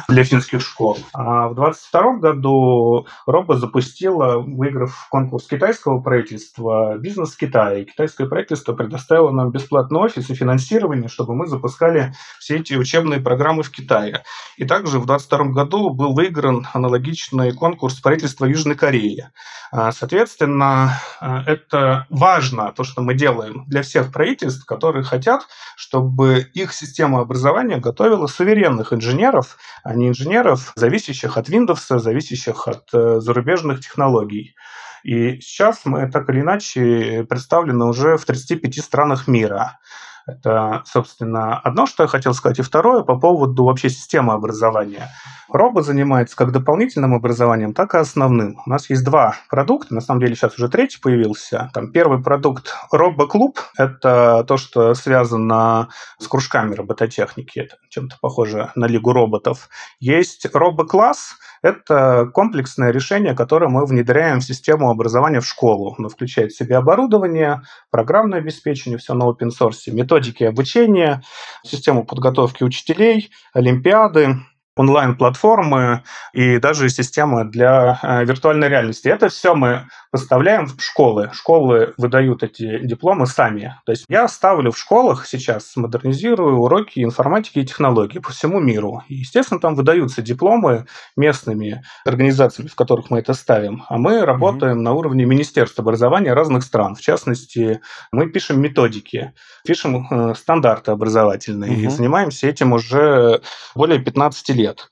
для 0.10 0.24
финских 0.24 0.62
школ. 0.62 0.98
А 1.14 1.48
в 1.50 1.56
2022 1.56 2.18
году 2.18 3.08
Роба 3.26 3.58
запустила, 3.58 4.40
выиграв 4.40 5.08
конкурс 5.10 5.48
китайского 5.48 6.02
правительства, 6.02 6.98
бизнес 6.98 7.34
в 7.34 7.38
Китае. 7.38 7.86
Китайское 7.86 8.28
правительство 8.28 8.74
предоставило 8.74 9.32
нам 9.32 9.52
бесплатный 9.52 10.00
офис 10.00 10.30
и 10.30 10.36
финансирование, 10.36 11.10
чтобы 11.10 11.36
мы 11.36 11.48
запускали 11.48 12.14
все 12.40 12.58
эти 12.58 12.74
учебные 12.74 13.20
программы 13.20 13.64
в 13.64 13.72
Китае. 13.72 14.24
И 14.58 14.66
также 14.66 15.00
в 15.00 15.06
2022 15.06 15.54
году 15.54 15.90
был 15.92 16.14
выигран 16.14 16.68
аналогичный 16.74 17.54
конкурс 17.54 17.96
правительства 18.00 18.46
Южной 18.46 18.76
Кореи. 18.76 19.28
А, 19.72 19.92
соответственно, 19.92 20.87
это 21.19 22.06
важно, 22.10 22.71
то, 22.71 22.84
что 22.84 23.02
мы 23.02 23.13
делаем 23.13 23.65
для 23.67 23.82
всех 23.82 24.12
правительств, 24.12 24.65
которые 24.65 25.04
хотят, 25.04 25.47
чтобы 25.76 26.39
их 26.54 26.73
система 26.73 27.21
образования 27.21 27.78
готовила 27.78 28.28
суверенных 28.28 28.93
инженеров, 28.93 29.58
а 29.84 29.93
не 29.93 30.10
инженеров, 30.10 30.73
зависящих 30.76 31.38
от 31.38 31.50
Windows, 31.50 32.00
зависящих 32.00 32.67
от 32.67 32.89
э, 32.93 33.19
зарубежных 33.19 33.82
технологий. 33.82 34.56
И 35.04 35.39
сейчас 35.39 35.82
мы 35.86 36.10
так 36.12 36.30
или 36.30 36.41
иначе 36.41 37.26
представлены 37.30 37.86
уже 37.86 38.17
в 38.17 38.26
35 38.26 38.84
странах 38.84 39.28
мира. 39.28 39.80
Это, 40.28 40.84
собственно, 40.86 41.58
одно, 41.58 41.86
что 41.86 42.04
я 42.04 42.08
хотел 42.08 42.34
сказать. 42.34 42.60
И 42.60 42.62
второе, 42.62 43.04
по 43.04 43.18
поводу 43.18 43.63
вообще 43.63 43.90
системы 43.90 44.34
образования. 44.34 45.10
Робот 45.50 45.86
занимается 45.86 46.36
как 46.36 46.52
дополнительным 46.52 47.13
образованием, 47.16 47.74
так 47.74 47.96
и 47.96 47.98
основным. 47.98 48.60
У 48.66 48.70
нас 48.70 48.90
есть 48.90 49.06
два 49.06 49.36
продукта, 49.50 49.96
на 49.96 50.02
самом 50.02 50.20
деле 50.20 50.36
сейчас 50.36 50.56
уже 50.56 50.68
третий 50.68 51.00
появился. 51.00 51.72
Там 51.74 51.94
первый 51.94 52.22
продукт 52.22 52.74
Робоклуб– 52.92 53.58
это 53.78 54.44
то, 54.46 54.58
что 54.58 54.94
связано 54.94 55.88
с 56.20 56.28
кружками 56.28 56.76
робототехники, 56.76 57.60
это 57.60 57.78
чем-то 57.88 58.18
похоже 58.20 58.72
на 58.76 58.86
Лигу 58.88 59.13
роботов. 59.13 59.70
Есть 60.02 60.46
Робокласс– 60.54 61.36
это 61.62 62.30
комплексное 62.34 62.92
решение, 62.92 63.34
которое 63.34 63.70
мы 63.70 63.86
внедряем 63.86 64.42
в 64.42 64.44
систему 64.44 64.90
образования 64.90 65.40
в 65.40 65.48
школу. 65.48 65.96
Оно 65.98 66.10
включает 66.10 66.52
в 66.52 66.58
себя 66.58 66.80
оборудование, 66.80 67.62
программное 67.89 68.39
обеспечение, 68.39 68.97
все 68.99 69.14
на 69.14 69.24
open 69.24 69.49
source, 69.58 69.91
методики 69.91 70.16
обучения, 70.47 71.22
систему 71.63 72.05
подготовки 72.05 72.63
учителей, 72.63 73.30
олимпиады, 73.53 74.36
онлайн-платформы 74.78 76.03
и 76.34 76.59
даже 76.59 76.89
системы 76.89 77.45
для 77.45 77.99
э, 78.01 78.25
виртуальной 78.25 78.69
реальности. 78.69 79.07
Это 79.07 79.30
все 79.30 79.55
мы 79.55 79.88
поставляем 80.11 80.67
в 80.67 80.82
школы. 80.82 81.30
Школы 81.34 81.93
выдают 81.97 82.43
эти 82.43 82.80
дипломы 82.86 83.28
сами. 83.28 83.75
То 83.86 83.91
есть 83.91 84.05
я 84.07 84.28
ставлю 84.28 84.71
в 84.71 84.78
школах 84.78 85.28
сейчас, 85.28 85.75
модернизирую 85.75 86.57
уроки 86.57 87.03
информатики 87.03 87.59
и 87.59 87.65
технологий 87.65 88.19
по 88.19 88.32
всему 88.32 88.59
миру. 88.59 89.03
И, 89.07 89.15
естественно, 89.15 89.59
там 89.59 89.75
выдаются 89.75 90.21
дипломы 90.21 90.86
местными 91.15 91.84
организациями, 92.05 92.69
в 92.69 92.75
которых 92.75 93.09
мы 93.09 93.19
это 93.19 93.34
ставим. 93.34 93.84
А 93.89 93.97
мы 93.97 94.25
работаем 94.25 94.78
mm-hmm. 94.78 94.82
на 94.82 94.93
уровне 94.93 95.25
Министерства 95.25 95.82
образования 95.82 96.34
разных 96.34 96.63
стран. 96.63 96.95
В 96.95 97.01
частности, 97.01 97.82
мы 98.11 98.30
пишем 98.30 98.61
методики, 98.61 99.34
пишем 99.65 100.07
э, 100.09 100.36
стандарты 100.36 100.91
образовательные 100.91 101.71
mm-hmm. 101.71 101.86
и 101.86 101.89
занимаемся 101.89 102.47
этим 102.47 102.73
уже 102.73 103.41
более 103.75 103.99
15 103.99 104.49
лет 104.49 104.66
лет. 104.68 104.89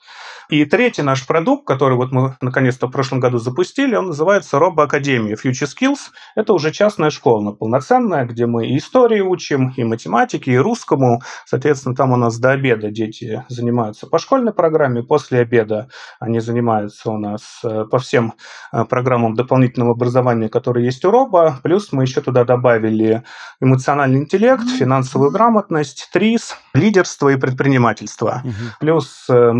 И 0.50 0.64
третий 0.66 1.02
наш 1.02 1.26
продукт, 1.26 1.66
который 1.68 1.98
вот 1.98 2.12
мы 2.12 2.38
наконец-то 2.42 2.88
в 2.88 2.92
прошлом 2.92 3.20
году 3.20 3.40
запустили, 3.40 3.96
он 3.96 4.08
называется 4.08 4.60
Робо 4.60 4.84
Академия 4.84 5.34
Future 5.36 5.68
Skills. 5.68 6.12
Это 6.36 6.54
уже 6.54 6.72
частная 6.72 7.10
школа 7.10 7.52
полноценная, 7.52 8.26
где 8.26 8.46
мы 8.46 8.68
и 8.68 8.78
истории 8.78 9.22
учим, 9.22 9.74
и 9.76 9.84
математики, 9.84 10.50
и 10.50 10.58
русскому. 10.58 11.22
Соответственно, 11.46 11.96
там 11.96 12.12
у 12.12 12.16
нас 12.16 12.38
до 12.38 12.52
обеда 12.52 12.92
дети 12.92 13.44
занимаются 13.50 14.08
по 14.08 14.20
школьной 14.20 14.54
программе, 14.54 15.04
после 15.04 15.40
обеда 15.40 15.90
они 16.20 16.40
занимаются 16.40 17.12
у 17.12 17.18
нас 17.18 17.60
э, 17.64 17.86
по 17.90 18.00
всем 18.00 18.34
э, 18.72 18.86
программам 18.86 19.34
дополнительного 19.34 19.94
образования, 19.94 20.50
которые 20.50 20.86
есть 20.86 21.04
у 21.06 21.12
Робо. 21.12 21.60
Плюс 21.64 21.92
мы 21.92 22.04
еще 22.04 22.22
туда 22.22 22.44
добавили 22.44 23.24
эмоциональный 23.62 24.20
интеллект, 24.20 24.68
финансовую 24.78 25.32
грамотность, 25.32 26.10
ТРИС, 26.14 26.58
лидерство 26.74 27.30
и 27.30 27.38
предпринимательство. 27.38 28.42
Угу. 28.44 28.54
Плюс 28.80 29.26
э, 29.30 29.52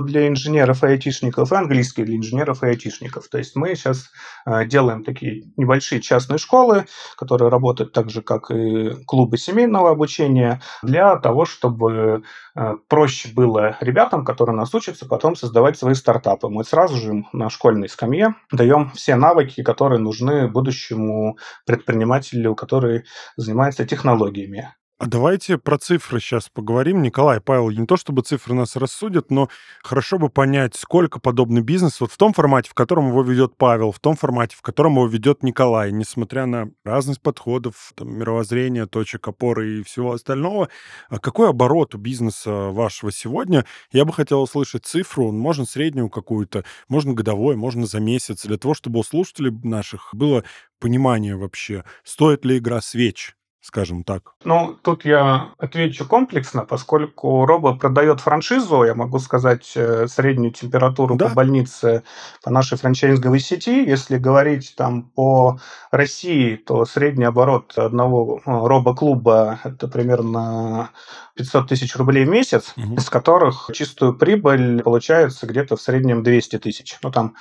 для 0.00 0.28
инженеров 0.28 0.82
и 0.82 0.86
айтишников 0.86 1.52
и 1.52 1.56
английский 1.56 2.04
для 2.04 2.16
инженеров 2.16 2.62
и 2.62 2.66
айтишников. 2.66 3.28
То 3.28 3.38
есть 3.38 3.56
мы 3.56 3.74
сейчас 3.74 4.10
э, 4.46 4.66
делаем 4.66 5.04
такие 5.04 5.44
небольшие 5.56 6.00
частные 6.00 6.38
школы, 6.38 6.86
которые 7.16 7.50
работают 7.50 7.92
так 7.92 8.10
же, 8.10 8.22
как 8.22 8.50
и 8.50 8.90
клубы 9.06 9.38
семейного 9.38 9.90
обучения, 9.90 10.60
для 10.82 11.16
того, 11.16 11.44
чтобы 11.44 12.22
э, 12.54 12.74
проще 12.88 13.28
было 13.34 13.76
ребятам, 13.80 14.24
которые 14.24 14.56
нас 14.56 14.74
учатся, 14.74 15.06
потом 15.06 15.36
создавать 15.36 15.78
свои 15.78 15.94
стартапы. 15.94 16.48
Мы 16.48 16.64
сразу 16.64 16.96
же 16.96 17.24
на 17.32 17.50
школьной 17.50 17.88
скамье 17.88 18.34
даем 18.52 18.90
все 18.94 19.16
навыки, 19.16 19.62
которые 19.62 20.00
нужны 20.00 20.48
будущему 20.48 21.38
предпринимателю, 21.66 22.54
который 22.54 23.04
занимается 23.36 23.84
технологиями. 23.84 24.72
А 25.00 25.06
давайте 25.06 25.58
про 25.58 25.78
цифры 25.78 26.18
сейчас 26.18 26.48
поговорим. 26.48 27.02
Николай, 27.02 27.40
Павел, 27.40 27.70
не 27.70 27.86
то 27.86 27.96
чтобы 27.96 28.22
цифры 28.22 28.54
нас 28.54 28.74
рассудят, 28.74 29.30
но 29.30 29.48
хорошо 29.84 30.18
бы 30.18 30.28
понять, 30.28 30.74
сколько 30.74 31.20
подобный 31.20 31.60
бизнес 31.60 32.00
вот 32.00 32.10
в 32.10 32.16
том 32.16 32.32
формате, 32.32 32.68
в 32.70 32.74
котором 32.74 33.10
его 33.10 33.22
ведет 33.22 33.56
Павел, 33.56 33.92
в 33.92 34.00
том 34.00 34.16
формате, 34.16 34.56
в 34.56 34.60
котором 34.60 34.94
его 34.94 35.06
ведет 35.06 35.44
Николай, 35.44 35.92
несмотря 35.92 36.46
на 36.46 36.72
разность 36.84 37.22
подходов, 37.22 37.92
там, 37.94 38.12
мировоззрения, 38.18 38.86
точек 38.86 39.28
опоры 39.28 39.78
и 39.78 39.82
всего 39.84 40.14
остального. 40.14 40.68
А 41.08 41.20
какой 41.20 41.50
оборот 41.50 41.94
у 41.94 41.98
бизнеса 41.98 42.50
вашего 42.50 43.12
сегодня? 43.12 43.66
Я 43.92 44.04
бы 44.04 44.12
хотел 44.12 44.42
услышать 44.42 44.84
цифру, 44.84 45.30
можно 45.30 45.64
среднюю 45.64 46.10
какую-то, 46.10 46.64
можно 46.88 47.12
годовой, 47.12 47.54
можно 47.54 47.86
за 47.86 48.00
месяц, 48.00 48.44
для 48.44 48.58
того, 48.58 48.74
чтобы 48.74 48.98
у 48.98 49.04
слушателей 49.04 49.52
наших 49.62 50.08
было 50.12 50.42
понимание 50.80 51.36
вообще, 51.36 51.84
стоит 52.02 52.44
ли 52.44 52.58
игра 52.58 52.80
свеч 52.80 53.37
скажем 53.60 54.04
так? 54.04 54.32
Ну, 54.44 54.76
тут 54.82 55.04
я 55.04 55.50
отвечу 55.58 56.06
комплексно, 56.06 56.64
поскольку 56.64 57.44
Робо 57.44 57.74
продает 57.74 58.20
франшизу, 58.20 58.84
я 58.84 58.94
могу 58.94 59.18
сказать 59.18 59.72
э, 59.74 60.06
среднюю 60.08 60.52
температуру 60.52 61.16
да. 61.16 61.28
по 61.28 61.34
больнице 61.34 62.02
по 62.42 62.50
нашей 62.50 62.78
франчайзинговой 62.78 63.40
сети. 63.40 63.84
Если 63.84 64.18
говорить 64.18 64.74
там 64.76 65.04
по 65.04 65.58
России, 65.90 66.56
то 66.56 66.84
средний 66.84 67.24
оборот 67.24 67.76
одного 67.76 68.38
э, 68.38 68.40
робо-клуба 68.46 69.60
это 69.64 69.88
примерно 69.88 70.90
500 71.34 71.68
тысяч 71.68 71.96
рублей 71.96 72.24
в 72.24 72.28
месяц, 72.28 72.74
угу. 72.76 72.94
из 72.94 73.10
которых 73.10 73.70
чистую 73.72 74.14
прибыль 74.14 74.82
получается 74.82 75.46
где-то 75.46 75.76
в 75.76 75.82
среднем 75.82 76.22
200 76.22 76.58
тысяч. 76.58 76.96
Ну, 77.02 77.10
там 77.10 77.34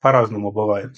по-разному 0.00 0.52
бывает. 0.52 0.96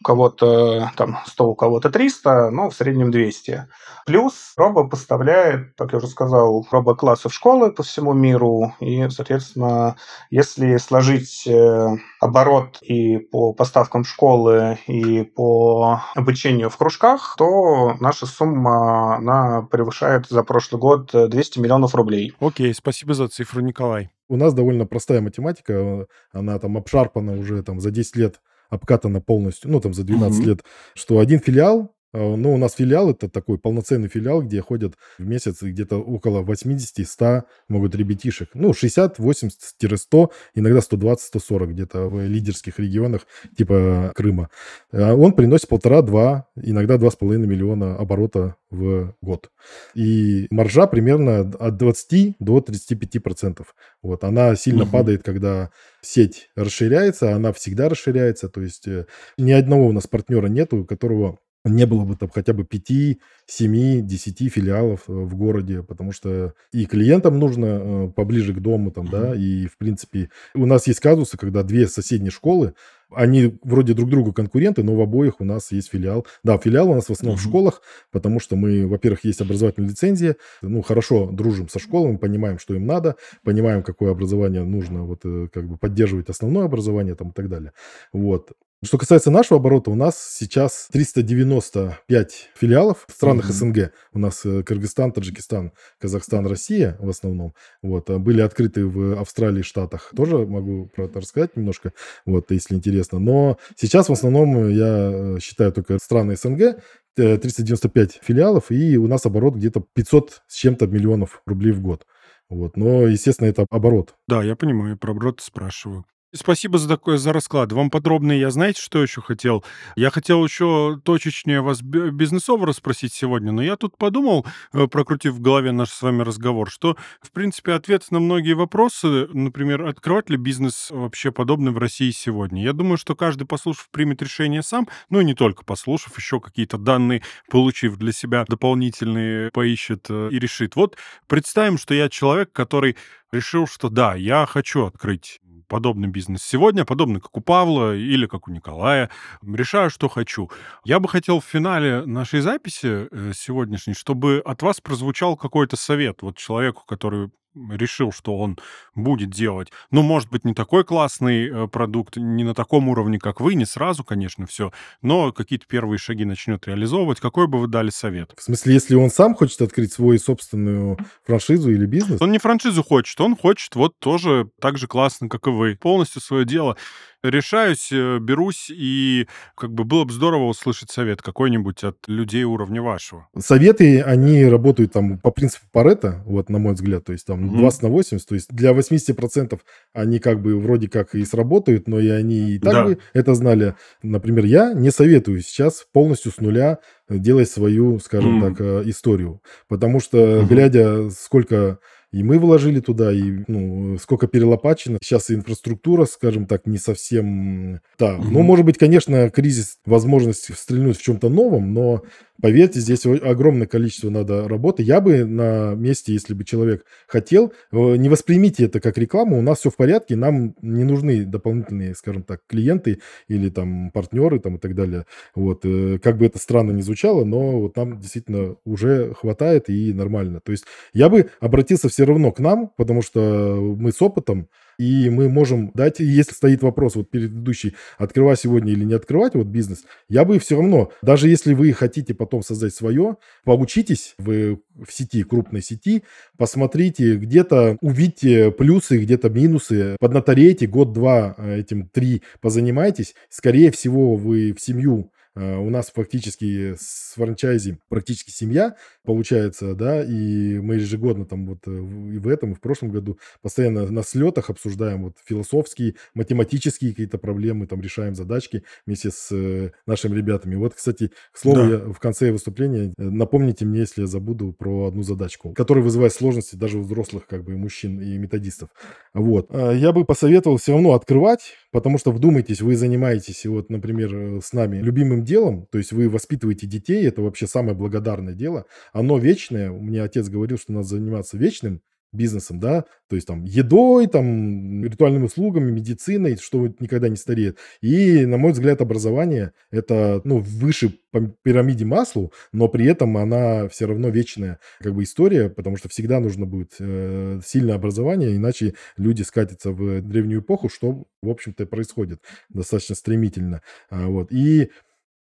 У 0.00 0.04
кого-то 0.04 0.90
там 0.96 1.18
100, 1.26 1.48
у 1.48 1.54
кого-то 1.54 1.90
300, 1.90 2.50
но 2.50 2.70
в 2.70 2.74
среднем 2.74 3.10
200. 3.10 3.68
Плюс 4.06 4.52
Робо 4.56 4.84
поставляет, 4.84 5.74
как 5.76 5.92
я 5.92 5.98
уже 5.98 6.06
сказал, 6.08 6.66
робо-классы 6.70 7.28
в 7.28 7.34
школы 7.34 7.72
по 7.72 7.82
всему 7.82 8.12
миру. 8.12 8.74
И, 8.80 9.08
соответственно, 9.08 9.96
если 10.30 10.76
сложить 10.76 11.46
э, 11.46 11.96
оборот 12.20 12.78
и 12.82 13.18
по 13.18 13.52
поставкам 13.52 14.04
школы, 14.04 14.78
и 14.86 15.22
по 15.22 16.02
обучению 16.14 16.70
в 16.70 16.76
кружках, 16.76 17.34
то 17.38 17.94
наша 18.00 18.26
сумма 18.26 19.16
она 19.16 19.62
превышает 19.62 20.26
за 20.28 20.42
прошлый 20.42 20.80
год 20.80 21.10
200 21.12 21.58
миллионов 21.58 21.94
рублей. 21.94 22.34
Окей, 22.40 22.74
спасибо 22.74 23.14
за 23.14 23.28
цифру, 23.28 23.60
Николай 23.60 24.10
у 24.32 24.36
нас 24.36 24.54
довольно 24.54 24.86
простая 24.86 25.20
математика, 25.20 26.06
она 26.32 26.58
там 26.58 26.78
обшарпана 26.78 27.36
уже 27.36 27.62
там 27.62 27.80
за 27.80 27.90
10 27.90 28.16
лет, 28.16 28.40
обкатана 28.70 29.20
полностью, 29.20 29.70
ну 29.70 29.78
там 29.78 29.92
за 29.92 30.04
12 30.04 30.40
угу. 30.40 30.48
лет, 30.48 30.64
что 30.94 31.18
один 31.18 31.38
филиал 31.38 31.94
а, 32.12 32.36
ну, 32.36 32.54
у 32.54 32.56
нас 32.56 32.74
филиал 32.74 33.10
это 33.10 33.28
такой 33.28 33.58
полноценный 33.58 34.08
филиал, 34.08 34.42
где 34.42 34.60
ходят 34.60 34.94
в 35.18 35.24
месяц 35.24 35.62
где-то 35.62 35.96
около 35.96 36.42
80-100 36.42 37.42
могут 37.68 37.94
ребятишек. 37.94 38.50
Ну, 38.54 38.72
60, 38.74 39.18
80-100, 39.18 40.30
иногда 40.54 40.78
120-140 40.80 41.66
где-то 41.66 42.08
в 42.08 42.20
лидерских 42.20 42.78
регионах 42.78 43.26
типа 43.56 44.12
Крыма. 44.14 44.50
А 44.92 45.14
он 45.14 45.32
приносит 45.32 45.68
полтора-два, 45.68 46.46
иногда 46.56 46.96
2,5 46.96 47.38
миллиона 47.38 47.96
оборота 47.96 48.56
в 48.70 49.14
год. 49.20 49.50
И 49.94 50.46
маржа 50.50 50.86
примерно 50.86 51.40
от 51.40 51.76
20 51.76 52.36
до 52.38 52.60
35 52.60 53.22
процентов. 53.22 53.74
Вот, 54.02 54.24
она 54.24 54.56
сильно 54.56 54.82
угу. 54.84 54.92
падает, 54.92 55.22
когда 55.22 55.70
сеть 56.00 56.50
расширяется, 56.56 57.34
она 57.34 57.52
всегда 57.52 57.88
расширяется. 57.88 58.48
То 58.48 58.60
есть 58.60 58.88
э, 58.88 59.06
ни 59.38 59.52
одного 59.52 59.86
у 59.86 59.92
нас 59.92 60.06
партнера 60.06 60.48
нету, 60.48 60.78
у 60.78 60.84
которого 60.84 61.38
не 61.64 61.86
было 61.86 62.04
бы 62.04 62.16
там 62.16 62.28
хотя 62.28 62.52
бы 62.52 62.64
5, 62.64 63.18
7, 63.46 64.06
10 64.06 64.52
филиалов 64.52 65.02
э, 65.08 65.12
в 65.12 65.36
городе, 65.36 65.82
потому 65.82 66.12
что 66.12 66.54
и 66.72 66.86
клиентам 66.86 67.38
нужно 67.38 67.66
э, 67.66 68.08
поближе 68.14 68.52
к 68.52 68.60
дому, 68.60 68.90
там, 68.90 69.08
да, 69.08 69.34
и, 69.34 69.66
в 69.66 69.76
принципе, 69.78 70.30
у 70.54 70.66
нас 70.66 70.86
есть 70.86 71.00
казусы, 71.00 71.36
когда 71.36 71.62
две 71.62 71.86
соседние 71.86 72.30
школы, 72.30 72.74
они 73.14 73.58
вроде 73.62 73.94
друг 73.94 74.08
другу 74.10 74.32
конкуренты, 74.32 74.82
но 74.82 74.94
в 74.94 75.00
обоих 75.00 75.40
у 75.40 75.44
нас 75.44 75.70
есть 75.70 75.90
филиал. 75.90 76.26
Да, 76.42 76.58
филиал 76.58 76.90
у 76.90 76.94
нас 76.94 77.06
в 77.06 77.10
основном 77.10 77.36
uh-huh. 77.36 77.40
в 77.40 77.48
школах, 77.48 77.82
потому 78.10 78.40
что 78.40 78.56
мы, 78.56 78.86
во-первых, 78.86 79.24
есть 79.24 79.40
образовательная 79.40 79.90
лицензия, 79.90 80.36
ну, 80.62 80.82
хорошо 80.82 81.30
дружим 81.30 81.68
со 81.68 81.78
школами, 81.78 82.16
понимаем, 82.16 82.58
что 82.58 82.74
им 82.74 82.86
надо, 82.86 83.16
понимаем, 83.44 83.82
какое 83.82 84.10
образование 84.12 84.64
нужно, 84.64 85.04
вот, 85.04 85.20
э, 85.24 85.48
как 85.52 85.68
бы 85.68 85.76
поддерживать 85.76 86.28
основное 86.30 86.64
образование 86.64 87.14
там 87.14 87.30
и 87.30 87.32
так 87.32 87.48
далее. 87.48 87.72
Вот. 88.12 88.52
Что 88.84 88.98
касается 88.98 89.30
нашего 89.30 89.60
оборота, 89.60 89.92
у 89.92 89.94
нас 89.94 90.16
сейчас 90.18 90.88
395 90.90 92.50
филиалов 92.56 93.04
в 93.06 93.12
странах 93.12 93.48
mm-hmm. 93.48 93.52
СНГ. 93.52 93.92
У 94.12 94.18
нас 94.18 94.44
э, 94.44 94.64
Кыргызстан, 94.64 95.12
Таджикистан, 95.12 95.70
Казахстан, 96.00 96.48
Россия 96.48 96.96
в 96.98 97.08
основном. 97.08 97.54
Вот. 97.80 98.10
А 98.10 98.18
были 98.18 98.40
открыты 98.40 98.84
в 98.84 99.20
Австралии, 99.20 99.62
Штатах. 99.62 100.10
Тоже 100.16 100.38
могу 100.38 100.86
про 100.96 101.04
это 101.04 101.20
рассказать 101.20 101.56
немножко, 101.56 101.92
вот, 102.26 102.50
если 102.50 102.74
интересно. 102.74 103.20
Но 103.20 103.56
сейчас 103.76 104.08
в 104.08 104.12
основном 104.12 104.68
я 104.68 105.10
э, 105.12 105.38
считаю 105.40 105.70
только 105.72 105.98
страны 105.98 106.34
СНГ, 106.34 106.82
395 107.14 108.18
филиалов, 108.20 108.72
и 108.72 108.96
у 108.96 109.06
нас 109.06 109.24
оборот 109.24 109.54
где-то 109.54 109.84
500 109.94 110.42
с 110.48 110.56
чем-то 110.56 110.88
миллионов 110.88 111.42
рублей 111.46 111.70
в 111.70 111.82
год. 111.82 112.04
Вот. 112.48 112.76
Но, 112.76 113.06
естественно, 113.06 113.46
это 113.46 113.64
оборот. 113.70 114.16
Да, 114.26 114.42
я 114.42 114.56
понимаю, 114.56 114.98
про 114.98 115.12
оборот 115.12 115.40
спрашиваю. 115.40 116.04
Спасибо 116.34 116.78
за 116.78 116.88
такой 116.88 117.18
за 117.18 117.34
расклад. 117.34 117.72
Вам 117.72 117.90
подробнее 117.90 118.40
я 118.40 118.50
знаете, 118.50 118.80
что 118.80 119.02
еще 119.02 119.20
хотел? 119.20 119.62
Я 119.96 120.10
хотел 120.10 120.42
еще 120.42 120.98
точечнее 121.04 121.60
вас 121.60 121.82
бизнесово 121.82 122.66
расспросить 122.66 123.12
сегодня, 123.12 123.52
но 123.52 123.62
я 123.62 123.76
тут 123.76 123.98
подумал, 123.98 124.46
э, 124.72 124.86
прокрутив 124.86 125.34
в 125.34 125.40
голове 125.42 125.72
наш 125.72 125.90
с 125.90 126.00
вами 126.00 126.22
разговор, 126.22 126.70
что, 126.70 126.96
в 127.20 127.32
принципе, 127.32 127.74
ответ 127.74 128.06
на 128.10 128.18
многие 128.18 128.54
вопросы, 128.54 129.28
например, 129.34 129.82
открывать 129.84 130.30
ли 130.30 130.38
бизнес 130.38 130.88
вообще 130.90 131.32
подобный 131.32 131.70
в 131.70 131.76
России 131.76 132.10
сегодня, 132.10 132.64
я 132.64 132.72
думаю, 132.72 132.96
что 132.96 133.14
каждый, 133.14 133.44
послушав, 133.44 133.90
примет 133.90 134.22
решение 134.22 134.62
сам, 134.62 134.88
ну 135.10 135.20
и 135.20 135.24
не 135.26 135.34
только 135.34 135.66
послушав, 135.66 136.16
еще 136.16 136.40
какие-то 136.40 136.78
данные, 136.78 137.22
получив 137.50 137.98
для 137.98 138.12
себя 138.12 138.46
дополнительные, 138.48 139.50
поищет 139.50 140.06
э, 140.08 140.30
и 140.32 140.38
решит. 140.38 140.76
Вот 140.76 140.96
представим, 141.26 141.76
что 141.76 141.92
я 141.92 142.08
человек, 142.08 142.52
который 142.52 142.96
решил, 143.32 143.66
что 143.66 143.90
да, 143.90 144.14
я 144.14 144.46
хочу 144.46 144.86
открыть 144.86 145.41
подобный 145.72 146.08
бизнес 146.08 146.42
сегодня, 146.42 146.84
подобный 146.84 147.18
как 147.18 147.34
у 147.34 147.40
Павла 147.40 147.96
или 147.96 148.26
как 148.26 148.46
у 148.46 148.50
Николая. 148.50 149.08
Решаю, 149.42 149.88
что 149.88 150.10
хочу. 150.10 150.50
Я 150.84 151.00
бы 151.00 151.08
хотел 151.08 151.40
в 151.40 151.46
финале 151.46 152.04
нашей 152.04 152.42
записи 152.42 153.08
э, 153.10 153.32
сегодняшней, 153.34 153.94
чтобы 153.94 154.42
от 154.44 154.60
вас 154.60 154.82
прозвучал 154.82 155.34
какой-то 155.34 155.76
совет 155.76 156.20
вот 156.20 156.36
человеку, 156.36 156.82
который 156.86 157.30
решил, 157.54 158.12
что 158.12 158.38
он 158.38 158.58
будет 158.94 159.30
делать. 159.30 159.70
Ну, 159.90 160.02
может 160.02 160.30
быть, 160.30 160.44
не 160.44 160.54
такой 160.54 160.84
классный 160.84 161.48
э, 161.48 161.68
продукт, 161.68 162.16
не 162.16 162.44
на 162.44 162.54
таком 162.54 162.88
уровне, 162.88 163.18
как 163.18 163.40
вы, 163.40 163.54
не 163.54 163.64
сразу, 163.64 164.04
конечно, 164.04 164.46
все, 164.46 164.72
но 165.02 165.32
какие-то 165.32 165.66
первые 165.66 165.98
шаги 165.98 166.24
начнет 166.24 166.66
реализовывать. 166.66 167.20
Какой 167.20 167.46
бы 167.46 167.58
вы 167.58 167.68
дали 167.68 167.90
совет? 167.90 168.32
В 168.36 168.42
смысле, 168.42 168.74
если 168.74 168.94
он 168.94 169.10
сам 169.10 169.34
хочет 169.34 169.60
открыть 169.62 169.92
свою 169.92 170.18
собственную 170.18 170.98
франшизу 171.24 171.70
или 171.70 171.86
бизнес? 171.86 172.20
Он 172.20 172.32
не 172.32 172.38
франшизу 172.38 172.82
хочет, 172.82 173.20
он 173.20 173.36
хочет 173.36 173.74
вот 173.74 173.98
тоже 173.98 174.50
так 174.60 174.78
же 174.78 174.86
классно, 174.86 175.28
как 175.28 175.46
и 175.46 175.50
вы. 175.50 175.76
Полностью 175.76 176.20
свое 176.20 176.44
дело 176.44 176.76
решаюсь, 177.22 177.90
э, 177.92 178.18
берусь, 178.18 178.70
и 178.70 179.26
как 179.56 179.72
бы 179.72 179.84
было 179.84 180.04
бы 180.04 180.12
здорово 180.12 180.44
услышать 180.44 180.90
совет 180.90 181.22
какой-нибудь 181.22 181.84
от 181.84 181.96
людей 182.06 182.44
уровня 182.44 182.82
вашего. 182.82 183.28
Советы, 183.38 184.02
они 184.02 184.44
работают 184.44 184.92
там 184.92 185.18
по 185.18 185.30
принципу 185.30 185.66
Парета, 185.72 186.22
вот 186.26 186.48
на 186.50 186.58
мой 186.58 186.74
взгляд, 186.74 187.04
то 187.04 187.12
есть 187.12 187.26
там 187.26 187.44
mm-hmm. 187.44 187.58
20 187.58 187.82
на 187.82 187.88
80, 187.88 188.28
то 188.28 188.34
есть 188.34 188.48
для 188.50 188.72
80% 188.72 189.60
они 189.92 190.18
как 190.18 190.40
бы 190.40 190.58
вроде 190.58 190.88
как 190.88 191.14
и 191.14 191.24
сработают, 191.24 191.88
но 191.88 192.00
и 192.00 192.08
они 192.08 192.52
и 192.52 192.58
так 192.58 192.72
да. 192.72 192.84
бы 192.84 192.98
это 193.12 193.34
знали. 193.34 193.74
Например, 194.02 194.44
я 194.44 194.72
не 194.72 194.90
советую 194.90 195.40
сейчас 195.42 195.86
полностью 195.92 196.32
с 196.32 196.38
нуля 196.38 196.78
делать 197.08 197.48
свою, 197.48 197.98
скажем 198.00 198.42
mm-hmm. 198.42 198.48
так, 198.48 198.60
э, 198.60 198.82
историю, 198.86 199.42
потому 199.68 200.00
что, 200.00 200.18
mm-hmm. 200.18 200.46
глядя, 200.46 201.10
сколько 201.10 201.78
и 202.12 202.22
мы 202.22 202.38
вложили 202.38 202.80
туда, 202.80 203.10
и 203.10 203.42
ну, 203.48 203.96
сколько 203.98 204.26
перелопачено. 204.26 204.98
Сейчас 205.02 205.30
инфраструктура, 205.30 206.04
скажем 206.04 206.46
так, 206.46 206.66
не 206.66 206.76
совсем 206.76 207.80
та. 207.96 208.16
Угу. 208.16 208.24
Ну, 208.30 208.42
может 208.42 208.66
быть, 208.66 208.76
конечно, 208.76 209.30
кризис, 209.30 209.78
возможность 209.86 210.54
стрельнуть 210.56 210.98
в 210.98 211.02
чем-то 211.02 211.30
новом, 211.30 211.72
но 211.72 212.02
Поверьте, 212.42 212.80
здесь 212.80 213.06
огромное 213.06 213.68
количество 213.68 214.10
надо 214.10 214.48
работы. 214.48 214.82
Я 214.82 215.00
бы 215.00 215.24
на 215.24 215.74
месте, 215.76 216.12
если 216.12 216.34
бы 216.34 216.42
человек 216.44 216.84
хотел, 217.06 217.52
э, 217.70 217.76
не 217.96 218.08
воспримите 218.08 218.64
это 218.64 218.80
как 218.80 218.98
рекламу, 218.98 219.38
у 219.38 219.42
нас 219.42 219.60
все 219.60 219.70
в 219.70 219.76
порядке, 219.76 220.16
нам 220.16 220.56
не 220.60 220.82
нужны 220.82 221.24
дополнительные, 221.24 221.94
скажем 221.94 222.24
так, 222.24 222.40
клиенты 222.48 222.98
или 223.28 223.48
там 223.48 223.92
партнеры 223.92 224.40
там 224.40 224.56
и 224.56 224.58
так 224.58 224.74
далее. 224.74 225.06
Вот, 225.36 225.60
э, 225.64 226.00
как 226.02 226.18
бы 226.18 226.26
это 226.26 226.40
странно 226.40 226.72
ни 226.72 226.80
звучало, 226.80 227.24
но 227.24 227.60
вот 227.60 227.76
нам 227.76 228.00
действительно 228.00 228.56
уже 228.64 229.14
хватает 229.14 229.70
и 229.70 229.92
нормально. 229.94 230.40
То 230.40 230.50
есть 230.50 230.64
я 230.92 231.08
бы 231.08 231.30
обратился 231.38 231.88
все 231.88 232.04
равно 232.04 232.32
к 232.32 232.40
нам, 232.40 232.72
потому 232.76 233.02
что 233.02 233.56
мы 233.78 233.92
с 233.92 234.02
опытом, 234.02 234.48
и 234.78 235.10
мы 235.10 235.28
можем 235.28 235.70
дать, 235.74 236.00
если 236.00 236.32
стоит 236.32 236.62
вопрос 236.62 236.96
вот 236.96 237.10
предыдущий, 237.10 237.74
открывать 237.98 238.40
сегодня 238.40 238.72
или 238.72 238.84
не 238.84 238.94
открывать 238.94 239.34
вот 239.34 239.46
бизнес, 239.46 239.84
я 240.08 240.24
бы 240.24 240.38
все 240.38 240.56
равно, 240.56 240.92
даже 241.02 241.28
если 241.28 241.54
вы 241.54 241.72
хотите 241.72 242.14
потом 242.14 242.42
создать 242.42 242.74
свое, 242.74 243.16
поучитесь 243.44 244.14
в, 244.18 244.56
в 244.74 244.90
сети, 244.90 245.22
крупной 245.22 245.62
сети, 245.62 246.02
посмотрите, 246.36 247.16
где-то 247.16 247.76
увидите 247.80 248.50
плюсы, 248.50 248.98
где-то 248.98 249.30
минусы, 249.30 249.96
поднаторейте 250.00 250.66
год-два 250.66 251.34
э, 251.38 251.60
этим, 251.60 251.88
три 251.88 252.22
позанимайтесь, 252.40 253.14
скорее 253.28 253.70
всего, 253.70 254.16
вы 254.16 254.52
в 254.52 254.60
семью 254.60 255.12
у 255.34 255.70
нас 255.70 255.90
фактически 255.94 256.74
с 256.78 257.14
франчайзи 257.16 257.78
практически 257.88 258.30
семья 258.30 258.76
получается, 259.04 259.74
да, 259.74 260.02
и 260.02 260.58
мы 260.58 260.76
ежегодно 260.76 261.26
там 261.26 261.46
вот 261.46 261.60
э, 261.66 261.70
и 261.70 262.18
в 262.18 262.28
этом, 262.28 262.52
и 262.52 262.54
в 262.54 262.60
прошлом 262.60 262.90
году 262.90 263.18
постоянно 263.40 263.90
на 263.90 264.02
слетах 264.02 264.50
обсуждаем 264.50 265.04
вот 265.04 265.16
философские, 265.24 265.94
математические 266.14 266.90
какие-то 266.90 267.18
проблемы, 267.18 267.66
там 267.66 267.80
решаем 267.80 268.14
задачки 268.14 268.64
вместе 268.86 269.10
с 269.10 269.32
э, 269.32 269.72
нашими 269.86 270.16
ребятами. 270.16 270.54
Вот, 270.54 270.74
кстати, 270.74 271.10
к 271.32 271.38
слову, 271.38 271.56
да. 271.56 271.68
я 271.68 271.78
в 271.78 271.98
конце 271.98 272.30
выступления 272.30 272.92
напомните 272.96 273.64
мне, 273.64 273.80
если 273.80 274.02
я 274.02 274.06
забуду 274.06 274.52
про 274.52 274.88
одну 274.88 275.02
задачку, 275.02 275.52
которая 275.52 275.84
вызывает 275.84 276.12
сложности 276.12 276.56
даже 276.56 276.78
у 276.78 276.82
взрослых 276.82 277.26
как 277.26 277.44
бы 277.44 277.56
мужчин 277.56 278.00
и 278.00 278.18
методистов. 278.18 278.70
Вот. 279.14 279.50
Я 279.52 279.92
бы 279.92 280.04
посоветовал 280.04 280.56
все 280.56 280.72
равно 280.72 280.94
открывать, 280.94 281.54
потому 281.72 281.98
что 281.98 282.12
вдумайтесь, 282.12 282.60
вы 282.60 282.76
занимаетесь, 282.76 283.44
вот, 283.46 283.70
например, 283.70 284.40
с 284.42 284.52
нами 284.52 284.76
любимым 284.76 285.24
делом, 285.24 285.66
то 285.72 285.78
есть 285.78 285.90
вы 285.92 286.08
воспитываете 286.08 286.66
детей, 286.66 287.04
это 287.06 287.22
вообще 287.22 287.46
самое 287.46 287.74
благодарное 287.74 288.34
дело, 288.34 288.66
оно 288.92 289.18
вечное. 289.18 289.70
Меня 289.70 290.04
отец 290.04 290.28
говорил, 290.28 290.58
что 290.58 290.72
надо 290.72 290.86
заниматься 290.86 291.36
вечным, 291.36 291.82
бизнесом, 292.12 292.60
да, 292.60 292.84
то 293.08 293.16
есть 293.16 293.26
там 293.26 293.44
едой, 293.44 294.06
там 294.06 294.84
ритуальными 294.84 295.24
услугами, 295.24 295.70
медициной, 295.70 296.36
что 296.36 296.66
никогда 296.78 297.08
не 297.08 297.16
стареет. 297.16 297.58
И, 297.80 298.26
на 298.26 298.36
мой 298.36 298.52
взгляд, 298.52 298.80
образование 298.80 299.52
это, 299.70 300.20
ну, 300.24 300.38
выше 300.38 300.98
по 301.10 301.20
пирамиде 301.42 301.84
маслу, 301.84 302.32
но 302.52 302.68
при 302.68 302.86
этом 302.86 303.16
она 303.16 303.68
все 303.68 303.86
равно 303.86 304.08
вечная 304.08 304.58
как 304.80 304.94
бы 304.94 305.02
история, 305.02 305.48
потому 305.48 305.76
что 305.76 305.88
всегда 305.88 306.20
нужно 306.20 306.46
будет 306.46 306.72
э, 306.78 307.40
сильное 307.44 307.74
образование, 307.74 308.36
иначе 308.36 308.74
люди 308.96 309.22
скатятся 309.22 309.72
в 309.72 310.00
древнюю 310.02 310.40
эпоху, 310.40 310.68
что, 310.68 311.04
в 311.22 311.28
общем-то, 311.28 311.66
происходит 311.66 312.20
достаточно 312.48 312.94
стремительно. 312.94 313.62
А, 313.90 314.06
вот. 314.06 314.32
И 314.32 314.70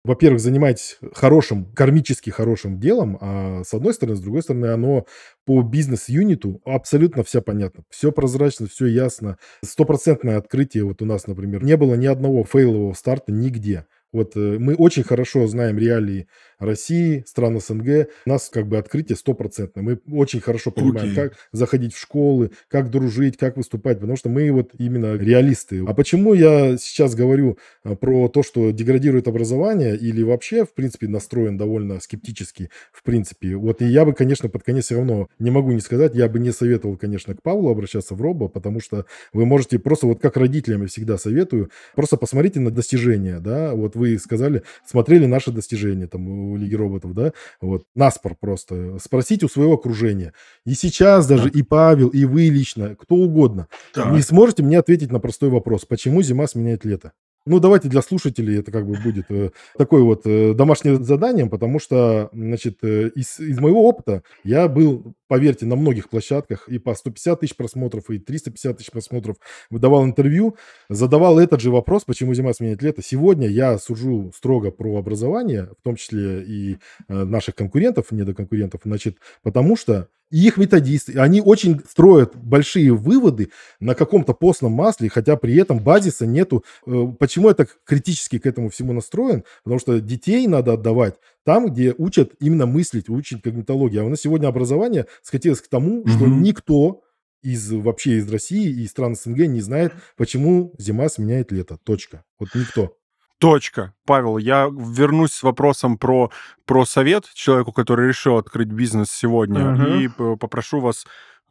во-первых, 0.05 0.41
занимаетесь 0.41 0.99
хорошим, 1.15 1.65
кармически 1.75 2.29
хорошим 2.29 2.79
делом, 2.79 3.17
а 3.21 3.63
с 3.65 3.73
одной 3.73 3.95
стороны, 3.95 4.17
с 4.17 4.21
другой 4.21 4.43
стороны, 4.43 4.67
оно 4.67 5.07
по 5.47 5.63
бизнес-юниту 5.63 6.61
абсолютно 6.67 7.25
все 7.25 7.41
понятно. 7.41 7.85
Все 7.89 8.13
прозрачно, 8.13 8.67
все 8.67 8.87
ясно. 8.87 9.39
Стопроцентное 9.65 10.37
открытие 10.37 10.85
вот 10.85 11.01
у 11.01 11.07
нас, 11.07 11.27
например, 11.27 11.65
не 11.65 11.77
было 11.79 11.95
ни 11.95 12.07
одного 12.07 12.45
фейлового 12.45 12.93
старта 12.93 13.33
нигде. 13.33 13.87
Вот 14.13 14.37
э, 14.37 14.59
мы 14.59 14.75
очень 14.75 15.03
хорошо 15.03 15.47
знаем 15.47 15.79
реалии 15.79 16.29
России, 16.59 17.25
стран 17.27 17.61
СНГ. 17.61 18.09
Нас 18.27 18.49
как 18.49 18.67
бы 18.67 18.79
открытие 18.79 19.17
стопроцентное. 19.17 19.83
Мы 19.83 19.99
очень 20.11 20.41
хорошо 20.41 20.71
понимаем, 20.71 21.13
okay. 21.13 21.15
как 21.15 21.35
заходить 21.53 21.95
в 21.95 22.01
школы, 22.01 22.51
как 22.69 22.91
дружить, 22.91 23.37
как 23.37 23.57
выступать, 23.57 23.99
потому 23.99 24.17
что 24.17 24.29
мы 24.29 24.51
вот 24.53 24.73
именно 24.79 25.17
реалисты. 25.17 25.85
А 25.87 25.95
почему 25.95 26.35
я 26.35 26.77
сейчас 26.77 27.15
говорю 27.15 27.59
э, 27.85 27.97
про 27.97 28.29
то, 28.29 28.43
что 28.43 28.71
деградирует 28.71 29.29
образование 29.29 29.97
или 29.97 30.23
вообще, 30.23 30.65
в 30.65 30.75
принципе, 30.75 31.09
настроен 31.09 31.57
довольно 31.57 32.01
скептически, 32.01 32.71
в 32.93 33.03
принципе. 33.03 33.57
Вот 33.57 33.83
и 33.83 33.87
я 33.87 34.05
бы, 34.05 34.13
конечно, 34.13 34.49
под 34.49 34.63
конец 34.63 34.87
все 34.87 34.97
равно 34.97 35.29
не 35.39 35.51
могу 35.51 35.73
не 35.73 35.81
сказать, 35.81 36.15
я 36.15 36.29
бы 36.29 36.39
не 36.39 36.53
советовал, 36.53 36.97
конечно, 36.97 37.35
к 37.35 37.43
Павлу 37.43 37.71
обращаться 37.71 38.15
в 38.15 38.23
Робо, 38.23 38.49
потому 38.49 38.81
что 38.81 39.07
вы 39.33 39.47
можете 39.47 39.79
просто 39.79 40.07
вот 40.07 40.21
как 40.21 40.37
родителям 40.37 40.83
я 40.83 40.89
всегда 40.89 41.19
советую, 41.19 41.71
просто 41.95 42.17
посмотрите 42.17 42.61
на 42.61 42.71
достижения, 42.71 43.41
да, 43.41 43.75
вот 43.75 43.97
вы 43.97 44.19
сказали, 44.19 44.63
смотрели 44.87 45.27
наши 45.27 45.51
достижения 45.51 46.07
там 46.07 46.54
у 46.55 46.57
Лиги 46.57 46.75
роботов, 46.75 47.15
да, 47.15 47.33
вот, 47.61 47.85
наспор 47.95 48.37
просто, 48.39 48.99
спросите 48.99 49.47
у 49.47 49.49
своего 49.49 49.75
окружения. 49.75 50.33
И 50.65 50.75
сейчас 50.75 51.27
даже 51.27 51.49
и 51.49 51.63
Павел, 51.63 52.09
и 52.09 52.25
вы 52.25 52.49
лично, 52.49 52.95
кто 52.97 53.17
угодно, 53.17 53.69
так. 53.93 54.13
не 54.13 54.23
сможете 54.23 54.63
мне 54.63 54.79
ответить 54.79 55.13
на 55.13 55.21
простой 55.21 55.51
вопрос, 55.51 55.85
почему 55.85 56.23
зима 56.23 56.47
сменяет 56.47 56.85
лето? 56.85 57.13
Ну, 57.47 57.61
давайте 57.61 57.91
для 57.91 58.01
слушателей 58.01 58.59
это 58.59 58.73
как 58.73 58.87
бы 58.87 58.97
будет 58.99 59.27
э, 59.31 59.51
такое 59.77 60.03
вот 60.03 60.23
э, 60.25 60.55
домашнее 60.55 60.97
задание, 61.03 61.45
потому 61.45 61.79
что, 61.79 62.31
значит, 62.33 62.79
э, 62.83 63.11
из, 63.15 63.39
из 63.39 63.59
моего 63.59 63.87
опыта 63.87 64.23
я 64.45 64.67
был, 64.67 65.15
поверьте, 65.29 65.67
на 65.67 65.77
многих 65.77 66.09
площадках 66.09 66.71
и 66.71 66.79
по 66.79 66.95
150 66.95 67.41
тысяч 67.41 67.55
просмотров, 67.55 68.09
и 68.09 68.19
350 68.19 68.79
тысяч 68.79 68.91
просмотров 68.91 69.37
выдавал 69.69 70.07
интервью, 70.07 70.57
задавал 70.89 71.39
этот 71.39 71.61
же 71.61 71.71
вопрос, 71.71 72.05
почему 72.05 72.33
зима 72.33 72.55
сменяет 72.55 72.81
лето. 72.83 73.03
Сегодня 73.03 73.47
я 73.47 73.77
сужу 73.77 74.33
строго 74.35 74.71
про 74.71 74.97
образование, 74.97 75.69
в 75.79 75.85
том 75.85 75.97
числе 75.97 76.43
и 76.45 76.79
э, 77.09 77.25
наших 77.25 77.57
конкурентов, 77.57 78.11
недоконкурентов, 78.11 78.81
значит, 78.85 79.19
потому 79.43 79.77
что 79.77 80.09
и 80.35 80.49
их 80.49 80.57
методисты, 80.57 81.16
они 81.16 81.41
очень 81.41 81.80
строят 81.89 82.35
большие 82.35 82.93
выводы 82.93 83.53
на 83.78 83.95
каком-то 83.95 84.35
постном 84.35 84.72
масле, 84.72 85.09
хотя 85.09 85.37
при 85.37 85.55
этом 85.55 85.78
базиса 85.78 86.26
нету. 86.26 86.64
Э, 86.89 87.07
почему 87.20 87.51
я 87.51 87.55
так 87.55 87.78
критически 87.85 88.41
к 88.41 88.47
этому 88.47 88.68
всему 88.68 88.93
настроен? 88.93 89.45
Потому 89.62 89.78
что 89.78 90.01
детей 90.01 90.49
надо 90.49 90.72
отдавать 90.72 91.14
там, 91.45 91.66
где 91.66 91.95
учат 91.97 92.32
именно 92.41 92.66
мыслить, 92.66 93.09
учат 93.09 93.43
когнитологию. 93.43 94.03
А 94.03 94.07
у 94.07 94.09
нас 94.09 94.22
сегодня 94.22 94.49
образование 94.49 95.07
скатилось 95.22 95.61
к 95.61 95.68
тому, 95.68 96.01
угу. 96.01 96.09
что 96.09 96.26
никто 96.26 97.03
из 97.43 97.70
вообще 97.70 98.18
из 98.18 98.28
России 98.28 98.82
и 98.82 98.89
стран 98.89 99.14
СНГ 99.14 99.47
не 99.47 99.61
знает, 99.61 99.93
почему 100.16 100.74
зима 100.78 101.09
сменяет 101.11 101.53
лето. 101.53 101.78
Точка. 101.85 102.24
Вот 102.41 102.49
никто. 102.57 102.97
Точка. 103.39 103.93
Павел, 104.07 104.39
я 104.39 104.70
вернусь 104.70 105.32
с 105.32 105.43
вопросом 105.43 105.99
про, 105.99 106.30
про 106.64 106.85
совет 106.85 107.24
человеку, 107.35 107.72
который 107.72 108.09
решил 108.09 108.39
открыть 108.39 108.68
бизнес 108.68 109.11
сегодня, 109.11 109.74
угу. 109.74 109.82
и 109.85 110.37
попрошу 110.37 110.80
вас 110.80 111.05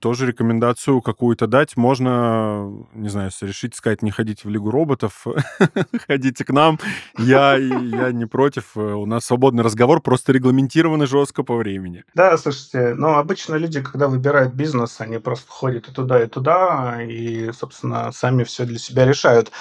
тоже 0.04 0.28
рекомендацию 0.28 1.02
какую-то 1.02 1.48
дать. 1.48 1.78
Можно, 1.78 2.70
не 2.94 3.08
знаю, 3.08 3.30
если 3.32 3.48
решить 3.48 3.74
сказать, 3.74 4.02
не 4.02 4.12
ходите 4.12 4.42
в 4.46 4.52
Лигу 4.52 4.70
роботов, 4.70 5.26
ходите 6.08 6.44
к 6.44 6.50
нам. 6.50 6.78
Я, 7.18 7.56
я 7.56 8.12
не 8.12 8.26
против. 8.26 8.76
У 8.76 9.06
нас 9.06 9.24
свободный 9.24 9.64
разговор, 9.64 10.02
просто 10.02 10.34
регламентированный 10.34 11.06
жестко 11.06 11.44
по 11.44 11.56
времени. 11.56 12.04
Да, 12.16 12.38
слушайте, 12.38 12.96
ну, 12.96 13.14
обычно 13.14 13.56
люди, 13.56 13.82
когда 13.82 14.10
выбирают 14.10 14.54
бизнес, 14.54 15.00
они 15.00 15.20
просто 15.20 15.50
ходят 15.50 15.88
и 15.88 15.94
туда, 15.94 16.22
и 16.22 16.28
туда, 16.28 17.02
и, 17.02 17.54
собственно, 17.54 18.12
сами 18.12 18.44
все 18.44 18.66
для 18.66 18.80
себя 18.80 19.06
решают. 19.06 19.54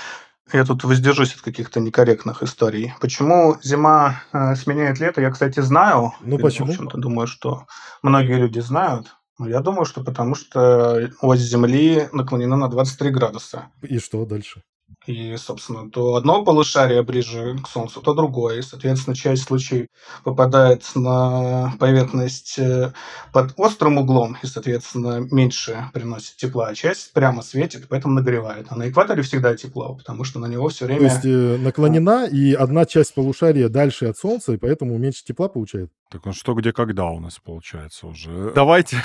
Я 0.52 0.64
тут 0.64 0.84
воздержусь 0.84 1.34
от 1.34 1.40
каких-то 1.40 1.80
некорректных 1.80 2.42
историй. 2.42 2.92
Почему 3.00 3.56
зима 3.62 4.22
э, 4.32 4.54
сменяет 4.54 5.00
лето, 5.00 5.20
я, 5.20 5.30
кстати, 5.30 5.60
знаю. 5.60 6.12
Ну, 6.20 6.38
почему? 6.38 6.66
В 6.66 6.70
общем-то, 6.70 6.98
думаю, 6.98 7.26
что 7.26 7.66
многие 8.02 8.36
люди 8.36 8.60
знают. 8.60 9.14
Я 9.38 9.60
думаю, 9.60 9.86
что 9.86 10.04
потому 10.04 10.34
что 10.34 11.10
ось 11.20 11.40
Земли 11.40 12.08
наклонена 12.12 12.56
на 12.56 12.68
23 12.68 13.10
градуса. 13.10 13.70
И 13.82 13.98
что 13.98 14.26
дальше? 14.26 14.62
И, 15.06 15.36
собственно, 15.36 15.90
то 15.90 16.14
одно 16.14 16.44
полушарие 16.44 17.02
ближе 17.02 17.56
к 17.62 17.68
Солнцу, 17.68 18.00
то 18.00 18.14
другое. 18.14 18.58
И, 18.58 18.62
соответственно, 18.62 19.16
часть 19.16 19.44
случаев 19.44 19.88
попадает 20.24 20.84
на 20.94 21.74
поверхность 21.78 22.58
э, 22.58 22.92
под 23.32 23.52
острым 23.56 23.98
углом 23.98 24.36
и, 24.42 24.46
соответственно, 24.46 25.26
меньше 25.30 25.90
приносит 25.92 26.36
тепла, 26.36 26.68
а 26.68 26.74
часть 26.74 27.12
прямо 27.12 27.42
светит, 27.42 27.86
поэтому 27.88 28.14
нагревает. 28.14 28.66
А 28.70 28.76
на 28.76 28.88
экваторе 28.88 29.22
всегда 29.22 29.56
тепло, 29.56 29.94
потому 29.94 30.24
что 30.24 30.38
на 30.38 30.46
него 30.46 30.68
все 30.68 30.86
время... 30.86 31.08
То 31.08 31.14
есть 31.14 31.24
э, 31.24 31.56
наклонена, 31.58 32.26
и 32.26 32.52
одна 32.52 32.86
часть 32.86 33.14
полушария 33.14 33.68
дальше 33.68 34.06
от 34.06 34.18
Солнца, 34.18 34.52
и 34.52 34.56
поэтому 34.56 34.96
меньше 34.98 35.24
тепла 35.24 35.48
получает? 35.48 35.90
Так 36.10 36.26
он 36.26 36.34
что, 36.34 36.52
где, 36.52 36.72
когда 36.72 37.06
у 37.06 37.20
нас 37.20 37.38
получается 37.38 38.06
уже? 38.06 38.52
Давайте... 38.54 38.98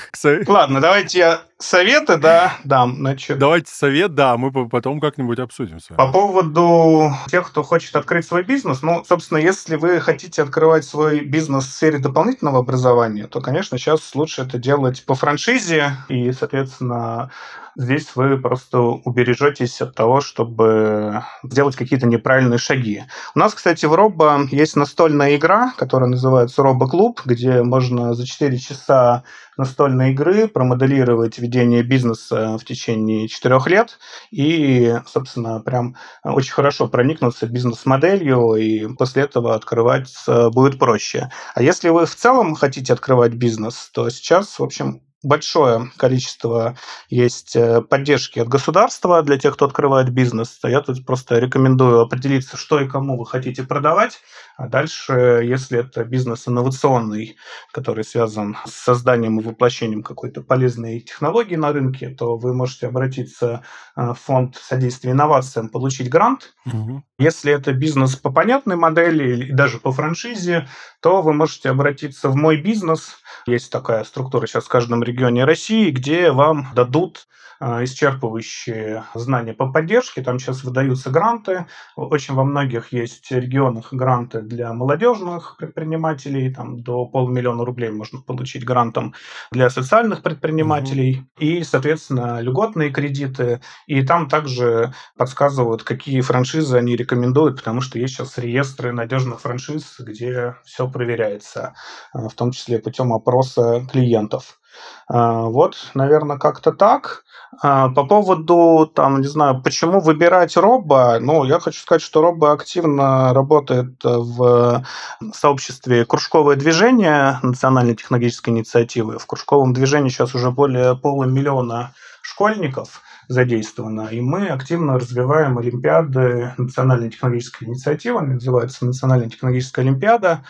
Ладно, 0.46 0.82
давайте 0.82 1.20
я 1.20 1.42
советы, 1.58 2.18
да, 2.18 2.58
дам. 2.66 2.98
Значит. 2.98 3.40
Давайте 3.40 3.72
совет, 3.72 4.14
да, 4.14 4.36
мы 4.38 4.68
потом 4.68 5.00
как-нибудь 5.00 5.40
обсудим 5.40 5.80
вами. 5.90 5.98
По 5.98 6.12
поводу 6.12 7.12
тех, 7.30 7.48
кто 7.48 7.64
хочет 7.64 7.96
открыть 7.96 8.26
свой 8.26 8.44
бизнес, 8.44 8.82
ну, 8.82 9.04
собственно, 9.06 9.38
если 9.38 9.76
вы 9.76 10.00
хотите 10.00 10.42
открывать 10.42 10.86
свой 10.86 11.22
бизнес 11.22 11.66
в 11.66 11.72
сфере 11.72 12.00
дополнительного 12.00 12.60
образования, 12.60 13.28
то, 13.28 13.42
конечно, 13.42 13.78
сейчас 13.78 14.16
лучше 14.16 14.44
это 14.44 14.58
делать 14.58 15.06
по 15.06 15.16
франшизе, 15.16 15.94
и, 16.10 16.32
соответственно, 16.32 17.32
Здесь 17.80 18.08
вы 18.16 18.40
просто 18.40 18.80
убережетесь 18.80 19.80
от 19.82 19.94
того, 19.94 20.20
чтобы 20.20 21.24
сделать 21.44 21.76
какие-то 21.76 22.08
неправильные 22.08 22.58
шаги. 22.58 23.04
У 23.36 23.40
нас, 23.40 23.54
кстати, 23.54 23.86
в 23.86 23.94
Робо 23.94 24.48
есть 24.50 24.76
настольная 24.76 25.36
игра, 25.36 25.74
которая 25.78 26.10
называется 26.10 26.64
Робо 26.64 26.88
Клуб, 26.88 27.22
где 27.24 27.62
можно 27.62 28.16
за 28.16 28.26
4 28.26 28.58
часа 28.58 29.24
настольной 29.58 30.12
игры 30.12 30.48
промоделировать 30.48 31.38
ведение 31.38 31.84
бизнеса 31.84 32.58
в 32.58 32.66
течение 32.66 33.28
4 33.28 33.60
лет 33.68 34.00
и, 34.32 34.96
собственно, 35.06 35.60
прям 35.60 35.96
очень 36.24 36.54
хорошо 36.54 36.88
проникнуться 36.88 37.46
бизнес-моделью, 37.46 38.56
и 38.56 38.88
после 38.96 39.22
этого 39.22 39.54
открывать 39.54 40.12
будет 40.52 40.80
проще. 40.80 41.30
А 41.54 41.62
если 41.62 41.90
вы 41.90 42.08
в 42.08 42.16
целом 42.16 42.56
хотите 42.56 42.94
открывать 42.94 43.34
бизнес, 43.34 43.92
то 43.94 44.10
сейчас, 44.10 44.58
в 44.58 44.64
общем, 44.64 45.02
большое 45.24 45.92
количество 45.98 46.78
есть 47.10 47.56
э, 47.56 47.82
поддержки 47.82 48.40
от 48.40 48.48
государства 48.48 49.22
для 49.24 49.38
тех, 49.38 49.56
кто 49.56 49.66
открывает 49.66 50.10
бизнес. 50.10 50.60
Я 50.64 50.82
тут 50.82 51.06
просто 51.06 51.40
рекомендую 51.40 52.00
определиться, 52.02 52.58
что 52.58 52.80
и 52.80 52.88
кому 52.88 53.18
вы 53.18 53.26
хотите 53.26 53.64
продавать, 53.64 54.20
а 54.58 54.68
дальше, 54.68 55.42
если 55.44 55.80
это 55.80 56.04
бизнес 56.04 56.48
инновационный, 56.48 57.38
который 57.72 58.04
связан 58.04 58.58
с 58.66 58.74
созданием 58.74 59.40
и 59.40 59.44
воплощением 59.44 60.04
какой-то 60.04 60.42
полезной 60.42 61.02
технологии 61.02 61.56
на 61.56 61.72
рынке, 61.72 62.10
то 62.10 62.38
вы 62.38 62.54
можете 62.54 62.88
обратиться 62.88 63.64
э, 63.96 64.02
в 64.02 64.16
фонд 64.16 64.56
содействия 64.56 65.12
инновациям, 65.12 65.70
получить 65.70 66.10
грант. 66.10 66.54
Угу. 66.66 67.04
Если 67.20 67.52
это 67.52 67.74
бизнес 67.74 68.16
по 68.16 68.32
понятной 68.32 68.76
модели 68.76 69.46
и 69.46 69.52
даже 69.52 69.80
по 69.80 69.92
франшизе, 69.92 70.68
то 71.02 71.24
вы 71.24 71.34
можете 71.34 71.70
обратиться 71.70 72.30
в 72.30 72.36
мой 72.36 72.62
бизнес. 72.62 73.18
Есть 73.48 73.72
такая 73.72 74.04
структура 74.04 74.46
сейчас 74.46 74.66
в 74.66 74.70
каждом 74.70 75.02
регионе 75.02 75.44
России, 75.44 75.90
где 75.90 76.32
вам 76.32 76.68
дадут 76.76 77.28
а, 77.60 77.84
исчерпывающие 77.84 79.04
знания 79.16 79.54
по 79.54 79.72
поддержке. 79.72 80.22
Там 80.22 80.38
сейчас 80.40 80.64
выдаются 80.64 81.10
гранты. 81.10 81.66
Очень 81.96 82.36
во 82.36 82.44
многих 82.44 82.92
есть 82.92 83.32
регионах 83.32 83.92
гранты 83.92 84.42
для 84.42 84.74
молодежных 84.74 85.56
предпринимателей. 85.58 86.54
Там 86.54 86.80
до 86.84 87.06
полмиллиона 87.06 87.66
рублей 87.66 87.90
можно 87.90 88.22
получить 88.22 88.64
грантом 88.64 89.16
для 89.52 89.70
социальных 89.70 90.22
предпринимателей. 90.22 91.18
mm 91.18 91.26
И, 91.40 91.64
соответственно, 91.64 92.42
льготные 92.42 92.92
кредиты. 92.92 93.62
И 93.88 94.04
там 94.04 94.30
также 94.30 94.94
подсказывают, 95.18 95.84
какие 95.84 96.22
франшизы 96.22 96.78
они 96.78 96.96
рекомендуют, 96.96 97.07
потому 97.08 97.82
что 97.82 98.00
есть 98.00 98.16
сейчас 98.16 98.38
реестры 98.38 98.92
надежных 98.92 99.42
франшиз, 99.42 99.96
где 100.00 100.56
все 100.66 100.88
проверяется, 100.88 101.74
а, 102.14 102.30
в 102.30 102.34
том 102.34 102.52
числе 102.52 102.80
путем 102.80 103.14
опроса 103.14 103.86
клиентов. 103.92 104.60
А, 105.08 105.44
вот, 105.44 105.92
наверное, 105.94 106.38
как-то 106.38 106.72
так. 106.72 107.24
А, 107.64 107.90
по 107.90 108.06
поводу, 108.06 108.92
там, 108.94 109.22
не 109.22 109.28
знаю, 109.28 109.62
почему 109.64 110.02
выбирать 110.02 110.58
Робо, 110.58 111.18
ну, 111.20 111.46
я 111.46 111.60
хочу 111.60 111.80
сказать, 111.80 112.02
что 112.02 112.22
Робо 112.22 112.52
активно 112.52 113.34
работает 113.34 114.04
в 114.04 114.86
сообществе 115.34 116.06
«Кружковое 116.06 116.58
движение» 116.58 117.40
Национальной 117.42 117.96
технологической 117.96 118.54
инициативы. 118.54 119.18
В 119.18 119.26
кружковом 119.26 119.74
движении 119.74 120.10
сейчас 120.10 120.36
уже 120.36 120.52
более 120.52 120.96
полумиллиона 120.96 121.94
школьников 122.22 123.02
задействовано, 123.28 124.08
и 124.08 124.22
мы 124.22 124.48
активно 124.48 124.96
развиваем 124.96 125.58
олимпиады 125.58 126.54
Национальной 126.58 127.10
технологической 127.10 127.68
инициативы, 127.68 128.20
она 128.20 128.34
называется 128.36 128.86
Национальная 128.86 129.30
технологическая 129.30 129.82
олимпиада. 129.82 130.46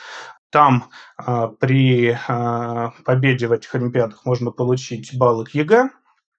Там 0.49 0.89
э, 1.25 1.49
при 1.59 2.11
э, 2.11 2.91
победе 3.03 3.47
в 3.47 3.51
этих 3.51 3.73
олимпиадах 3.75 4.25
можно 4.25 4.51
получить 4.51 5.17
баллы 5.17 5.45
к 5.45 5.49
ЕГЭ, 5.49 5.89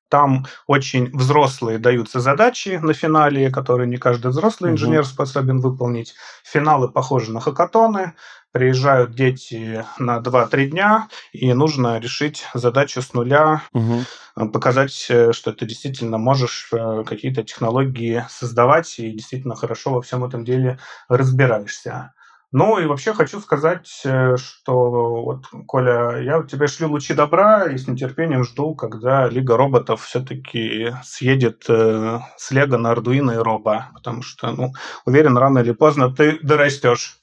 там 0.08 0.46
очень 0.66 1.10
взрослые 1.16 1.78
даются 1.78 2.20
задачи 2.20 2.78
на 2.82 2.94
финале, 2.94 3.50
которые 3.50 3.86
не 3.86 3.96
каждый 3.96 4.30
взрослый 4.30 4.72
инженер 4.72 5.00
угу. 5.00 5.08
способен 5.08 5.60
выполнить. 5.60 6.14
Финалы 6.44 6.88
похожи 6.88 7.32
на 7.32 7.40
хакатоны. 7.40 8.14
Приезжают 8.50 9.14
дети 9.14 9.84
на 9.98 10.20
2-3 10.20 10.66
дня, 10.68 11.08
и 11.32 11.52
нужно 11.52 11.98
решить 11.98 12.46
задачу 12.54 13.02
с 13.02 13.12
нуля, 13.12 13.62
угу. 13.74 14.48
показать, 14.50 15.06
э, 15.10 15.32
что 15.32 15.52
ты 15.52 15.66
действительно 15.66 16.16
можешь 16.16 16.70
э, 16.72 17.04
какие-то 17.06 17.42
технологии 17.42 18.24
создавать 18.30 18.98
и 18.98 19.10
действительно 19.10 19.54
хорошо 19.54 19.90
во 19.90 20.00
всем 20.00 20.24
этом 20.24 20.46
деле 20.46 20.78
разбираешься. 21.10 22.14
Ну 22.50 22.78
и 22.78 22.86
вообще 22.86 23.12
хочу 23.12 23.40
сказать, 23.40 24.00
э, 24.06 24.36
что 24.36 25.22
вот, 25.22 25.44
Коля, 25.66 26.22
я 26.22 26.42
тебе 26.42 26.66
шлю 26.66 26.88
лучи 26.88 27.12
добра 27.12 27.66
и 27.66 27.76
с 27.76 27.86
нетерпением 27.86 28.42
жду, 28.42 28.74
когда 28.74 29.28
Лига 29.28 29.58
роботов 29.58 30.02
все-таки 30.02 30.92
съедет 31.04 31.66
э, 31.68 32.20
с 32.38 32.50
Лего 32.50 32.78
на 32.78 32.92
Ардуино 32.92 33.32
и 33.32 33.36
Роба, 33.36 33.90
потому 33.92 34.22
что, 34.22 34.50
ну, 34.52 34.72
уверен, 35.04 35.36
рано 35.36 35.58
или 35.58 35.72
поздно 35.72 36.14
ты 36.14 36.38
дорастешь. 36.40 37.18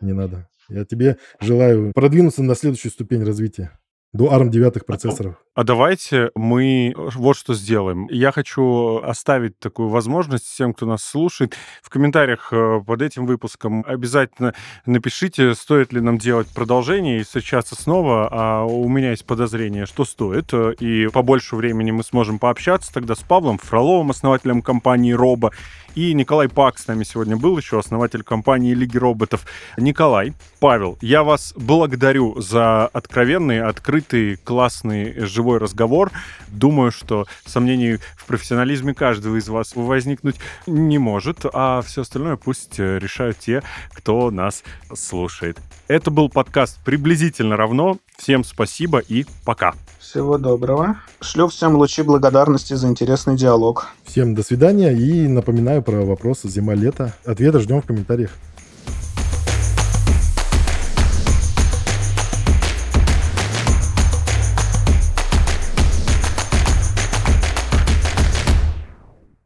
Не 0.00 0.14
надо. 0.14 0.48
Я 0.70 0.86
тебе 0.86 1.18
желаю 1.40 1.92
продвинуться 1.92 2.42
на 2.42 2.54
следующую 2.54 2.92
ступень 2.92 3.24
развития 3.24 3.78
до 4.14 4.32
ARM-9 4.32 4.84
процессоров. 4.84 5.34
А 5.56 5.64
давайте 5.64 6.30
мы 6.36 6.94
вот 6.96 7.36
что 7.36 7.52
сделаем. 7.52 8.06
Я 8.10 8.30
хочу 8.30 9.00
оставить 9.02 9.58
такую 9.58 9.88
возможность 9.88 10.46
всем, 10.46 10.72
кто 10.72 10.86
нас 10.86 11.02
слушает. 11.02 11.56
В 11.82 11.90
комментариях 11.90 12.52
э, 12.52 12.80
под 12.86 13.02
этим 13.02 13.26
выпуском 13.26 13.84
обязательно 13.86 14.54
напишите, 14.86 15.54
стоит 15.54 15.92
ли 15.92 16.00
нам 16.00 16.18
делать 16.18 16.46
продолжение 16.48 17.20
и 17.20 17.24
встречаться 17.24 17.74
снова. 17.74 18.28
А 18.30 18.64
у 18.64 18.88
меня 18.88 19.10
есть 19.10 19.26
подозрение, 19.26 19.84
что 19.84 20.04
стоит. 20.04 20.52
И 20.80 21.08
побольше 21.12 21.56
времени 21.56 21.90
мы 21.90 22.04
сможем 22.04 22.38
пообщаться 22.38 22.92
тогда 22.94 23.16
с 23.16 23.20
Павлом 23.20 23.58
Фроловым, 23.58 24.10
основателем 24.10 24.62
компании 24.62 25.12
Роба. 25.12 25.50
И 25.94 26.12
Николай 26.12 26.48
Пак 26.48 26.78
с 26.78 26.88
нами 26.88 27.04
сегодня 27.04 27.36
был, 27.36 27.56
еще 27.56 27.78
основатель 27.78 28.24
компании 28.24 28.74
Лиги 28.74 28.96
Роботов. 28.96 29.46
Николай, 29.76 30.32
Павел, 30.58 30.98
я 31.00 31.22
вас 31.22 31.54
благодарю 31.56 32.40
за 32.40 32.86
откровенный, 32.88 33.62
открытый 33.62 34.36
классный, 34.36 35.20
живой 35.20 35.58
разговор. 35.58 36.10
Думаю, 36.48 36.90
что 36.90 37.26
сомнений 37.46 37.98
в 38.16 38.26
профессионализме 38.26 38.92
каждого 38.92 39.36
из 39.36 39.48
вас 39.48 39.76
возникнуть 39.76 40.36
не 40.66 40.98
может, 40.98 41.46
а 41.52 41.80
все 41.82 42.02
остальное 42.02 42.36
пусть 42.36 42.78
решают 42.78 43.38
те, 43.38 43.62
кто 43.92 44.32
нас 44.32 44.64
слушает. 44.92 45.58
Это 45.86 46.10
был 46.10 46.30
подкаст 46.30 46.78
«Приблизительно 46.82 47.58
равно». 47.58 47.98
Всем 48.16 48.42
спасибо 48.42 49.00
и 49.00 49.26
пока. 49.44 49.74
Всего 49.98 50.38
доброго. 50.38 50.96
Шлю 51.20 51.48
всем 51.48 51.74
лучи 51.76 52.00
благодарности 52.00 52.72
за 52.72 52.88
интересный 52.88 53.36
диалог. 53.36 53.88
Всем 54.04 54.34
до 54.34 54.42
свидания 54.42 54.94
и 54.94 55.28
напоминаю 55.28 55.82
про 55.82 56.02
вопросы 56.06 56.48
зима-лето. 56.48 57.12
Ответы 57.26 57.60
ждем 57.60 57.82
в 57.82 57.86
комментариях. 57.86 58.30